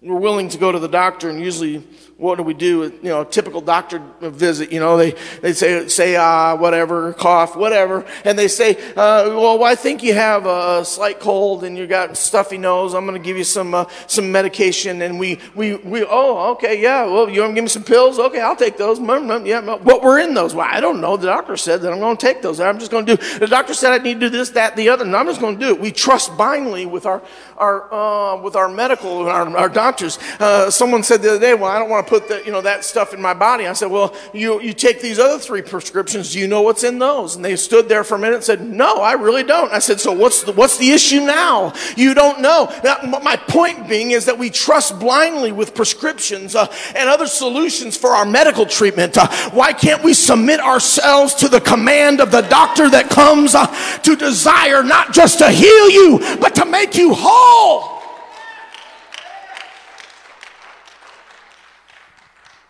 We're 0.00 0.16
willing 0.18 0.48
to 0.48 0.58
go 0.58 0.72
to 0.72 0.80
the 0.80 0.88
doctor, 0.88 1.30
and 1.30 1.40
usually 1.40 1.86
what 2.22 2.36
do 2.36 2.44
we 2.44 2.54
do? 2.54 2.84
You 3.02 3.08
know, 3.08 3.24
typical 3.24 3.60
doctor 3.60 4.00
visit, 4.20 4.70
you 4.70 4.78
know, 4.78 4.96
they, 4.96 5.16
they 5.40 5.52
say, 5.52 5.88
say, 5.88 6.14
ah, 6.14 6.54
whatever, 6.54 7.12
cough, 7.14 7.56
whatever. 7.56 8.06
And 8.24 8.38
they 8.38 8.46
say, 8.46 8.76
uh, 8.92 9.26
well, 9.26 9.64
I 9.64 9.74
think 9.74 10.04
you 10.04 10.14
have 10.14 10.46
a 10.46 10.84
slight 10.84 11.18
cold 11.18 11.64
and 11.64 11.76
you 11.76 11.88
got 11.88 12.16
stuffy 12.16 12.58
nose. 12.58 12.94
I'm 12.94 13.06
going 13.06 13.20
to 13.20 13.24
give 13.24 13.36
you 13.36 13.42
some, 13.42 13.74
uh, 13.74 13.86
some 14.06 14.30
medication. 14.30 15.02
And 15.02 15.18
we, 15.18 15.40
we, 15.56 15.74
we, 15.74 16.04
oh, 16.08 16.52
okay, 16.52 16.80
yeah. 16.80 17.04
Well, 17.06 17.28
you 17.28 17.40
want 17.40 17.50
to 17.50 17.54
give 17.56 17.64
me 17.64 17.68
some 17.68 17.82
pills? 17.82 18.20
Okay, 18.20 18.40
I'll 18.40 18.54
take 18.54 18.76
those. 18.76 19.00
Yeah, 19.00 19.74
what 19.78 20.04
were 20.04 20.20
in 20.20 20.32
those? 20.32 20.54
Well, 20.54 20.68
I 20.70 20.78
don't 20.78 21.00
know. 21.00 21.16
The 21.16 21.26
doctor 21.26 21.56
said 21.56 21.82
that 21.82 21.92
I'm 21.92 21.98
going 21.98 22.16
to 22.16 22.24
take 22.24 22.40
those. 22.40 22.60
I'm 22.60 22.78
just 22.78 22.92
going 22.92 23.04
to 23.04 23.16
do, 23.16 23.38
the 23.40 23.48
doctor 23.48 23.74
said 23.74 23.92
I 23.92 23.98
need 23.98 24.20
to 24.20 24.20
do 24.20 24.28
this, 24.30 24.50
that, 24.50 24.76
the 24.76 24.90
other. 24.90 25.04
And 25.04 25.16
I'm 25.16 25.26
just 25.26 25.40
going 25.40 25.58
to 25.58 25.60
do 25.60 25.74
it. 25.74 25.80
We 25.80 25.90
trust 25.90 26.36
blindly 26.36 26.86
with 26.86 27.04
our, 27.04 27.20
our, 27.58 27.92
uh, 27.92 28.40
with 28.40 28.54
our 28.54 28.68
medical, 28.68 29.28
our, 29.28 29.56
our 29.56 29.68
doctors. 29.68 30.20
Uh, 30.38 30.70
someone 30.70 31.02
said 31.02 31.20
the 31.20 31.30
other 31.30 31.40
day, 31.40 31.54
well, 31.54 31.70
I 31.70 31.80
don't 31.80 31.90
want 31.90 32.06
to 32.06 32.11
put 32.12 32.28
the, 32.28 32.44
you 32.44 32.52
know, 32.52 32.60
that 32.60 32.84
stuff 32.84 33.14
in 33.14 33.22
my 33.22 33.32
body. 33.32 33.66
I 33.66 33.72
said, 33.72 33.90
well, 33.90 34.14
you, 34.34 34.60
you 34.60 34.74
take 34.74 35.00
these 35.00 35.18
other 35.18 35.38
three 35.38 35.62
prescriptions. 35.62 36.34
Do 36.34 36.40
you 36.40 36.46
know 36.46 36.60
what's 36.60 36.84
in 36.84 36.98
those? 36.98 37.36
And 37.36 37.42
they 37.42 37.56
stood 37.56 37.88
there 37.88 38.04
for 38.04 38.16
a 38.16 38.18
minute 38.18 38.34
and 38.34 38.44
said, 38.44 38.60
no, 38.60 38.96
I 38.96 39.14
really 39.14 39.44
don't. 39.44 39.72
I 39.72 39.78
said, 39.78 39.98
so 39.98 40.12
what's 40.12 40.42
the, 40.42 40.52
what's 40.52 40.76
the 40.76 40.90
issue 40.90 41.20
now? 41.20 41.72
You 41.96 42.12
don't 42.12 42.42
know. 42.42 42.70
Now, 42.84 42.98
my 43.22 43.36
point 43.36 43.88
being 43.88 44.10
is 44.10 44.26
that 44.26 44.38
we 44.38 44.50
trust 44.50 45.00
blindly 45.00 45.52
with 45.52 45.74
prescriptions 45.74 46.54
uh, 46.54 46.70
and 46.94 47.08
other 47.08 47.26
solutions 47.26 47.96
for 47.96 48.10
our 48.10 48.26
medical 48.26 48.66
treatment. 48.66 49.16
Uh, 49.16 49.26
why 49.52 49.72
can't 49.72 50.04
we 50.04 50.12
submit 50.12 50.60
ourselves 50.60 51.34
to 51.36 51.48
the 51.48 51.62
command 51.62 52.20
of 52.20 52.30
the 52.30 52.42
doctor 52.42 52.90
that 52.90 53.08
comes 53.08 53.54
uh, 53.54 53.68
to 54.00 54.16
desire 54.16 54.82
not 54.82 55.14
just 55.14 55.38
to 55.38 55.50
heal 55.50 55.88
you, 55.88 56.18
but 56.38 56.54
to 56.56 56.66
make 56.66 56.94
you 56.94 57.14
whole? 57.16 58.01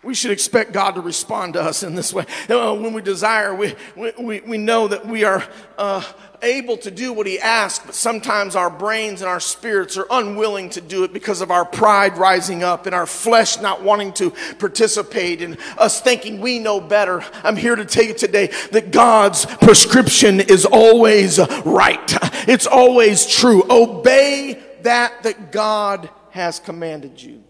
We 0.03 0.13
should 0.13 0.31
expect 0.31 0.73
God 0.73 0.95
to 0.95 1.01
respond 1.01 1.53
to 1.53 1.61
us 1.61 1.81
in 1.81 1.95
this 1.95 2.13
way. 2.13 2.25
When 2.47 2.93
we 2.93 3.01
desire, 3.01 3.55
we, 3.55 3.73
we, 3.95 4.41
we 4.41 4.57
know 4.57 4.89
that 4.89 5.05
we 5.05 5.23
are 5.23 5.47
uh, 5.77 6.03
able 6.41 6.75
to 6.77 6.91
do 6.91 7.13
what 7.13 7.25
He 7.25 7.39
asks, 7.39 7.85
but 7.85 7.95
sometimes 7.95 8.57
our 8.57 8.69
brains 8.69 9.21
and 9.21 9.29
our 9.29 9.39
spirits 9.39 9.97
are 9.97 10.05
unwilling 10.11 10.69
to 10.71 10.81
do 10.81 11.05
it 11.05 11.13
because 11.13 11.39
of 11.39 11.51
our 11.51 11.63
pride 11.63 12.17
rising 12.17 12.63
up 12.63 12.85
and 12.85 12.93
our 12.93 13.05
flesh 13.05 13.61
not 13.61 13.81
wanting 13.81 14.11
to 14.13 14.31
participate 14.59 15.41
and 15.41 15.57
us 15.77 16.01
thinking 16.01 16.41
we 16.41 16.59
know 16.59 16.81
better. 16.81 17.23
I'm 17.43 17.55
here 17.55 17.75
to 17.75 17.85
tell 17.85 18.03
you 18.03 18.13
today 18.13 18.47
that 18.71 18.91
God's 18.91 19.45
prescription 19.45 20.41
is 20.41 20.65
always 20.65 21.39
right, 21.65 22.17
it's 22.47 22.67
always 22.67 23.25
true. 23.25 23.63
Obey 23.69 24.61
that 24.81 25.23
that 25.23 25.53
God 25.53 26.09
has 26.31 26.59
commanded 26.59 27.21
you. 27.21 27.41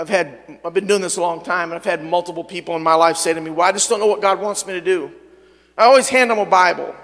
I've 0.00 0.08
had, 0.08 0.38
I've 0.64 0.72
been 0.72 0.86
doing 0.86 1.02
this 1.02 1.18
a 1.18 1.20
long 1.20 1.44
time, 1.44 1.70
and 1.70 1.74
I've 1.74 1.84
had 1.84 2.02
multiple 2.02 2.42
people 2.42 2.74
in 2.74 2.82
my 2.82 2.94
life 2.94 3.18
say 3.18 3.34
to 3.34 3.40
me, 3.40 3.50
Well, 3.50 3.68
I 3.68 3.72
just 3.72 3.90
don't 3.90 4.00
know 4.00 4.06
what 4.06 4.22
God 4.22 4.40
wants 4.40 4.66
me 4.66 4.72
to 4.72 4.80
do. 4.80 5.12
I 5.76 5.84
always 5.84 6.08
hand 6.08 6.30
them 6.30 6.38
a 6.38 6.46
Bible. 6.46 6.94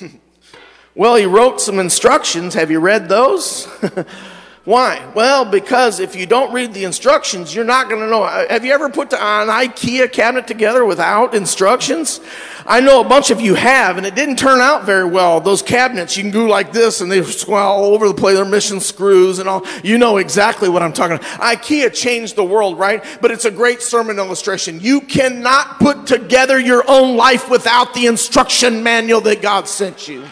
well, 0.94 1.16
He 1.16 1.26
wrote 1.26 1.60
some 1.60 1.80
instructions. 1.80 2.54
Have 2.54 2.70
you 2.70 2.78
read 2.78 3.08
those? 3.08 3.66
Why? 4.66 5.08
Well, 5.14 5.44
because 5.44 6.00
if 6.00 6.16
you 6.16 6.26
don't 6.26 6.52
read 6.52 6.74
the 6.74 6.82
instructions, 6.82 7.54
you're 7.54 7.64
not 7.64 7.88
going 7.88 8.00
to 8.00 8.08
know. 8.08 8.24
Uh, 8.24 8.48
have 8.48 8.64
you 8.64 8.72
ever 8.72 8.88
put 8.88 9.12
an 9.12 9.46
IKEA 9.46 10.10
cabinet 10.10 10.48
together 10.48 10.84
without 10.84 11.36
instructions? 11.36 12.20
I 12.66 12.80
know 12.80 13.00
a 13.00 13.08
bunch 13.08 13.30
of 13.30 13.40
you 13.40 13.54
have, 13.54 13.96
and 13.96 14.04
it 14.04 14.16
didn't 14.16 14.40
turn 14.40 14.60
out 14.60 14.84
very 14.84 15.04
well. 15.04 15.40
Those 15.40 15.62
cabinets, 15.62 16.16
you 16.16 16.24
can 16.24 16.32
go 16.32 16.46
like 16.46 16.72
this, 16.72 17.00
and 17.00 17.08
they 17.08 17.22
swell 17.22 17.64
all 17.64 17.94
over 17.94 18.08
the 18.08 18.14
place. 18.14 18.34
They're 18.34 18.44
mission 18.44 18.80
screws 18.80 19.38
and 19.38 19.48
all. 19.48 19.64
You 19.84 19.98
know 19.98 20.16
exactly 20.16 20.68
what 20.68 20.82
I'm 20.82 20.92
talking 20.92 21.18
about. 21.18 21.40
IKEA 21.40 21.94
changed 21.94 22.34
the 22.34 22.44
world, 22.44 22.76
right? 22.76 23.04
But 23.22 23.30
it's 23.30 23.44
a 23.44 23.52
great 23.52 23.82
sermon 23.82 24.18
illustration. 24.18 24.80
You 24.80 25.00
cannot 25.00 25.78
put 25.78 26.08
together 26.08 26.58
your 26.58 26.82
own 26.88 27.16
life 27.16 27.48
without 27.48 27.94
the 27.94 28.06
instruction 28.06 28.82
manual 28.82 29.20
that 29.20 29.42
God 29.42 29.68
sent 29.68 30.08
you. 30.08 30.24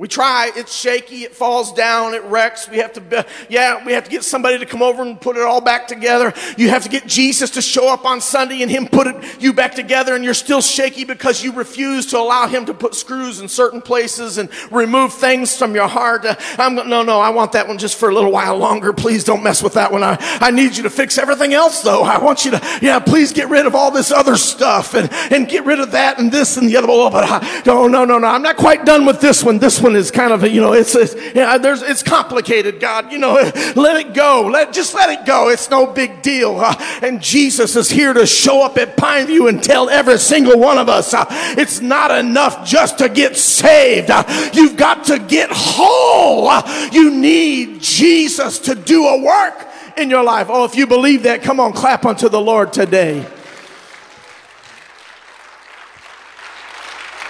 We 0.00 0.08
try, 0.08 0.50
it's 0.56 0.74
shaky, 0.74 1.24
it 1.24 1.34
falls 1.34 1.74
down, 1.74 2.14
it 2.14 2.24
wrecks. 2.24 2.66
We 2.66 2.78
have 2.78 2.94
to, 2.94 3.26
yeah, 3.50 3.84
we 3.84 3.92
have 3.92 4.04
to 4.04 4.10
get 4.10 4.24
somebody 4.24 4.56
to 4.56 4.64
come 4.64 4.80
over 4.80 5.02
and 5.02 5.20
put 5.20 5.36
it 5.36 5.42
all 5.42 5.60
back 5.60 5.86
together. 5.86 6.32
You 6.56 6.70
have 6.70 6.84
to 6.84 6.88
get 6.88 7.06
Jesus 7.06 7.50
to 7.50 7.60
show 7.60 7.92
up 7.92 8.06
on 8.06 8.22
Sunday 8.22 8.62
and 8.62 8.70
Him 8.70 8.88
put 8.88 9.06
it, 9.08 9.42
you 9.42 9.52
back 9.52 9.74
together, 9.74 10.14
and 10.14 10.24
you're 10.24 10.32
still 10.32 10.62
shaky 10.62 11.04
because 11.04 11.44
you 11.44 11.52
refuse 11.52 12.06
to 12.06 12.18
allow 12.18 12.46
Him 12.48 12.64
to 12.64 12.72
put 12.72 12.94
screws 12.94 13.40
in 13.40 13.48
certain 13.48 13.82
places 13.82 14.38
and 14.38 14.48
remove 14.72 15.12
things 15.12 15.54
from 15.54 15.74
your 15.74 15.86
heart. 15.86 16.24
Uh, 16.24 16.34
I'm 16.56 16.76
no, 16.76 17.02
no, 17.02 17.20
I 17.20 17.28
want 17.28 17.52
that 17.52 17.68
one 17.68 17.76
just 17.76 17.98
for 17.98 18.08
a 18.08 18.14
little 18.14 18.32
while 18.32 18.56
longer. 18.56 18.94
Please 18.94 19.22
don't 19.22 19.42
mess 19.42 19.62
with 19.62 19.74
that 19.74 19.92
one. 19.92 20.02
I, 20.02 20.16
I 20.40 20.50
need 20.50 20.78
you 20.78 20.84
to 20.84 20.90
fix 20.90 21.18
everything 21.18 21.52
else, 21.52 21.82
though. 21.82 22.04
I 22.04 22.16
want 22.16 22.46
you 22.46 22.52
to, 22.52 22.78
yeah, 22.80 23.00
please 23.00 23.34
get 23.34 23.50
rid 23.50 23.66
of 23.66 23.74
all 23.74 23.90
this 23.90 24.10
other 24.10 24.38
stuff 24.38 24.94
and, 24.94 25.12
and 25.30 25.46
get 25.46 25.66
rid 25.66 25.78
of 25.78 25.90
that 25.90 26.18
and 26.18 26.32
this 26.32 26.56
and 26.56 26.70
the 26.70 26.78
other. 26.78 26.88
Oh, 26.88 27.10
but 27.10 27.24
I, 27.24 27.62
no, 27.66 27.86
no, 27.86 28.06
no, 28.06 28.18
no. 28.18 28.28
I'm 28.28 28.40
not 28.40 28.56
quite 28.56 28.86
done 28.86 29.04
with 29.04 29.20
this 29.20 29.44
one. 29.44 29.58
This 29.58 29.78
one 29.78 29.89
one 29.90 29.96
is 29.96 30.10
kind 30.10 30.32
of, 30.32 30.42
you 30.48 30.60
know, 30.60 30.72
it's, 30.72 30.94
it's, 30.94 31.14
yeah, 31.34 31.58
there's, 31.58 31.82
it's 31.82 32.02
complicated, 32.02 32.78
God. 32.80 33.10
You 33.10 33.18
know, 33.18 33.34
let 33.76 33.96
it 33.96 34.14
go. 34.14 34.48
Let, 34.50 34.72
just 34.72 34.94
let 34.94 35.10
it 35.10 35.26
go. 35.26 35.48
It's 35.48 35.68
no 35.68 35.86
big 35.86 36.22
deal. 36.22 36.56
Uh, 36.58 36.74
and 37.02 37.20
Jesus 37.20 37.74
is 37.76 37.90
here 37.90 38.12
to 38.12 38.26
show 38.26 38.64
up 38.64 38.78
at 38.78 38.96
Pineview 38.96 39.48
and 39.48 39.62
tell 39.62 39.90
every 39.90 40.18
single 40.18 40.58
one 40.58 40.78
of 40.78 40.88
us 40.88 41.12
uh, 41.12 41.26
it's 41.30 41.80
not 41.80 42.10
enough 42.10 42.66
just 42.66 42.98
to 42.98 43.08
get 43.08 43.36
saved. 43.36 44.10
Uh, 44.10 44.22
you've 44.52 44.76
got 44.76 45.04
to 45.04 45.18
get 45.18 45.50
whole. 45.52 46.50
You 46.92 47.10
need 47.10 47.80
Jesus 47.80 48.60
to 48.60 48.74
do 48.74 49.06
a 49.06 49.22
work 49.22 49.66
in 49.96 50.08
your 50.08 50.22
life. 50.22 50.46
Oh, 50.50 50.64
if 50.64 50.76
you 50.76 50.86
believe 50.86 51.24
that, 51.24 51.42
come 51.42 51.58
on, 51.58 51.72
clap 51.72 52.04
unto 52.04 52.28
the 52.28 52.40
Lord 52.40 52.72
today. 52.72 53.26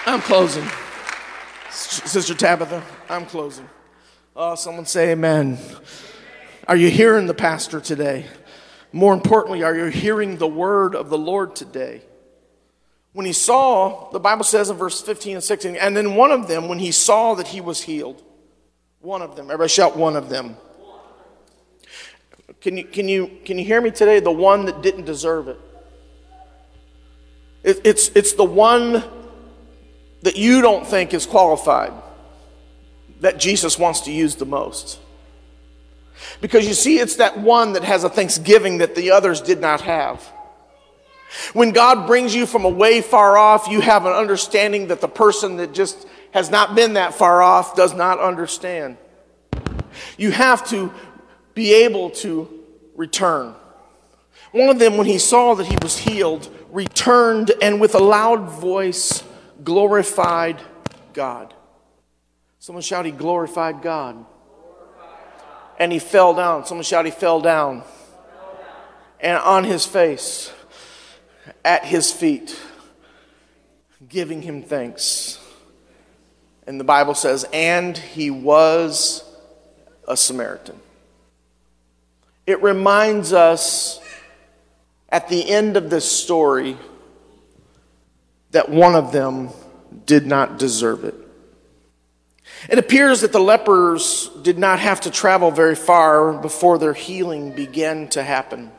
I'm 0.05 0.21
closing. 0.21 0.67
Sister 1.91 2.33
Tabitha, 2.33 2.81
I'm 3.09 3.25
closing. 3.25 3.67
Oh, 4.33 4.55
someone 4.55 4.85
say 4.85 5.11
amen. 5.11 5.57
Are 6.65 6.77
you 6.77 6.89
hearing 6.89 7.27
the 7.27 7.33
pastor 7.33 7.81
today? 7.81 8.27
More 8.93 9.13
importantly, 9.13 9.61
are 9.63 9.75
you 9.75 9.85
hearing 9.87 10.37
the 10.37 10.47
word 10.47 10.95
of 10.95 11.09
the 11.09 11.17
Lord 11.17 11.53
today? 11.53 12.01
When 13.11 13.25
he 13.25 13.33
saw, 13.33 14.09
the 14.11 14.21
Bible 14.21 14.45
says 14.45 14.69
in 14.69 14.77
verse 14.77 15.01
15 15.01 15.35
and 15.35 15.43
16, 15.43 15.75
and 15.75 15.97
then 15.97 16.15
one 16.15 16.31
of 16.31 16.47
them, 16.47 16.69
when 16.69 16.79
he 16.79 16.93
saw 16.93 17.33
that 17.33 17.47
he 17.47 17.59
was 17.59 17.81
healed, 17.81 18.23
one 19.01 19.21
of 19.21 19.35
them, 19.35 19.47
everybody 19.47 19.67
shout 19.67 19.97
one 19.97 20.15
of 20.15 20.29
them. 20.29 20.55
Can 22.61 22.77
you, 22.77 22.85
can 22.85 23.09
you, 23.09 23.37
can 23.43 23.59
you 23.59 23.65
hear 23.65 23.81
me 23.81 23.91
today? 23.91 24.21
The 24.21 24.31
one 24.31 24.63
that 24.63 24.81
didn't 24.81 25.03
deserve 25.03 25.49
it. 25.49 25.59
it 27.63 27.81
it's, 27.83 28.07
it's 28.15 28.31
the 28.31 28.45
one 28.45 29.03
that 30.21 30.35
you 30.35 30.61
don't 30.61 30.85
think 30.85 31.13
is 31.13 31.25
qualified 31.25 31.93
that 33.21 33.39
Jesus 33.39 33.77
wants 33.77 34.01
to 34.01 34.11
use 34.11 34.35
the 34.35 34.45
most. 34.45 34.99
Because 36.41 36.67
you 36.67 36.73
see, 36.73 36.99
it's 36.99 37.15
that 37.15 37.39
one 37.39 37.73
that 37.73 37.83
has 37.83 38.03
a 38.03 38.09
thanksgiving 38.09 38.79
that 38.79 38.95
the 38.95 39.11
others 39.11 39.41
did 39.41 39.61
not 39.61 39.81
have. 39.81 40.21
When 41.53 41.71
God 41.71 42.07
brings 42.07 42.35
you 42.35 42.45
from 42.45 42.65
a 42.65 42.69
way 42.69 43.01
far 43.01 43.37
off, 43.37 43.67
you 43.67 43.79
have 43.81 44.05
an 44.05 44.11
understanding 44.11 44.87
that 44.87 45.01
the 45.01 45.07
person 45.07 45.57
that 45.57 45.73
just 45.73 46.07
has 46.31 46.49
not 46.49 46.75
been 46.75 46.93
that 46.93 47.13
far 47.13 47.41
off 47.41 47.75
does 47.75 47.93
not 47.93 48.19
understand. 48.19 48.97
You 50.17 50.31
have 50.31 50.67
to 50.69 50.91
be 51.53 51.73
able 51.73 52.09
to 52.11 52.47
return. 52.95 53.55
One 54.51 54.69
of 54.69 54.79
them, 54.79 54.97
when 54.97 55.07
he 55.07 55.17
saw 55.17 55.53
that 55.55 55.67
he 55.67 55.77
was 55.81 55.97
healed, 55.97 56.49
returned 56.71 57.51
and 57.61 57.79
with 57.79 57.95
a 57.95 57.99
loud 57.99 58.49
voice 58.49 59.23
glorified 59.63 60.61
God. 61.13 61.53
Someone 62.59 62.81
shout, 62.81 63.05
He 63.05 63.11
glorified 63.11 63.81
God. 63.81 64.25
And 65.79 65.91
he 65.91 65.99
fell 65.99 66.35
down. 66.35 66.65
Someone 66.65 66.83
shout, 66.83 67.05
He 67.05 67.11
fell 67.11 67.41
down. 67.41 67.83
And 69.19 69.37
on 69.37 69.63
his 69.63 69.85
face, 69.85 70.51
at 71.63 71.85
his 71.85 72.11
feet, 72.11 72.59
giving 74.07 74.41
him 74.41 74.63
thanks. 74.63 75.39
And 76.65 76.79
the 76.79 76.83
Bible 76.83 77.13
says, 77.13 77.45
and 77.53 77.97
he 77.97 78.31
was 78.31 79.23
a 80.07 80.17
Samaritan. 80.17 80.79
It 82.47 82.61
reminds 82.61 83.33
us 83.33 83.99
at 85.09 85.29
the 85.29 85.49
end 85.49 85.77
of 85.77 85.89
this 85.89 86.09
story 86.09 86.77
that 88.51 88.69
one 88.69 88.95
of 88.95 89.11
them 89.11 89.49
did 90.05 90.25
not 90.25 90.57
deserve 90.57 91.03
it. 91.03 91.15
It 92.69 92.77
appears 92.77 93.21
that 93.21 93.31
the 93.31 93.39
lepers 93.39 94.29
did 94.43 94.59
not 94.59 94.79
have 94.79 95.01
to 95.01 95.11
travel 95.11 95.51
very 95.51 95.75
far 95.75 96.33
before 96.33 96.77
their 96.77 96.93
healing 96.93 97.53
began 97.53 98.07
to 98.09 98.21
happen. 98.21 98.71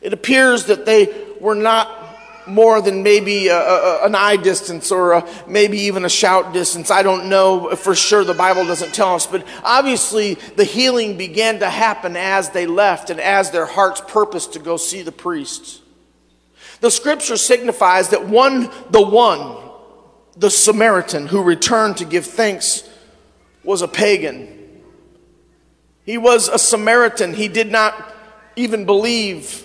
It 0.00 0.12
appears 0.12 0.66
that 0.66 0.86
they 0.86 1.12
were 1.40 1.54
not 1.54 1.98
more 2.46 2.80
than 2.80 3.02
maybe 3.02 3.48
a, 3.48 3.58
a, 3.58 4.04
an 4.04 4.14
eye 4.14 4.36
distance 4.36 4.90
or 4.90 5.12
a, 5.12 5.28
maybe 5.46 5.78
even 5.82 6.04
a 6.04 6.08
shout 6.08 6.52
distance. 6.52 6.90
I 6.90 7.02
don't 7.02 7.28
know 7.28 7.74
for 7.76 7.94
sure. 7.94 8.24
The 8.24 8.34
Bible 8.34 8.64
doesn't 8.66 8.94
tell 8.94 9.14
us. 9.14 9.26
But 9.26 9.46
obviously, 9.64 10.34
the 10.34 10.64
healing 10.64 11.16
began 11.16 11.60
to 11.60 11.70
happen 11.70 12.16
as 12.16 12.50
they 12.50 12.66
left 12.66 13.10
and 13.10 13.20
as 13.20 13.50
their 13.50 13.66
hearts 13.66 14.02
purposed 14.06 14.54
to 14.54 14.58
go 14.58 14.76
see 14.76 15.02
the 15.02 15.12
priest. 15.12 15.81
The 16.82 16.90
scripture 16.90 17.36
signifies 17.36 18.08
that 18.08 18.26
one, 18.26 18.68
the 18.90 19.00
one, 19.00 19.56
the 20.36 20.50
Samaritan 20.50 21.28
who 21.28 21.40
returned 21.40 21.98
to 21.98 22.04
give 22.04 22.26
thanks, 22.26 22.82
was 23.62 23.82
a 23.82 23.88
pagan. 23.88 24.82
He 26.04 26.18
was 26.18 26.48
a 26.48 26.58
Samaritan. 26.58 27.34
He 27.34 27.46
did 27.46 27.70
not 27.70 28.12
even 28.56 28.84
believe 28.84 29.64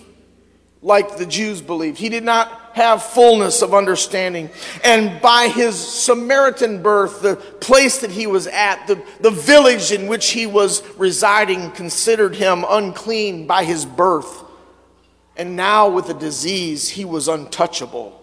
like 0.83 1.17
the 1.17 1.25
Jews 1.25 1.59
believed. 1.59 1.97
He 1.97 2.09
did 2.09 2.23
not 2.23 2.75
have 2.75 3.01
fullness 3.01 3.63
of 3.63 3.73
understanding. 3.73 4.51
And 4.83 5.19
by 5.19 5.47
his 5.47 5.75
Samaritan 5.75 6.83
birth, 6.83 7.23
the 7.23 7.37
place 7.37 8.01
that 8.01 8.11
he 8.11 8.27
was 8.27 8.45
at, 8.45 8.85
the, 8.85 9.03
the 9.21 9.31
village 9.31 9.91
in 9.91 10.05
which 10.05 10.29
he 10.29 10.45
was 10.45 10.87
residing, 10.97 11.71
considered 11.71 12.35
him 12.35 12.63
unclean 12.69 13.47
by 13.47 13.63
his 13.63 13.87
birth. 13.87 14.43
And 15.37 15.55
now, 15.55 15.87
with 15.87 16.09
a 16.09 16.13
disease, 16.13 16.89
he 16.89 17.05
was 17.05 17.27
untouchable. 17.27 18.19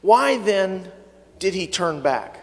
Why 0.00 0.38
then 0.38 0.90
did 1.38 1.54
he 1.54 1.66
turn 1.66 2.02
back? 2.02 2.38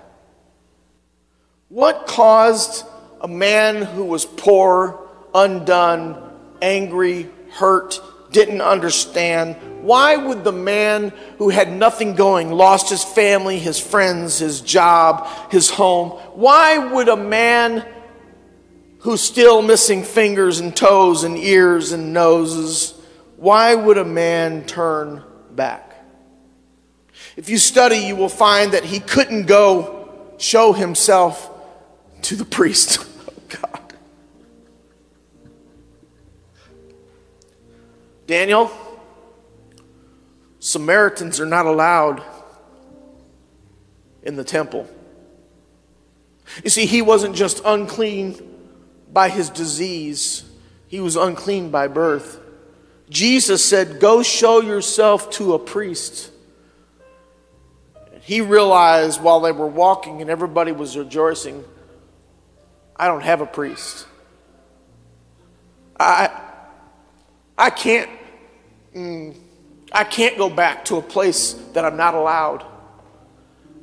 What 1.70 2.08
caused 2.08 2.86
a 3.22 3.28
man 3.28 3.82
who 3.82 4.06
was 4.06 4.26
poor, 4.26 5.00
undone, 5.34 6.32
angry, 6.62 7.30
hurt, 7.52 8.00
didn't 8.32 8.62
understand. 8.62 9.56
Why 9.82 10.18
would 10.18 10.44
the 10.44 10.52
man 10.52 11.14
who 11.38 11.50
had 11.50 11.72
nothing 11.72 12.16
going, 12.16 12.52
lost 12.52 12.90
his 12.90 13.04
family, 13.04 13.60
his 13.60 13.80
friends, 13.80 14.40
his 14.40 14.62
job, 14.62 15.28
his 15.52 15.70
home, 15.70 16.10
why 16.34 16.78
would 16.78 17.08
a 17.08 17.16
man 17.16 17.86
who's 19.00 19.22
still 19.22 19.62
missing 19.62 20.04
fingers 20.04 20.60
and 20.60 20.76
toes 20.76 21.24
and 21.24 21.38
ears 21.38 21.92
and 21.92 22.12
noses, 22.12 22.95
why 23.46 23.76
would 23.76 24.00
a 24.00 24.04
man 24.04 24.66
turn 24.66 25.22
back? 25.52 26.04
If 27.38 27.48
you 27.48 27.60
study, 27.60 27.98
you 27.98 28.16
will 28.16 28.28
find 28.28 28.72
that 28.72 28.84
he 28.84 29.00
couldn't 29.00 29.46
go 29.46 30.34
show 30.40 30.74
himself 30.74 31.48
to 32.24 32.36
the 32.36 32.44
priest. 32.44 33.08
God. 33.50 33.94
Daniel, 38.26 38.72
Samaritans 40.58 41.40
are 41.40 41.46
not 41.46 41.68
allowed 41.68 42.24
in 44.24 44.38
the 44.38 44.44
temple. 44.44 44.90
You 46.64 46.72
see, 46.72 46.88
he 46.88 47.04
wasn't 47.04 47.36
just 47.36 47.62
unclean 47.64 48.42
by 49.14 49.30
his 49.30 49.52
disease, 49.52 50.44
he 50.88 51.00
was 51.00 51.16
unclean 51.16 51.70
by 51.70 51.88
birth. 51.88 52.42
Jesus 53.10 53.64
said, 53.64 54.00
Go 54.00 54.24
show 54.24 54.62
yourself 54.62 55.30
to 55.32 55.54
a 55.54 55.60
priest. 55.60 56.32
He 58.22 58.42
realized 58.42 59.22
while 59.22 59.40
they 59.42 59.52
were 59.52 59.68
walking 59.68 60.22
and 60.22 60.30
everybody 60.30 60.72
was 60.72 60.98
rejoicing, 60.98 61.64
I 62.96 63.08
don't 63.08 63.22
have 63.22 63.42
a 63.42 63.46
priest. 63.46 64.08
I, 66.00 66.30
I 67.58 67.70
can't, 67.70 68.10
mm, 68.96 69.38
I 69.92 70.04
can't 70.04 70.38
go 70.38 70.50
back 70.50 70.86
to 70.86 70.98
a 70.98 71.02
place 71.02 71.54
that 71.74 71.86
I'm 71.86 71.98
not 71.98 72.16
allowed. 72.16 72.66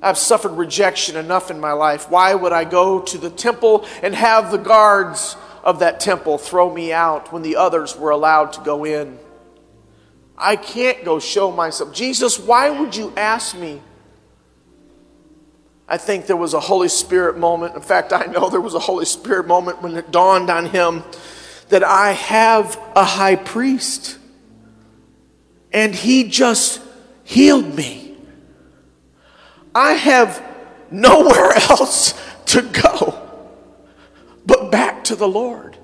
I've 0.03 0.19
suffered 0.19 0.53
rejection 0.53 1.17
enough 1.17 1.51
in 1.51 1.61
my 1.61 1.73
life. 1.73 2.11
Why 2.11 2.35
would 2.35 2.53
I 2.53 2.65
go 2.65 3.01
to 3.01 3.19
the 3.19 3.31
temple 3.31 3.87
and 4.03 4.15
have 4.15 4.51
the 4.51 4.59
guards 4.59 5.37
of 5.63 5.79
that 5.79 6.01
temple 6.01 6.39
throw 6.39 6.73
me 6.73 6.93
out 6.93 7.33
when 7.33 7.43
the 7.43 7.57
others 7.57 7.97
were 7.97 8.11
allowed 8.11 8.53
to 8.55 8.61
go 8.63 8.85
in? 8.85 9.19
I 10.37 10.57
can't 10.57 11.05
go 11.05 11.21
show 11.21 11.53
myself. 11.53 11.95
Jesus, 11.95 12.39
why 12.39 12.71
would 12.71 12.97
you 12.97 13.13
ask 13.17 13.57
me? 13.57 13.81
I 15.89 15.99
think 15.99 16.27
there 16.27 16.37
was 16.37 16.55
a 16.55 16.61
Holy 16.61 16.89
Spirit 16.89 17.39
moment. 17.39 17.75
In 17.75 17.83
fact, 17.83 18.13
I 18.13 18.25
know 18.27 18.49
there 18.49 18.61
was 18.61 18.75
a 18.75 18.81
Holy 18.81 19.05
Spirit 19.05 19.47
moment 19.47 19.83
when 19.83 19.97
it 19.97 20.11
dawned 20.11 20.51
on 20.51 20.67
him 20.67 21.05
that 21.69 21.85
I 21.85 22.13
have 22.13 22.81
a 22.97 23.05
high 23.05 23.37
priest 23.37 24.19
and 25.73 25.95
he 25.95 26.25
just 26.25 26.81
healed 27.25 27.75
me. 27.75 28.17
I 29.75 29.93
have 29.93 30.45
nowhere 30.91 31.53
else 31.71 32.15
to 32.47 32.63
go 32.63 33.22
back 34.73 35.05
to 35.05 35.15
the 35.15 35.29
Lord. 35.29 35.77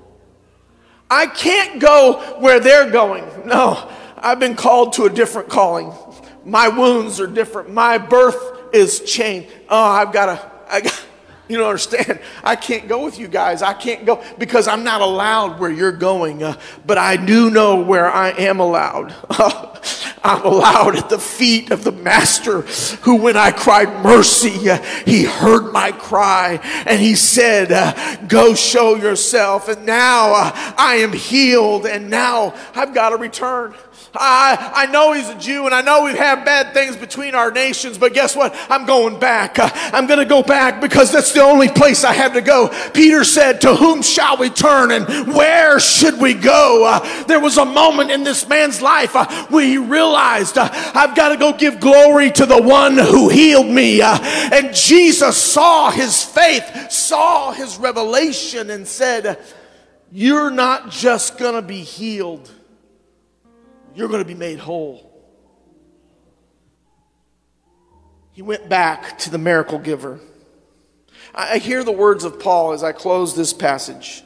I 1.09 1.27
can't 1.27 1.79
go 1.79 2.37
where 2.39 2.59
they're 2.59 2.91
going. 2.91 3.23
No, 3.45 3.89
I've 4.17 4.39
been 4.39 4.55
called 4.55 4.93
to 4.93 5.05
a 5.05 5.09
different 5.09 5.47
calling. 5.47 5.93
My 6.43 6.67
wounds 6.67 7.21
are 7.21 7.27
different. 7.27 7.71
My 7.71 7.97
birth 7.97 8.73
is 8.73 8.99
changed. 9.01 9.49
Oh, 9.69 9.81
I've 9.81 10.11
got 10.11 10.25
to, 10.25 10.51
I 10.69 10.81
got, 10.81 11.05
you 11.47 11.57
don't 11.57 11.67
understand. 11.67 12.19
I 12.43 12.55
can't 12.55 12.87
go 12.87 13.05
with 13.05 13.17
you 13.17 13.27
guys. 13.27 13.61
I 13.61 13.73
can't 13.73 14.05
go 14.05 14.23
because 14.37 14.67
I'm 14.67 14.83
not 14.83 15.01
allowed 15.01 15.59
where 15.59 15.71
you're 15.71 15.91
going. 15.91 16.43
Uh, 16.43 16.59
but 16.85 16.97
I 16.97 17.15
do 17.15 17.49
know 17.49 17.81
where 17.81 18.09
I 18.09 18.29
am 18.31 18.59
allowed. 18.59 19.15
I'm 20.23 20.45
allowed 20.45 20.95
at 20.95 21.09
the 21.09 21.19
feet 21.19 21.71
of 21.71 21.83
the 21.83 21.91
Master, 21.91 22.61
who, 23.01 23.17
when 23.17 23.37
I 23.37 23.51
cried 23.51 24.03
mercy, 24.03 24.69
uh, 24.69 24.81
he 25.05 25.23
heard 25.23 25.71
my 25.71 25.91
cry 25.91 26.59
and 26.85 26.99
he 26.99 27.15
said, 27.15 27.71
uh, 27.71 28.17
Go 28.27 28.53
show 28.53 28.95
yourself. 28.95 29.67
And 29.69 29.85
now 29.85 30.33
uh, 30.33 30.73
I 30.77 30.95
am 30.95 31.13
healed, 31.13 31.85
and 31.85 32.09
now 32.09 32.53
I've 32.75 32.93
got 32.93 33.09
to 33.09 33.17
return. 33.17 33.73
I, 34.13 34.71
I 34.73 34.91
know 34.91 35.13
he's 35.13 35.29
a 35.29 35.37
Jew 35.37 35.65
and 35.65 35.75
I 35.75 35.81
know 35.81 36.03
we 36.03 36.11
have 36.11 36.39
had 36.39 36.45
bad 36.45 36.73
things 36.73 36.95
between 36.95 37.35
our 37.35 37.51
nations, 37.51 37.97
but 37.97 38.13
guess 38.13 38.35
what? 38.35 38.55
I'm 38.69 38.85
going 38.85 39.19
back. 39.19 39.59
Uh, 39.59 39.69
I'm 39.73 40.07
going 40.07 40.19
to 40.19 40.25
go 40.25 40.41
back 40.41 40.81
because 40.81 41.11
that's 41.11 41.31
the 41.31 41.41
only 41.41 41.69
place 41.69 42.03
I 42.03 42.13
have 42.13 42.33
to 42.33 42.41
go. 42.41 42.69
Peter 42.93 43.23
said, 43.23 43.61
To 43.61 43.75
whom 43.75 44.01
shall 44.01 44.37
we 44.37 44.49
turn 44.49 44.91
and 44.91 45.33
where 45.33 45.79
should 45.79 46.19
we 46.19 46.33
go? 46.33 46.85
Uh, 46.85 47.23
there 47.25 47.39
was 47.39 47.57
a 47.57 47.65
moment 47.65 48.09
in 48.09 48.23
this 48.23 48.47
man's 48.47 48.81
life 48.81 49.15
uh, 49.15 49.27
where 49.47 49.65
he 49.65 49.77
realized, 49.77 50.57
uh, 50.57 50.69
I've 50.71 51.15
got 51.15 51.29
to 51.29 51.37
go 51.37 51.53
give 51.53 51.79
glory 51.79 52.31
to 52.31 52.45
the 52.47 52.61
one 52.61 52.97
who 52.97 53.29
healed 53.29 53.67
me. 53.67 54.01
Uh, 54.01 54.17
and 54.21 54.73
Jesus 54.73 55.37
saw 55.37 55.91
his 55.91 56.23
faith, 56.23 56.91
saw 56.91 57.51
his 57.51 57.77
revelation, 57.77 58.71
and 58.71 58.87
said, 58.87 59.37
You're 60.11 60.49
not 60.49 60.89
just 60.89 61.37
going 61.37 61.53
to 61.53 61.61
be 61.61 61.81
healed 61.81 62.49
you're 63.95 64.07
going 64.07 64.21
to 64.21 64.27
be 64.27 64.35
made 64.35 64.59
whole. 64.59 65.05
He 68.31 68.41
went 68.41 68.69
back 68.69 69.17
to 69.19 69.29
the 69.29 69.37
miracle 69.37 69.79
giver. 69.79 70.19
I 71.35 71.57
hear 71.57 71.83
the 71.83 71.91
words 71.91 72.23
of 72.23 72.39
Paul 72.39 72.71
as 72.71 72.83
I 72.83 72.91
close 72.91 73.35
this 73.35 73.53
passage 73.53 74.23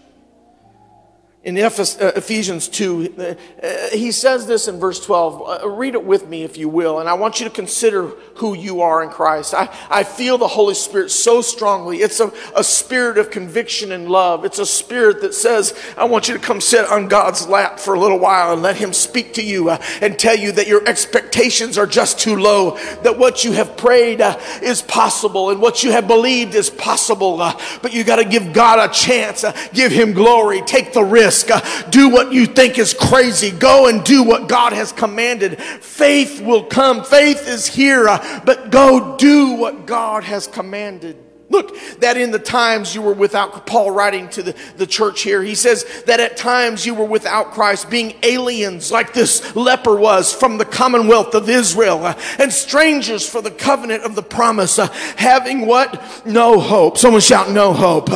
in 1.44 1.58
uh, 1.58 1.70
Ephesians 2.16 2.70
2, 2.70 3.16
uh, 3.18 3.22
uh, 3.62 3.89
he 3.89 4.14
says 4.14 4.48
this 4.48 4.70
in 4.70 4.80
verse 4.80 5.06
12. 5.06 5.78
Read 5.78 5.94
it 5.94 6.06
with 6.06 6.26
me 6.30 6.44
if 6.44 6.58
you 6.58 6.70
will. 6.70 7.02
And 7.02 7.10
I 7.10 7.16
want 7.16 7.41
you 7.41 7.44
to 7.46 7.54
consider 7.54 8.08
who 8.36 8.54
you 8.54 8.80
are 8.80 9.04
in 9.04 9.10
Christ. 9.10 9.54
I, 9.54 9.68
I 9.89 10.04
feel 10.04 10.38
the 10.38 10.48
Holy 10.48 10.74
Spirit 10.74 11.12
so 11.12 11.41
strongly. 11.41 11.98
It's 11.98 12.22
a, 12.22 12.32
a 12.56 12.64
spirit 12.64 13.18
of 13.18 13.30
conviction 13.30 13.91
and 13.91 14.08
love. 14.08 14.46
It's 14.46 14.58
a 14.58 14.66
spirit 14.66 15.20
that 15.20 15.34
says, 15.34 15.78
I 15.98 16.06
want 16.06 16.30
you 16.30 16.34
to 16.34 16.39
come 16.39 16.62
sit 16.62 16.89
on 16.89 17.10
God's 17.10 17.46
lap 17.46 17.78
for 17.78 17.94
a 17.94 18.00
little 18.00 18.20
while 18.20 18.54
and 18.54 18.62
let 18.62 18.78
Him 18.78 18.94
speak 18.94 19.34
to 19.34 19.44
you 19.44 19.70
and 19.70 20.18
tell 20.18 20.38
you 20.38 20.54
that 20.54 20.68
your 20.68 20.88
expectations 20.88 21.78
are 21.78 21.88
just 21.88 22.20
too 22.20 22.38
low, 22.38 22.78
that 23.04 23.20
what 23.20 23.44
you 23.44 23.52
have 23.52 23.76
prayed 23.76 24.22
is 24.62 24.82
possible 24.82 25.50
and 25.50 25.62
what 25.62 25.84
you 25.84 25.91
have 25.91 26.08
believed 26.08 26.56
is 26.56 26.70
possible. 26.70 27.36
But 27.82 27.91
you 27.91 28.06
got 28.06 28.18
to 28.18 28.26
give 28.26 28.54
God 28.54 28.89
a 28.89 28.94
chance, 28.94 29.44
give 29.74 29.91
Him 29.91 30.14
glory, 30.14 30.62
take 30.62 30.94
the 30.94 31.04
risk 31.04 31.33
risk. 31.34 31.90
Do 31.90 32.10
what 32.10 32.32
you 32.32 32.46
think 32.46 32.78
is 32.78 32.94
crazy. 32.94 33.52
Go 33.52 33.88
and 33.88 34.04
do 34.04 34.24
what 34.24 34.48
God 34.48 34.74
has 34.74 34.92
commanded. 34.92 35.60
Faith 35.60 36.42
will 36.42 36.64
come. 36.64 37.04
Faith 37.04 37.48
is 37.48 37.68
here, 37.68 38.08
uh, 38.08 38.42
but 38.46 38.72
go 38.72 39.18
do 39.18 39.54
what 39.54 39.86
God 39.86 40.24
has 40.24 40.48
commanded. 40.48 41.18
Look, 41.50 41.78
that 42.00 42.18
in 42.18 42.32
the 42.32 42.40
times 42.40 42.96
you 42.96 43.04
were 43.04 43.14
without, 43.14 43.68
Paul 43.68 43.92
writing 43.92 44.28
to 44.30 44.42
the, 44.42 44.56
the 44.78 44.88
church 44.88 45.22
here, 45.22 45.44
he 45.44 45.54
says 45.54 45.86
that 46.08 46.20
at 46.20 46.36
times 46.36 46.84
you 46.84 46.96
were 46.96 47.06
without 47.06 47.52
Christ, 47.52 47.92
being 47.92 48.16
aliens 48.24 48.92
like 48.92 49.14
this 49.14 49.56
leper 49.56 49.96
was 49.96 50.34
from 50.34 50.58
the 50.58 50.66
commonwealth 50.66 51.36
of 51.36 51.50
Israel, 51.50 52.04
uh, 52.04 52.20
and 52.40 52.52
strangers 52.52 53.30
for 53.30 53.42
the 53.42 53.52
covenant 53.52 54.04
of 54.04 54.16
the 54.16 54.24
promise, 54.24 54.80
uh, 54.80 54.88
having 55.16 55.68
what? 55.68 56.26
No 56.26 56.60
hope. 56.60 56.98
Someone 56.98 57.22
shout, 57.22 57.52
no 57.52 57.72
hope. 57.72 58.12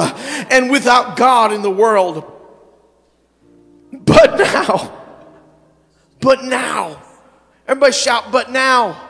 And 0.52 0.72
without 0.72 1.16
God 1.16 1.54
in 1.54 1.62
the 1.62 1.70
world. 1.70 2.37
But 4.06 4.38
now, 4.38 5.04
but 6.20 6.44
now, 6.44 7.02
everybody 7.68 7.94
shout, 7.94 8.32
but 8.32 8.52
now. 8.52 9.04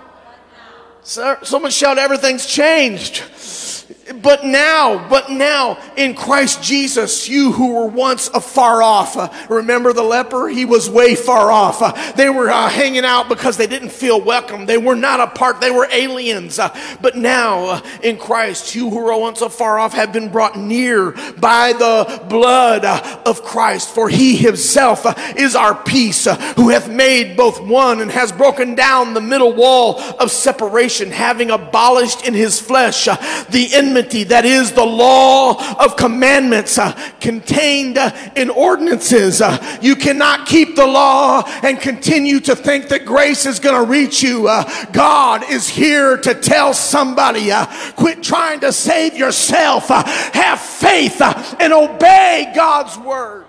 Sir 1.01 1.39
someone 1.43 1.71
shout, 1.71 1.97
everything's 1.97 2.45
changed. 2.45 3.23
But 4.15 4.45
now, 4.45 5.05
but 5.09 5.29
now 5.29 5.77
in 5.97 6.15
Christ 6.15 6.63
Jesus, 6.63 7.27
you 7.27 7.51
who 7.51 7.73
were 7.73 7.87
once 7.87 8.29
afar 8.29 8.81
off. 8.81 9.17
Uh, 9.17 9.29
remember 9.49 9.91
the 9.91 10.03
leper? 10.03 10.47
He 10.47 10.63
was 10.63 10.89
way 10.89 11.13
far 11.13 11.51
off. 11.51 11.81
Uh, 11.81 11.91
they 12.13 12.29
were 12.29 12.49
uh, 12.49 12.69
hanging 12.69 13.03
out 13.03 13.27
because 13.27 13.57
they 13.57 13.67
didn't 13.67 13.89
feel 13.89 14.21
welcome. 14.21 14.65
They 14.65 14.77
were 14.77 14.95
not 14.95 15.19
a 15.19 15.27
part, 15.27 15.59
they 15.59 15.71
were 15.71 15.87
aliens. 15.91 16.57
But 17.01 17.17
now 17.17 17.81
in 18.01 18.17
Christ, 18.17 18.75
you 18.75 18.89
who 18.89 19.03
were 19.03 19.17
once 19.17 19.41
afar 19.41 19.77
off 19.77 19.93
have 19.93 20.13
been 20.13 20.29
brought 20.29 20.57
near 20.57 21.11
by 21.37 21.73
the 21.73 22.23
blood 22.29 22.85
of 23.25 23.43
Christ. 23.43 23.93
For 23.93 24.07
he 24.07 24.37
himself 24.37 25.05
is 25.37 25.53
our 25.53 25.75
peace, 25.75 26.25
who 26.55 26.69
hath 26.69 26.89
made 26.89 27.35
both 27.35 27.59
one 27.59 27.99
and 27.99 28.11
has 28.11 28.31
broken 28.31 28.73
down 28.73 29.13
the 29.13 29.21
middle 29.21 29.53
wall 29.53 29.99
of 30.19 30.31
separation, 30.31 31.11
having 31.11 31.51
abolished 31.51 32.25
in 32.25 32.33
his 32.33 32.59
flesh 32.59 33.05
the 33.49 33.69
enmity 33.73 33.96
enmity, 33.97 34.23
that 34.25 34.45
is 34.45 34.71
the 34.71 34.85
law 34.85 35.83
of 35.83 35.95
commandments 35.95 36.77
uh, 36.77 36.91
contained 37.19 37.97
uh, 37.97 38.11
in 38.35 38.49
ordinances. 38.49 39.41
Uh, 39.41 39.79
you 39.81 39.95
cannot 39.95 40.47
keep 40.47 40.75
the 40.75 40.85
law 40.85 41.43
and 41.63 41.79
continue 41.79 42.39
to 42.39 42.55
think 42.55 42.89
that 42.89 43.05
grace 43.05 43.45
is 43.45 43.59
going 43.59 43.75
to 43.75 43.89
reach 43.89 44.21
you. 44.21 44.47
Uh, 44.47 44.85
God 44.91 45.43
is 45.49 45.67
here 45.67 46.17
to 46.17 46.35
tell 46.35 46.73
somebody 46.73 47.51
uh, 47.51 47.65
quit 47.93 48.21
trying 48.21 48.59
to 48.61 48.71
save 48.71 49.17
yourself, 49.17 49.89
uh, 49.89 50.03
have 50.33 50.59
faith, 50.59 51.21
and 51.59 51.73
obey 51.73 52.51
God's 52.55 52.97
word. 52.99 53.46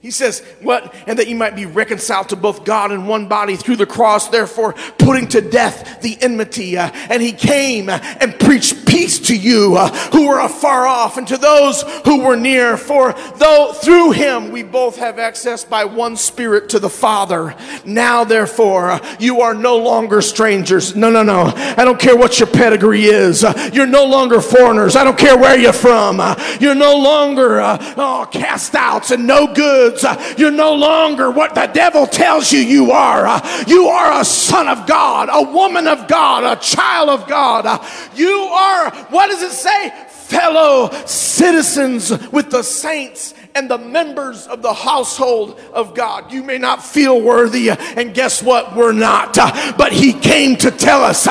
He 0.00 0.10
says, 0.10 0.40
What? 0.62 0.94
And 1.06 1.18
that 1.18 1.28
you 1.28 1.36
might 1.36 1.54
be 1.54 1.66
reconciled 1.66 2.30
to 2.30 2.36
both 2.36 2.64
God 2.64 2.90
and 2.90 3.06
one 3.06 3.28
body 3.28 3.56
through 3.56 3.76
the 3.76 3.84
cross, 3.84 4.28
therefore 4.28 4.72
putting 4.98 5.28
to 5.28 5.42
death 5.42 6.00
the 6.00 6.16
enmity. 6.22 6.78
Uh, 6.78 6.90
and 7.10 7.22
he 7.22 7.32
came 7.32 7.90
and 7.90 8.38
preached 8.40 8.86
peace 8.86 9.18
to 9.28 9.36
you 9.36 9.76
uh, 9.76 9.90
who 10.10 10.28
were 10.28 10.40
afar 10.40 10.86
off 10.86 11.18
and 11.18 11.28
to 11.28 11.36
those 11.36 11.82
who 12.06 12.22
were 12.22 12.36
near. 12.36 12.78
For 12.78 13.12
though 13.36 13.74
through 13.74 14.12
him 14.12 14.52
we 14.52 14.62
both 14.62 14.96
have 14.96 15.18
access 15.18 15.64
by 15.64 15.84
one 15.84 16.16
spirit 16.16 16.70
to 16.70 16.78
the 16.78 16.88
Father. 16.88 17.54
Now, 17.84 18.24
therefore, 18.24 18.92
uh, 18.92 19.16
you 19.20 19.42
are 19.42 19.52
no 19.52 19.76
longer 19.76 20.22
strangers. 20.22 20.96
No, 20.96 21.10
no, 21.10 21.22
no. 21.22 21.52
I 21.54 21.84
don't 21.84 22.00
care 22.00 22.16
what 22.16 22.40
your 22.40 22.48
pedigree 22.48 23.04
is. 23.04 23.44
You're 23.74 23.86
no 23.86 24.06
longer 24.06 24.40
foreigners. 24.40 24.96
I 24.96 25.04
don't 25.04 25.18
care 25.18 25.36
where 25.36 25.58
you're 25.58 25.74
from. 25.74 26.22
You're 26.58 26.74
no 26.74 26.96
longer 26.96 27.60
oh, 27.60 28.26
cast 28.32 28.74
outs 28.74 29.10
and 29.10 29.26
no 29.26 29.52
good 29.52 29.89
goods. 29.90 30.04
Uh, 30.04 30.34
you're 30.36 30.50
no 30.50 30.74
longer 30.74 31.30
what 31.30 31.54
the 31.54 31.66
devil 31.66 32.06
tells 32.06 32.52
you 32.52 32.60
you 32.60 32.92
are. 32.92 33.26
Uh, 33.26 33.64
you 33.66 33.88
are 33.88 34.20
a 34.20 34.24
son 34.24 34.68
of 34.68 34.86
God, 34.86 35.28
a 35.32 35.50
woman 35.52 35.86
of 35.86 36.08
God, 36.08 36.44
a 36.44 36.60
child 36.60 37.08
of 37.08 37.28
God. 37.28 37.66
Uh, 37.66 37.84
you 38.14 38.30
are, 38.30 38.90
what 39.06 39.28
does 39.28 39.42
it 39.42 39.52
say? 39.52 39.90
Fellow 40.08 40.90
citizens 41.06 42.10
with 42.28 42.50
the 42.50 42.62
saints 42.62 43.34
and 43.56 43.68
the 43.68 43.78
members 43.78 44.46
of 44.46 44.62
the 44.62 44.72
household 44.72 45.58
of 45.72 45.92
God. 45.92 46.30
You 46.30 46.44
may 46.44 46.58
not 46.58 46.84
feel 46.84 47.20
worthy, 47.20 47.70
and 47.70 48.14
guess 48.14 48.40
what? 48.40 48.76
We're 48.76 48.92
not. 48.92 49.34
But 49.76 49.92
He 49.92 50.12
came 50.12 50.54
to 50.58 50.70
tell 50.70 51.02
us, 51.02 51.26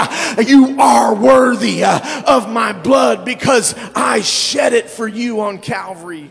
You 0.46 0.82
are 0.82 1.16
worthy 1.16 1.86
of 1.86 2.50
my 2.50 2.74
blood 2.74 3.24
because 3.24 3.74
I 3.96 4.20
shed 4.20 4.74
it 4.74 4.90
for 4.90 5.08
you 5.08 5.40
on 5.42 5.60
Calvary. 5.60 6.30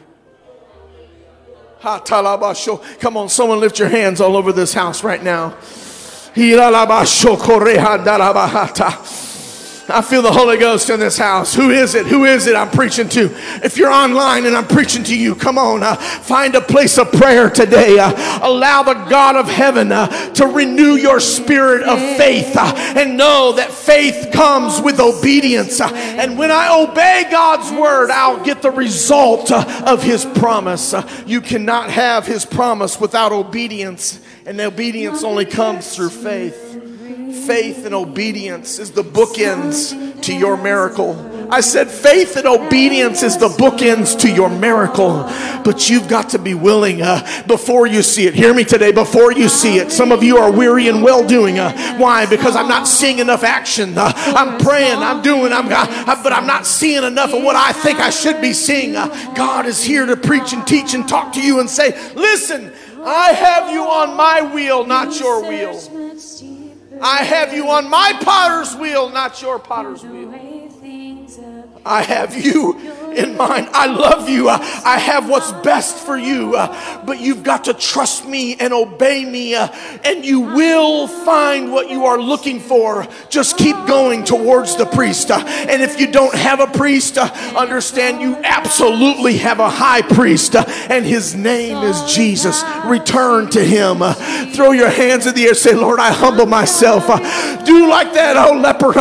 Come 3.01 3.17
on, 3.17 3.29
someone 3.29 3.61
lift 3.61 3.79
your 3.79 3.89
hands 3.89 4.21
all 4.21 4.37
over 4.37 4.53
this 4.53 4.75
house 4.75 5.05
right 5.05 5.23
now. 5.23 5.57
I 9.91 10.03
feel 10.03 10.21
the 10.21 10.31
Holy 10.31 10.59
Ghost 10.59 10.91
in 10.91 11.01
this 11.01 11.17
house. 11.17 11.55
Who 11.55 11.71
is 11.71 11.95
it? 11.95 12.07
Who 12.07 12.27
is 12.27 12.47
it 12.47 12.55
I'm 12.55 12.71
preaching 12.71 13.09
to? 13.11 13.31
If 13.65 13.79
you're 13.79 13.91
online 13.91 14.45
and 14.45 14.55
I'm 14.55 14.67
preaching 14.67 15.03
to 15.05 15.19
you, 15.19 15.35
come 15.35 15.57
on, 15.57 15.83
uh, 15.83 15.95
find 15.95 16.55
a 16.55 16.61
place 16.61 16.99
of 16.99 17.11
prayer 17.13 17.49
today. 17.49 17.99
Uh, 17.99 18.47
allow 18.47 18.83
the 18.83 18.93
God 18.93 19.37
of 19.37 19.49
heaven 19.49 19.91
uh, 19.91 20.07
to 20.35 20.47
renew 20.47 20.97
your 20.97 21.21
spirit 21.21 21.85
of 21.85 21.99
faith 22.19 22.55
uh, 22.55 22.75
and 22.97 23.17
know 23.17 23.53
that 23.53 23.71
faith 23.71 24.31
comes 24.31 24.79
with 24.79 25.01
obedience. 25.01 25.81
Uh, 25.81 25.91
and 25.95 26.39
when 26.39 26.51
I 26.51 26.69
obey 26.83 27.27
God's 27.31 27.73
word, 27.73 28.11
I'll 28.11 28.45
get 28.45 28.61
the 28.61 28.71
result 28.71 29.51
uh, 29.51 29.85
of 29.87 30.03
his 30.03 30.27
promise. 30.27 30.95
you 31.27 31.41
cannot 31.41 31.89
have 31.89 32.27
his 32.27 32.45
promise 32.45 33.01
without 33.01 33.33
obedience, 33.33 34.21
and 34.45 34.61
obedience 34.61 35.25
only 35.25 35.47
comes 35.47 35.97
through 35.97 36.11
faith 36.11 36.68
faith 37.49 37.87
and 37.87 37.95
obedience 37.95 38.79
is 38.79 38.91
the 38.91 39.03
bookends 39.03 40.21
to 40.21 40.37
your 40.37 40.55
miracle. 40.59 41.17
I 41.51 41.63
said 41.63 41.91
faith 41.91 42.37
and 42.37 42.47
obedience 42.47 43.23
is 43.23 43.39
the 43.39 43.49
bookends 43.49 44.21
to 44.21 44.31
your 44.31 44.51
miracle, 44.51 45.23
but 45.65 45.89
you've 45.89 46.09
got 46.09 46.29
to 46.31 46.39
be 46.39 46.53
willing 46.53 47.01
uh, 47.01 47.27
before 47.47 47.87
you 47.87 48.03
see 48.03 48.27
it. 48.27 48.35
Hear 48.35 48.53
me 48.53 48.65
today, 48.65 48.93
before 48.93 49.33
you 49.33 49.49
see 49.49 49.79
it. 49.79 49.91
Some 49.91 50.13
of 50.13 50.23
you 50.23 50.37
are 50.37 50.53
weary 50.53 50.89
and 50.89 51.03
well 51.03 51.27
doing. 51.27 51.59
Uh, 51.59 51.73
why? 51.97 52.27
Because 52.27 52.55
I'm 52.55 52.69
not 52.69 52.87
seeing 52.87 53.19
enough 53.19 53.43
action. 53.43 53.97
Uh, 53.97 54.13
I'm 54.15 54.59
praying, 54.59 54.99
I'm 54.99 55.23
doing, 55.23 55.51
I'm, 55.51 55.69
uh, 55.73 56.23
but 56.23 56.35
I'm 56.35 56.47
not 56.47 56.67
seeing 56.67 57.03
enough 57.03 57.33
of 57.33 57.43
what 57.43 57.57
I 57.57 57.73
think 57.73 57.99
I 57.99 58.11
should 58.11 58.43
be 58.43 58.53
seeing. 58.53 58.95
Uh, 58.95 59.09
God 59.35 59.65
is 59.65 59.83
here 59.83 60.05
to 60.05 60.19
preach 60.19 60.53
and 60.53 60.67
teach 60.67 60.93
and 60.93 61.09
talk 61.09 61.33
to 61.33 61.41
you 61.41 61.61
and 61.61 61.71
say, 61.71 61.99
listen, 62.13 62.71
I 63.03 63.33
have 63.33 63.73
you 63.73 63.85
on 63.85 64.19
my 64.19 64.43
wheel, 64.43 64.85
not 64.85 65.19
your 65.19 65.49
wheel. 65.49 66.58
I 67.01 67.25
have 67.25 67.53
you 67.53 67.69
on 67.71 67.89
my 67.89 68.13
potter's 68.23 68.75
wheel, 68.77 69.09
not 69.09 69.41
your 69.41 69.59
potter's 69.59 70.03
wheel. 70.03 70.58
I 71.89 72.03
have 72.03 72.37
you 72.37 72.79
in 73.19 73.37
mind. 73.37 73.69
I 73.73 73.87
love 73.87 74.29
you. 74.29 74.49
I, 74.49 74.57
I 74.85 74.99
have 74.99 75.29
what's 75.29 75.53
best 75.53 75.97
for 75.97 76.17
you. 76.17 76.55
Uh, 76.55 77.05
but 77.05 77.21
you've 77.21 77.43
got 77.43 77.65
to 77.65 77.75
trust 77.75 78.27
me 78.27 78.57
and 78.57 78.73
obey 78.73 79.25
me, 79.25 79.55
uh, 79.55 79.69
and 80.05 80.25
you 80.25 80.41
will 80.41 81.09
find 81.09 81.73
what 81.73 81.91
you 81.91 82.07
are 82.07 82.19
looking 82.19 82.61
for. 82.61 83.07
Just 83.29 83.57
keep 83.57 83.77
going 83.87 84.25
towards 84.25 84.77
the 84.77 84.87
priest. 84.87 85.31
Uh, 85.31 85.43
and 85.47 85.83
if 85.83 86.01
you 86.01 86.11
don't 86.11 86.35
have 86.35 86.61
a 86.61 86.67
priest, 86.67 87.19
uh, 87.19 87.25
understand 87.57 88.21
you 88.21 88.37
absolutely 88.45 89.39
have 89.39 89.61
a 89.61 89.71
high 89.71 90.03
priest, 90.03 90.55
uh, 90.55 90.65
and 90.89 91.05
his 91.05 91.35
name 91.35 91.79
is 91.85 92.15
Jesus. 92.15 92.63
Return 92.85 93.49
to 93.51 93.65
him. 93.65 94.03
Uh, 94.03 94.15
throw 94.53 94.73
your 94.73 94.91
hands 94.91 95.27
in 95.27 95.35
the 95.35 95.45
air. 95.45 95.55
Say, 95.55 95.75
Lord, 95.75 95.99
I 95.99 96.13
humble 96.13 96.47
myself. 96.47 97.07
do 97.65 97.89
like 97.89 98.13
that 98.15 98.37
old 98.37 98.63
leper 98.63 98.93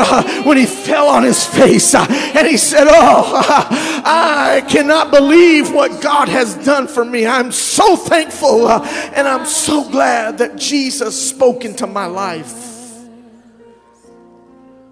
when 0.48 0.58
he 0.58 0.66
fell 0.66 1.08
on 1.08 1.24
his 1.24 1.46
face 1.46 1.94
and 1.94 2.48
he 2.48 2.58
said, 2.58 2.77
Oh, 2.80 3.42
I 4.06 4.64
cannot 4.70 5.12
believe 5.12 5.74
what 5.74 6.02
God 6.02 6.30
has 6.30 6.56
done 6.66 6.88
for 6.88 7.04
me. 7.04 7.26
I'm 7.26 7.52
so 7.52 7.96
thankful 7.96 8.68
uh, 8.68 8.86
and 9.16 9.28
I'm 9.28 9.46
so 9.46 9.90
glad 9.90 10.38
that 10.40 10.56
Jesus 10.56 11.30
spoke 11.30 11.66
into 11.66 11.88
my 11.88 12.06
life. 12.06 12.68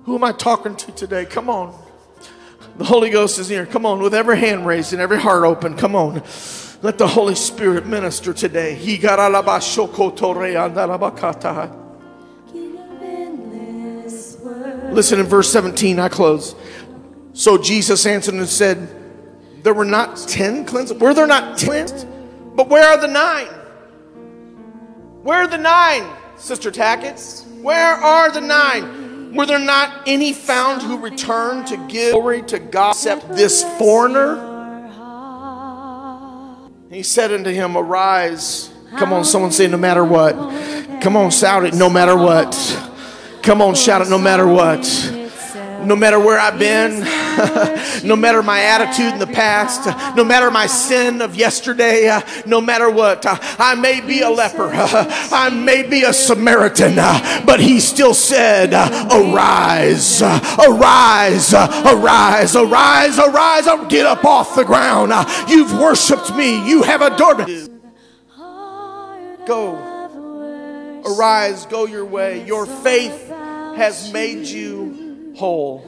Who 0.05 0.15
am 0.15 0.23
I 0.23 0.31
talking 0.31 0.75
to 0.75 0.91
today? 0.91 1.25
Come 1.25 1.49
on. 1.49 1.77
The 2.77 2.83
Holy 2.83 3.09
Ghost 3.09 3.39
is 3.39 3.47
here. 3.47 3.65
Come 3.65 3.85
on, 3.85 4.01
with 4.01 4.13
every 4.13 4.37
hand 4.37 4.67
raised 4.67 4.93
and 4.93 5.01
every 5.01 5.19
heart 5.19 5.43
open. 5.43 5.75
Come 5.75 5.95
on. 5.95 6.23
Let 6.81 6.97
the 6.97 7.07
Holy 7.07 7.35
Spirit 7.35 7.85
minister 7.87 8.33
today. 8.33 8.77
Listen 14.91 15.19
in 15.19 15.25
verse 15.25 15.51
17, 15.51 15.99
I 15.99 16.09
close. 16.09 16.55
So 17.35 17.57
Jesus 17.57 18.05
answered 18.05 18.35
and 18.35 18.47
said, 18.47 18.87
There 19.61 19.73
were 19.73 19.83
not 19.83 20.17
ten 20.17 20.65
cleansed. 20.65 21.01
Were 21.01 21.13
there 21.13 21.27
not 21.27 21.57
ten? 21.57 21.85
But 22.55 22.69
where 22.69 22.87
are 22.87 22.97
the 22.97 23.09
nine? 23.09 23.47
Where 25.21 25.39
are 25.39 25.47
the 25.47 25.57
nine, 25.57 26.09
Sister 26.37 26.71
Tackett? 26.71 27.45
Where 27.61 27.91
are 27.91 28.31
the 28.31 28.39
nine? 28.39 29.35
Were 29.35 29.45
there 29.45 29.59
not 29.59 30.03
any 30.07 30.31
found 30.31 30.81
who 30.81 30.97
returned 30.97 31.67
to 31.67 31.87
give 31.87 32.13
glory 32.13 32.41
to 32.43 32.57
God 32.57 32.91
except 32.91 33.27
this 33.35 33.63
foreigner? 33.77 34.53
He 36.89 37.03
said 37.03 37.33
unto 37.33 37.49
him, 37.49 37.75
Arise. 37.75 38.71
Come 38.97 39.11
on, 39.11 39.25
someone 39.25 39.51
say, 39.51 39.67
No 39.67 39.75
matter 39.75 40.05
what. 40.05 40.35
Come 41.01 41.17
on, 41.17 41.31
shout 41.31 41.65
it, 41.65 41.73
no 41.73 41.89
matter 41.89 42.15
what. 42.15 42.53
Come 43.43 43.61
on, 43.61 43.75
shout 43.75 44.01
it, 44.01 44.09
no 44.09 44.17
matter 44.17 44.47
what 44.47 45.14
no 45.85 45.95
matter 45.95 46.19
where 46.19 46.39
I've 46.39 46.59
been, 46.59 46.99
no 48.07 48.15
matter 48.15 48.41
my 48.43 48.61
attitude 48.61 49.13
in 49.13 49.19
the 49.19 49.27
past, 49.27 49.85
no 50.15 50.23
matter 50.23 50.49
my 50.51 50.67
sin 50.67 51.21
of 51.21 51.35
yesterday, 51.35 52.19
no 52.45 52.61
matter 52.61 52.89
what, 52.89 53.25
I 53.25 53.75
may 53.75 54.01
be 54.01 54.21
a 54.21 54.29
leper, 54.29 54.69
I 54.73 55.49
may 55.49 55.83
be 55.83 56.03
a 56.03 56.13
Samaritan, 56.13 56.95
but 57.45 57.59
he 57.59 57.79
still 57.79 58.13
said, 58.13 58.73
Arise, 58.73 60.21
arise, 60.21 61.53
arise, 61.53 62.55
arise, 62.55 63.19
arise, 63.19 63.65
get 63.89 64.05
up 64.05 64.25
off 64.25 64.55
the 64.55 64.65
ground. 64.65 65.13
You've 65.49 65.73
worshiped 65.73 66.35
me, 66.35 66.67
you 66.67 66.83
have 66.83 67.01
adored 67.01 67.47
me. 67.47 67.67
Go, 69.45 69.75
arise, 71.05 71.67
go 71.67 71.85
your 71.85 72.05
way. 72.05 72.45
Your 72.45 72.65
faith 72.65 73.29
has 73.75 74.11
made 74.11 74.47
you 74.47 74.84
whole. 75.35 75.85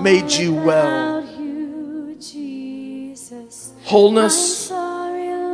Made 0.00 0.30
you 0.30 0.54
well. 0.54 1.18
about 1.18 1.38
you, 1.38 2.16
Jesus. 2.20 3.72
I'm 3.76 3.84
Wholeness 3.84 4.70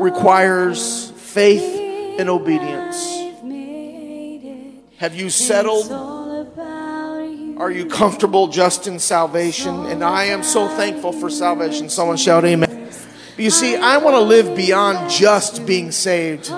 requires 0.00 1.10
faith 1.12 2.18
and 2.18 2.28
obedience. 2.28 2.96
I've 3.06 3.44
made 3.44 4.42
it. 4.44 4.74
Have 4.98 5.14
you 5.14 5.30
settled? 5.30 5.90
all 5.90 6.40
about 6.40 7.22
you. 7.22 7.56
Are 7.58 7.70
you 7.70 7.86
comfortable 7.86 8.48
just 8.48 8.86
in 8.86 8.98
salvation? 8.98 9.86
And 9.86 10.02
I 10.02 10.24
am 10.24 10.42
so 10.42 10.68
thankful 10.68 11.12
for 11.12 11.30
salvation. 11.30 11.88
Someone 11.88 12.16
shout 12.16 12.44
amen. 12.44 12.88
But 13.36 13.44
you 13.44 13.50
see, 13.50 13.76
I 13.76 13.98
want 13.98 14.14
to 14.14 14.20
live 14.20 14.56
beyond 14.56 15.10
just 15.10 15.64
being 15.66 15.92
saved. 15.92 16.50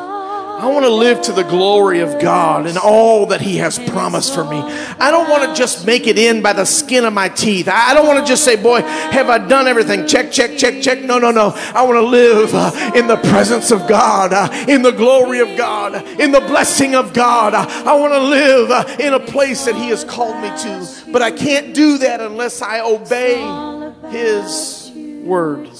I 0.62 0.66
want 0.66 0.84
to 0.84 0.92
live 0.92 1.20
to 1.22 1.32
the 1.32 1.42
glory 1.42 1.98
of 2.02 2.20
God 2.20 2.68
and 2.68 2.78
all 2.78 3.26
that 3.26 3.40
He 3.40 3.56
has 3.56 3.80
promised 3.80 4.32
for 4.32 4.44
me. 4.44 4.58
I 4.58 5.10
don't 5.10 5.28
want 5.28 5.42
to 5.42 5.56
just 5.56 5.84
make 5.84 6.06
it 6.06 6.16
in 6.16 6.40
by 6.40 6.52
the 6.52 6.64
skin 6.64 7.04
of 7.04 7.12
my 7.12 7.28
teeth. 7.28 7.66
I 7.66 7.92
don't 7.94 8.06
want 8.06 8.20
to 8.20 8.24
just 8.24 8.44
say, 8.44 8.54
Boy, 8.54 8.80
have 8.82 9.28
I 9.28 9.38
done 9.38 9.66
everything? 9.66 10.06
Check, 10.06 10.30
check, 10.30 10.56
check, 10.56 10.80
check. 10.80 11.02
No, 11.02 11.18
no, 11.18 11.32
no. 11.32 11.52
I 11.74 11.82
want 11.82 11.96
to 11.96 12.02
live 12.02 12.54
uh, 12.54 12.92
in 12.94 13.08
the 13.08 13.16
presence 13.16 13.72
of 13.72 13.88
God, 13.88 14.32
uh, 14.32 14.66
in 14.68 14.82
the 14.82 14.92
glory 14.92 15.40
of 15.40 15.48
God, 15.58 15.96
in 16.20 16.30
the 16.30 16.38
blessing 16.38 16.94
of 16.94 17.12
God. 17.12 17.54
Uh, 17.54 17.66
I 17.84 17.96
want 17.96 18.12
to 18.12 18.20
live 18.20 18.70
uh, 18.70 18.96
in 19.00 19.14
a 19.14 19.20
place 19.20 19.64
that 19.64 19.74
He 19.74 19.88
has 19.88 20.04
called 20.04 20.40
me 20.40 20.48
to. 20.62 21.10
But 21.10 21.22
I 21.22 21.32
can't 21.32 21.74
do 21.74 21.98
that 21.98 22.20
unless 22.20 22.62
I 22.62 22.82
obey 22.82 23.40
His 24.12 24.92
word. 25.24 25.70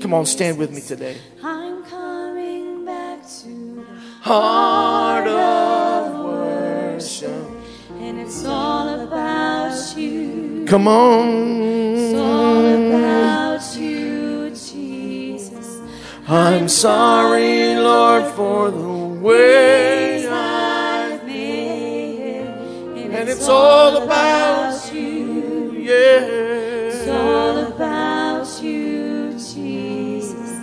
Come 0.00 0.14
on, 0.14 0.24
stand 0.24 0.56
with 0.56 0.70
me 0.70 0.82
today. 0.82 1.16
Heart 4.22 5.28
of 5.28 6.24
worship. 6.24 7.30
and 7.98 8.20
it's 8.20 8.44
all 8.44 8.86
about 9.00 9.96
you. 9.96 10.64
Come 10.68 10.82
It's 10.86 12.14
all 12.18 12.66
on. 12.66 12.92
about 12.92 13.76
you, 13.76 14.50
Jesus. 14.50 15.80
I'm 16.28 16.68
sorry, 16.68 17.76
Lord, 17.76 18.24
for 18.34 18.70
the 18.70 18.88
way. 19.24 20.26
I've 20.28 21.24
made 21.24 22.44
it, 22.96 23.10
And 23.10 23.26
it's 23.28 23.48
all 23.48 24.02
about 24.02 24.92
you, 24.92 25.72
It's 25.82 27.08
all 27.08 27.58
about 27.72 28.62
you, 28.62 29.32
Jesus. 29.32 30.60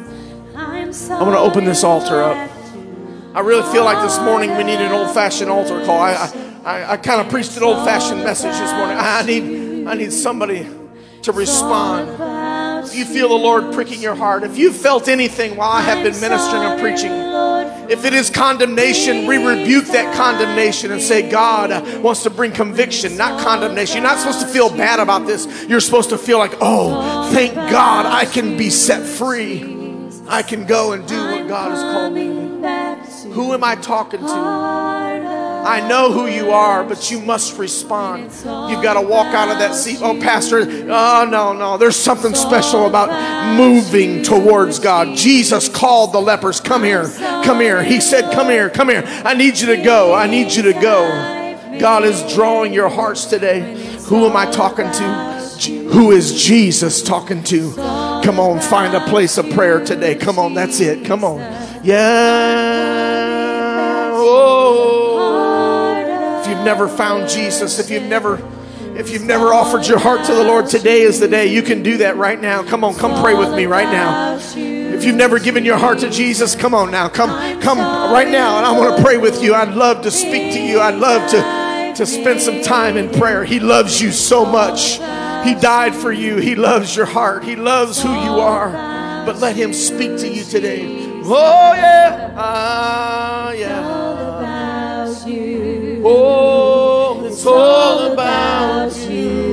I'm 0.56 0.94
sorry. 0.94 1.20
I 1.20 1.24
want 1.24 1.36
to 1.36 1.40
open 1.40 1.66
this 1.66 1.84
altar 1.84 2.22
up. 2.22 2.52
I 3.38 3.42
really 3.42 3.72
feel 3.72 3.86
like 3.86 4.02
this 4.02 4.20
morning 4.20 4.58
we 4.58 4.64
need 4.64 4.80
an 4.80 4.92
old 4.92 5.14
fashioned 5.14 5.52
altar 5.52 5.86
call. 5.86 6.00
I, 6.00 6.32
I, 6.66 6.94
I, 6.94 6.98
kind 6.98 7.22
of 7.22 7.30
preached 7.30 7.56
an 7.56 7.62
old 7.62 7.86
fashioned 7.86 8.24
message 8.24 8.54
this 8.54 8.72
morning. 8.72 8.98
I 9.00 9.22
need, 9.22 9.88
I 9.88 9.94
need 9.94 10.12
somebody 10.12 10.68
to 11.22 11.32
respond. 11.32 12.10
If 12.88 12.96
you 12.96 13.06
feel 13.06 13.30
the 13.30 13.36
Lord 13.36 13.76
pricking 13.76 14.02
your 14.02 14.16
heart, 14.16 14.42
if 14.42 14.58
you've 14.58 14.76
felt 14.76 15.08
anything 15.08 15.56
while 15.56 15.70
I 15.70 15.82
have 15.82 16.04
been 16.04 16.20
ministering 16.20 16.64
and 16.64 16.82
preaching, 16.82 17.12
if 17.92 18.06
it 18.06 18.16
is 18.16 18.32
condemnation, 18.32 19.28
we 19.28 19.38
rebuke 19.38 19.86
that 19.86 20.16
condemnation 20.16 20.92
and 20.92 21.00
say 21.00 21.30
God 21.30 22.02
wants 22.02 22.24
to 22.24 22.32
bring 22.32 22.54
conviction, 22.54 23.18
not 23.18 23.40
condemnation. 23.40 23.98
You're 23.98 24.04
not 24.12 24.18
supposed 24.18 24.42
to 24.42 24.48
feel 24.48 24.72
bad 24.72 25.00
about 25.00 25.28
this. 25.28 25.46
You're 25.70 25.80
supposed 25.80 26.10
to 26.10 26.18
feel 26.18 26.40
like, 26.40 26.56
oh, 26.60 27.30
thank 27.32 27.54
God 27.54 28.08
I 28.08 28.26
can 28.26 28.58
be 28.58 28.72
set 28.72 29.06
free. 29.06 30.10
I 30.28 30.42
can 30.42 30.66
go 30.66 30.94
and 30.94 31.08
do 31.08 31.16
what 31.16 31.48
God 31.48 31.70
has 31.70 31.84
called 31.84 32.14
me. 32.14 32.26
to 32.26 32.34
do. 32.34 32.47
Who 33.34 33.54
am 33.54 33.64
I 33.64 33.76
talking 33.76 34.22
to? 34.22 34.78
I 35.68 35.86
know 35.86 36.14
who 36.14 36.28
you 36.28 36.52
are, 36.52 36.84
but 36.84 37.12
you 37.12 37.20
must 37.20 37.58
respond. 37.58 38.24
You've 38.24 38.84
got 38.84 38.94
to 38.94 39.02
walk 39.02 39.28
out 39.34 39.50
of 39.50 39.58
that 39.60 39.76
seat. 39.76 40.00
Oh, 40.02 40.18
Pastor, 40.20 40.60
oh, 40.60 41.28
no, 41.30 41.52
no. 41.52 41.78
There's 41.78 41.98
something 41.98 42.34
special 42.36 42.86
about 42.86 43.58
moving 43.58 44.24
towards 44.24 44.80
God. 44.80 45.18
Jesus 45.18 45.68
called 45.68 46.14
the 46.14 46.22
lepers, 46.22 46.62
Come 46.62 46.84
here, 46.84 47.10
come 47.44 47.60
here. 47.60 47.84
He 47.84 48.00
said, 48.00 48.34
Come 48.34 48.48
here, 48.48 48.70
come 48.70 48.88
here. 48.88 49.04
I 49.06 49.34
need 49.34 49.60
you 49.60 49.68
to 49.76 49.84
go. 49.84 50.14
I 50.14 50.28
need 50.28 50.54
you 50.54 50.64
to 50.64 50.74
go. 50.74 51.78
God 51.80 52.06
is 52.06 52.34
drawing 52.34 52.74
your 52.74 52.90
hearts 52.90 53.26
today. 53.26 53.76
Who 54.06 54.26
am 54.26 54.38
I 54.38 54.50
talking 54.50 54.90
to? 54.90 55.38
Who 55.92 56.12
is 56.12 56.44
Jesus 56.44 57.02
talking 57.02 57.44
to? 57.44 57.74
Come 57.76 58.40
on, 58.40 58.62
find 58.62 58.96
a 58.96 59.02
place 59.08 59.38
of 59.38 59.50
prayer 59.50 59.84
today. 59.84 60.16
Come 60.16 60.40
on, 60.40 60.54
that's 60.54 60.80
it. 60.80 61.06
Come 61.06 61.24
on. 61.24 61.67
Yeah. 61.88 61.96
Oh. 64.14 65.96
If 66.42 66.48
you've 66.50 66.66
never 66.66 66.90
found 66.90 67.30
Jesus, 67.30 67.80
if 67.80 67.90
you've 67.90 68.04
never 68.04 68.46
if 68.98 69.10
you've 69.10 69.24
never 69.24 69.54
offered 69.54 69.88
your 69.88 69.98
heart 69.98 70.26
to 70.26 70.34
the 70.34 70.44
Lord, 70.44 70.68
today 70.68 71.04
is 71.04 71.22
the 71.22 71.30
day. 71.30 71.46
You 71.46 71.62
can 71.62 71.84
do 71.84 72.00
that 72.00 72.18
right 72.18 72.42
now. 72.42 72.62
Come 72.64 72.84
on, 72.84 72.96
come 72.96 73.24
pray 73.24 73.36
with 73.36 73.56
me 73.56 73.68
right 73.68 73.90
now. 73.90 74.36
If 74.36 75.06
you've 75.06 75.16
never 75.16 75.40
given 75.40 75.64
your 75.64 75.78
heart 75.78 76.00
to 76.00 76.10
Jesus, 76.10 76.58
come 76.58 76.74
on 76.74 76.92
now. 76.92 77.08
Come 77.08 77.62
come 77.62 77.78
right 77.78 78.28
now 78.28 78.58
and 78.58 78.66
I 78.66 78.78
want 78.78 78.98
to 78.98 79.04
pray 79.04 79.16
with 79.16 79.42
you. 79.42 79.56
I'd 79.56 79.74
love 79.74 80.02
to 80.02 80.12
speak 80.12 80.56
to 80.56 80.62
you. 80.62 80.82
I'd 80.82 80.96
love 80.96 81.32
to 81.32 81.94
to 81.96 82.06
spend 82.06 82.42
some 82.42 82.62
time 82.64 82.98
in 82.98 83.10
prayer. 83.18 83.46
He 83.46 83.62
loves 83.62 84.02
you 84.02 84.12
so 84.12 84.44
much. 84.46 84.96
He 85.48 85.56
died 85.56 85.96
for 85.96 86.12
you. 86.12 86.36
He 86.36 86.56
loves 86.56 86.98
your 86.98 87.06
heart. 87.06 87.46
He 87.46 87.56
loves 87.56 88.02
who 88.02 88.10
you 88.10 88.42
are. 88.42 88.72
But 89.26 89.38
let 89.40 89.56
him 89.56 89.72
speak 89.72 90.18
to 90.18 90.28
you 90.28 90.44
today. 90.44 91.07
Oh 91.30 91.74
yeah. 91.76 92.34
Ah 92.38 93.52
yeah. 93.52 93.80
about 94.38 95.28
you. 95.28 96.02
Oh, 96.06 97.26
it's 97.26 97.46
all 97.46 98.14
about 98.14 98.96
you. 99.10 99.48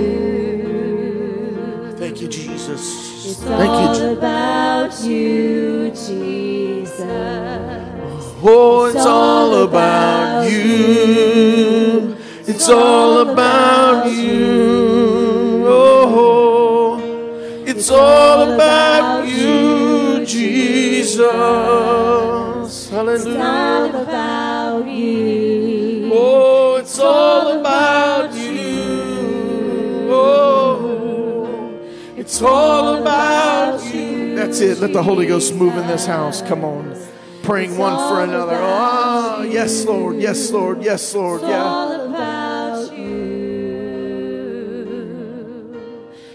Thank 1.99 2.21
you, 2.23 2.29
Jesus. 2.29 3.27
It's 3.27 3.41
Thank 3.43 3.61
you. 3.63 3.67
all 3.67 3.95
Je- 3.95 4.13
about 4.13 5.01
you, 5.03 5.91
Jesus. 5.91 7.01
Oh, 8.47 8.85
it's 8.85 9.07
all 9.07 9.63
about 9.65 10.49
you. 10.49 12.17
It's 12.47 12.69
all 12.69 13.19
about 13.29 14.07
you. 14.13 15.65
Oh, 15.67 17.01
it's 17.67 17.91
all 17.91 18.43
about 18.53 19.27
you, 19.27 19.54
Jesus. 21.17 22.91
It's 22.93 23.27
all 23.27 23.95
about 23.95 24.87
you. 24.87 26.11
Oh, 26.13 26.77
it's 26.77 26.99
all 26.99 27.61
about 27.61 28.35
you. 28.35 30.09
Oh, 30.11 31.79
it's 32.17 32.43
all 32.43 32.97
about 33.01 33.85
you. 33.95 34.35
That's 34.37 34.61
it. 34.61 34.79
Let 34.79 34.93
the 34.93 35.03
Holy 35.03 35.27
Ghost 35.27 35.55
move 35.55 35.77
in 35.77 35.87
this 35.87 36.07
house. 36.07 36.43
Come 36.43 36.65
on. 36.65 36.95
Praying 37.43 37.77
one 37.77 37.97
for 38.09 38.23
another. 38.23 38.57
Oh, 38.59 39.43
yes, 39.49 39.85
Lord. 39.85 40.17
Yes, 40.17 40.51
Lord. 40.51 40.83
Yes, 40.83 41.15
Lord. 41.15 41.43
It's 41.43 41.49
Yeah. 41.51 41.63
all 41.65 41.93
about 42.09 42.97
you. 42.97 43.15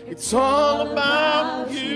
It's 0.08 0.34
all 0.34 0.92
about 0.92 1.72
you. 1.72 1.89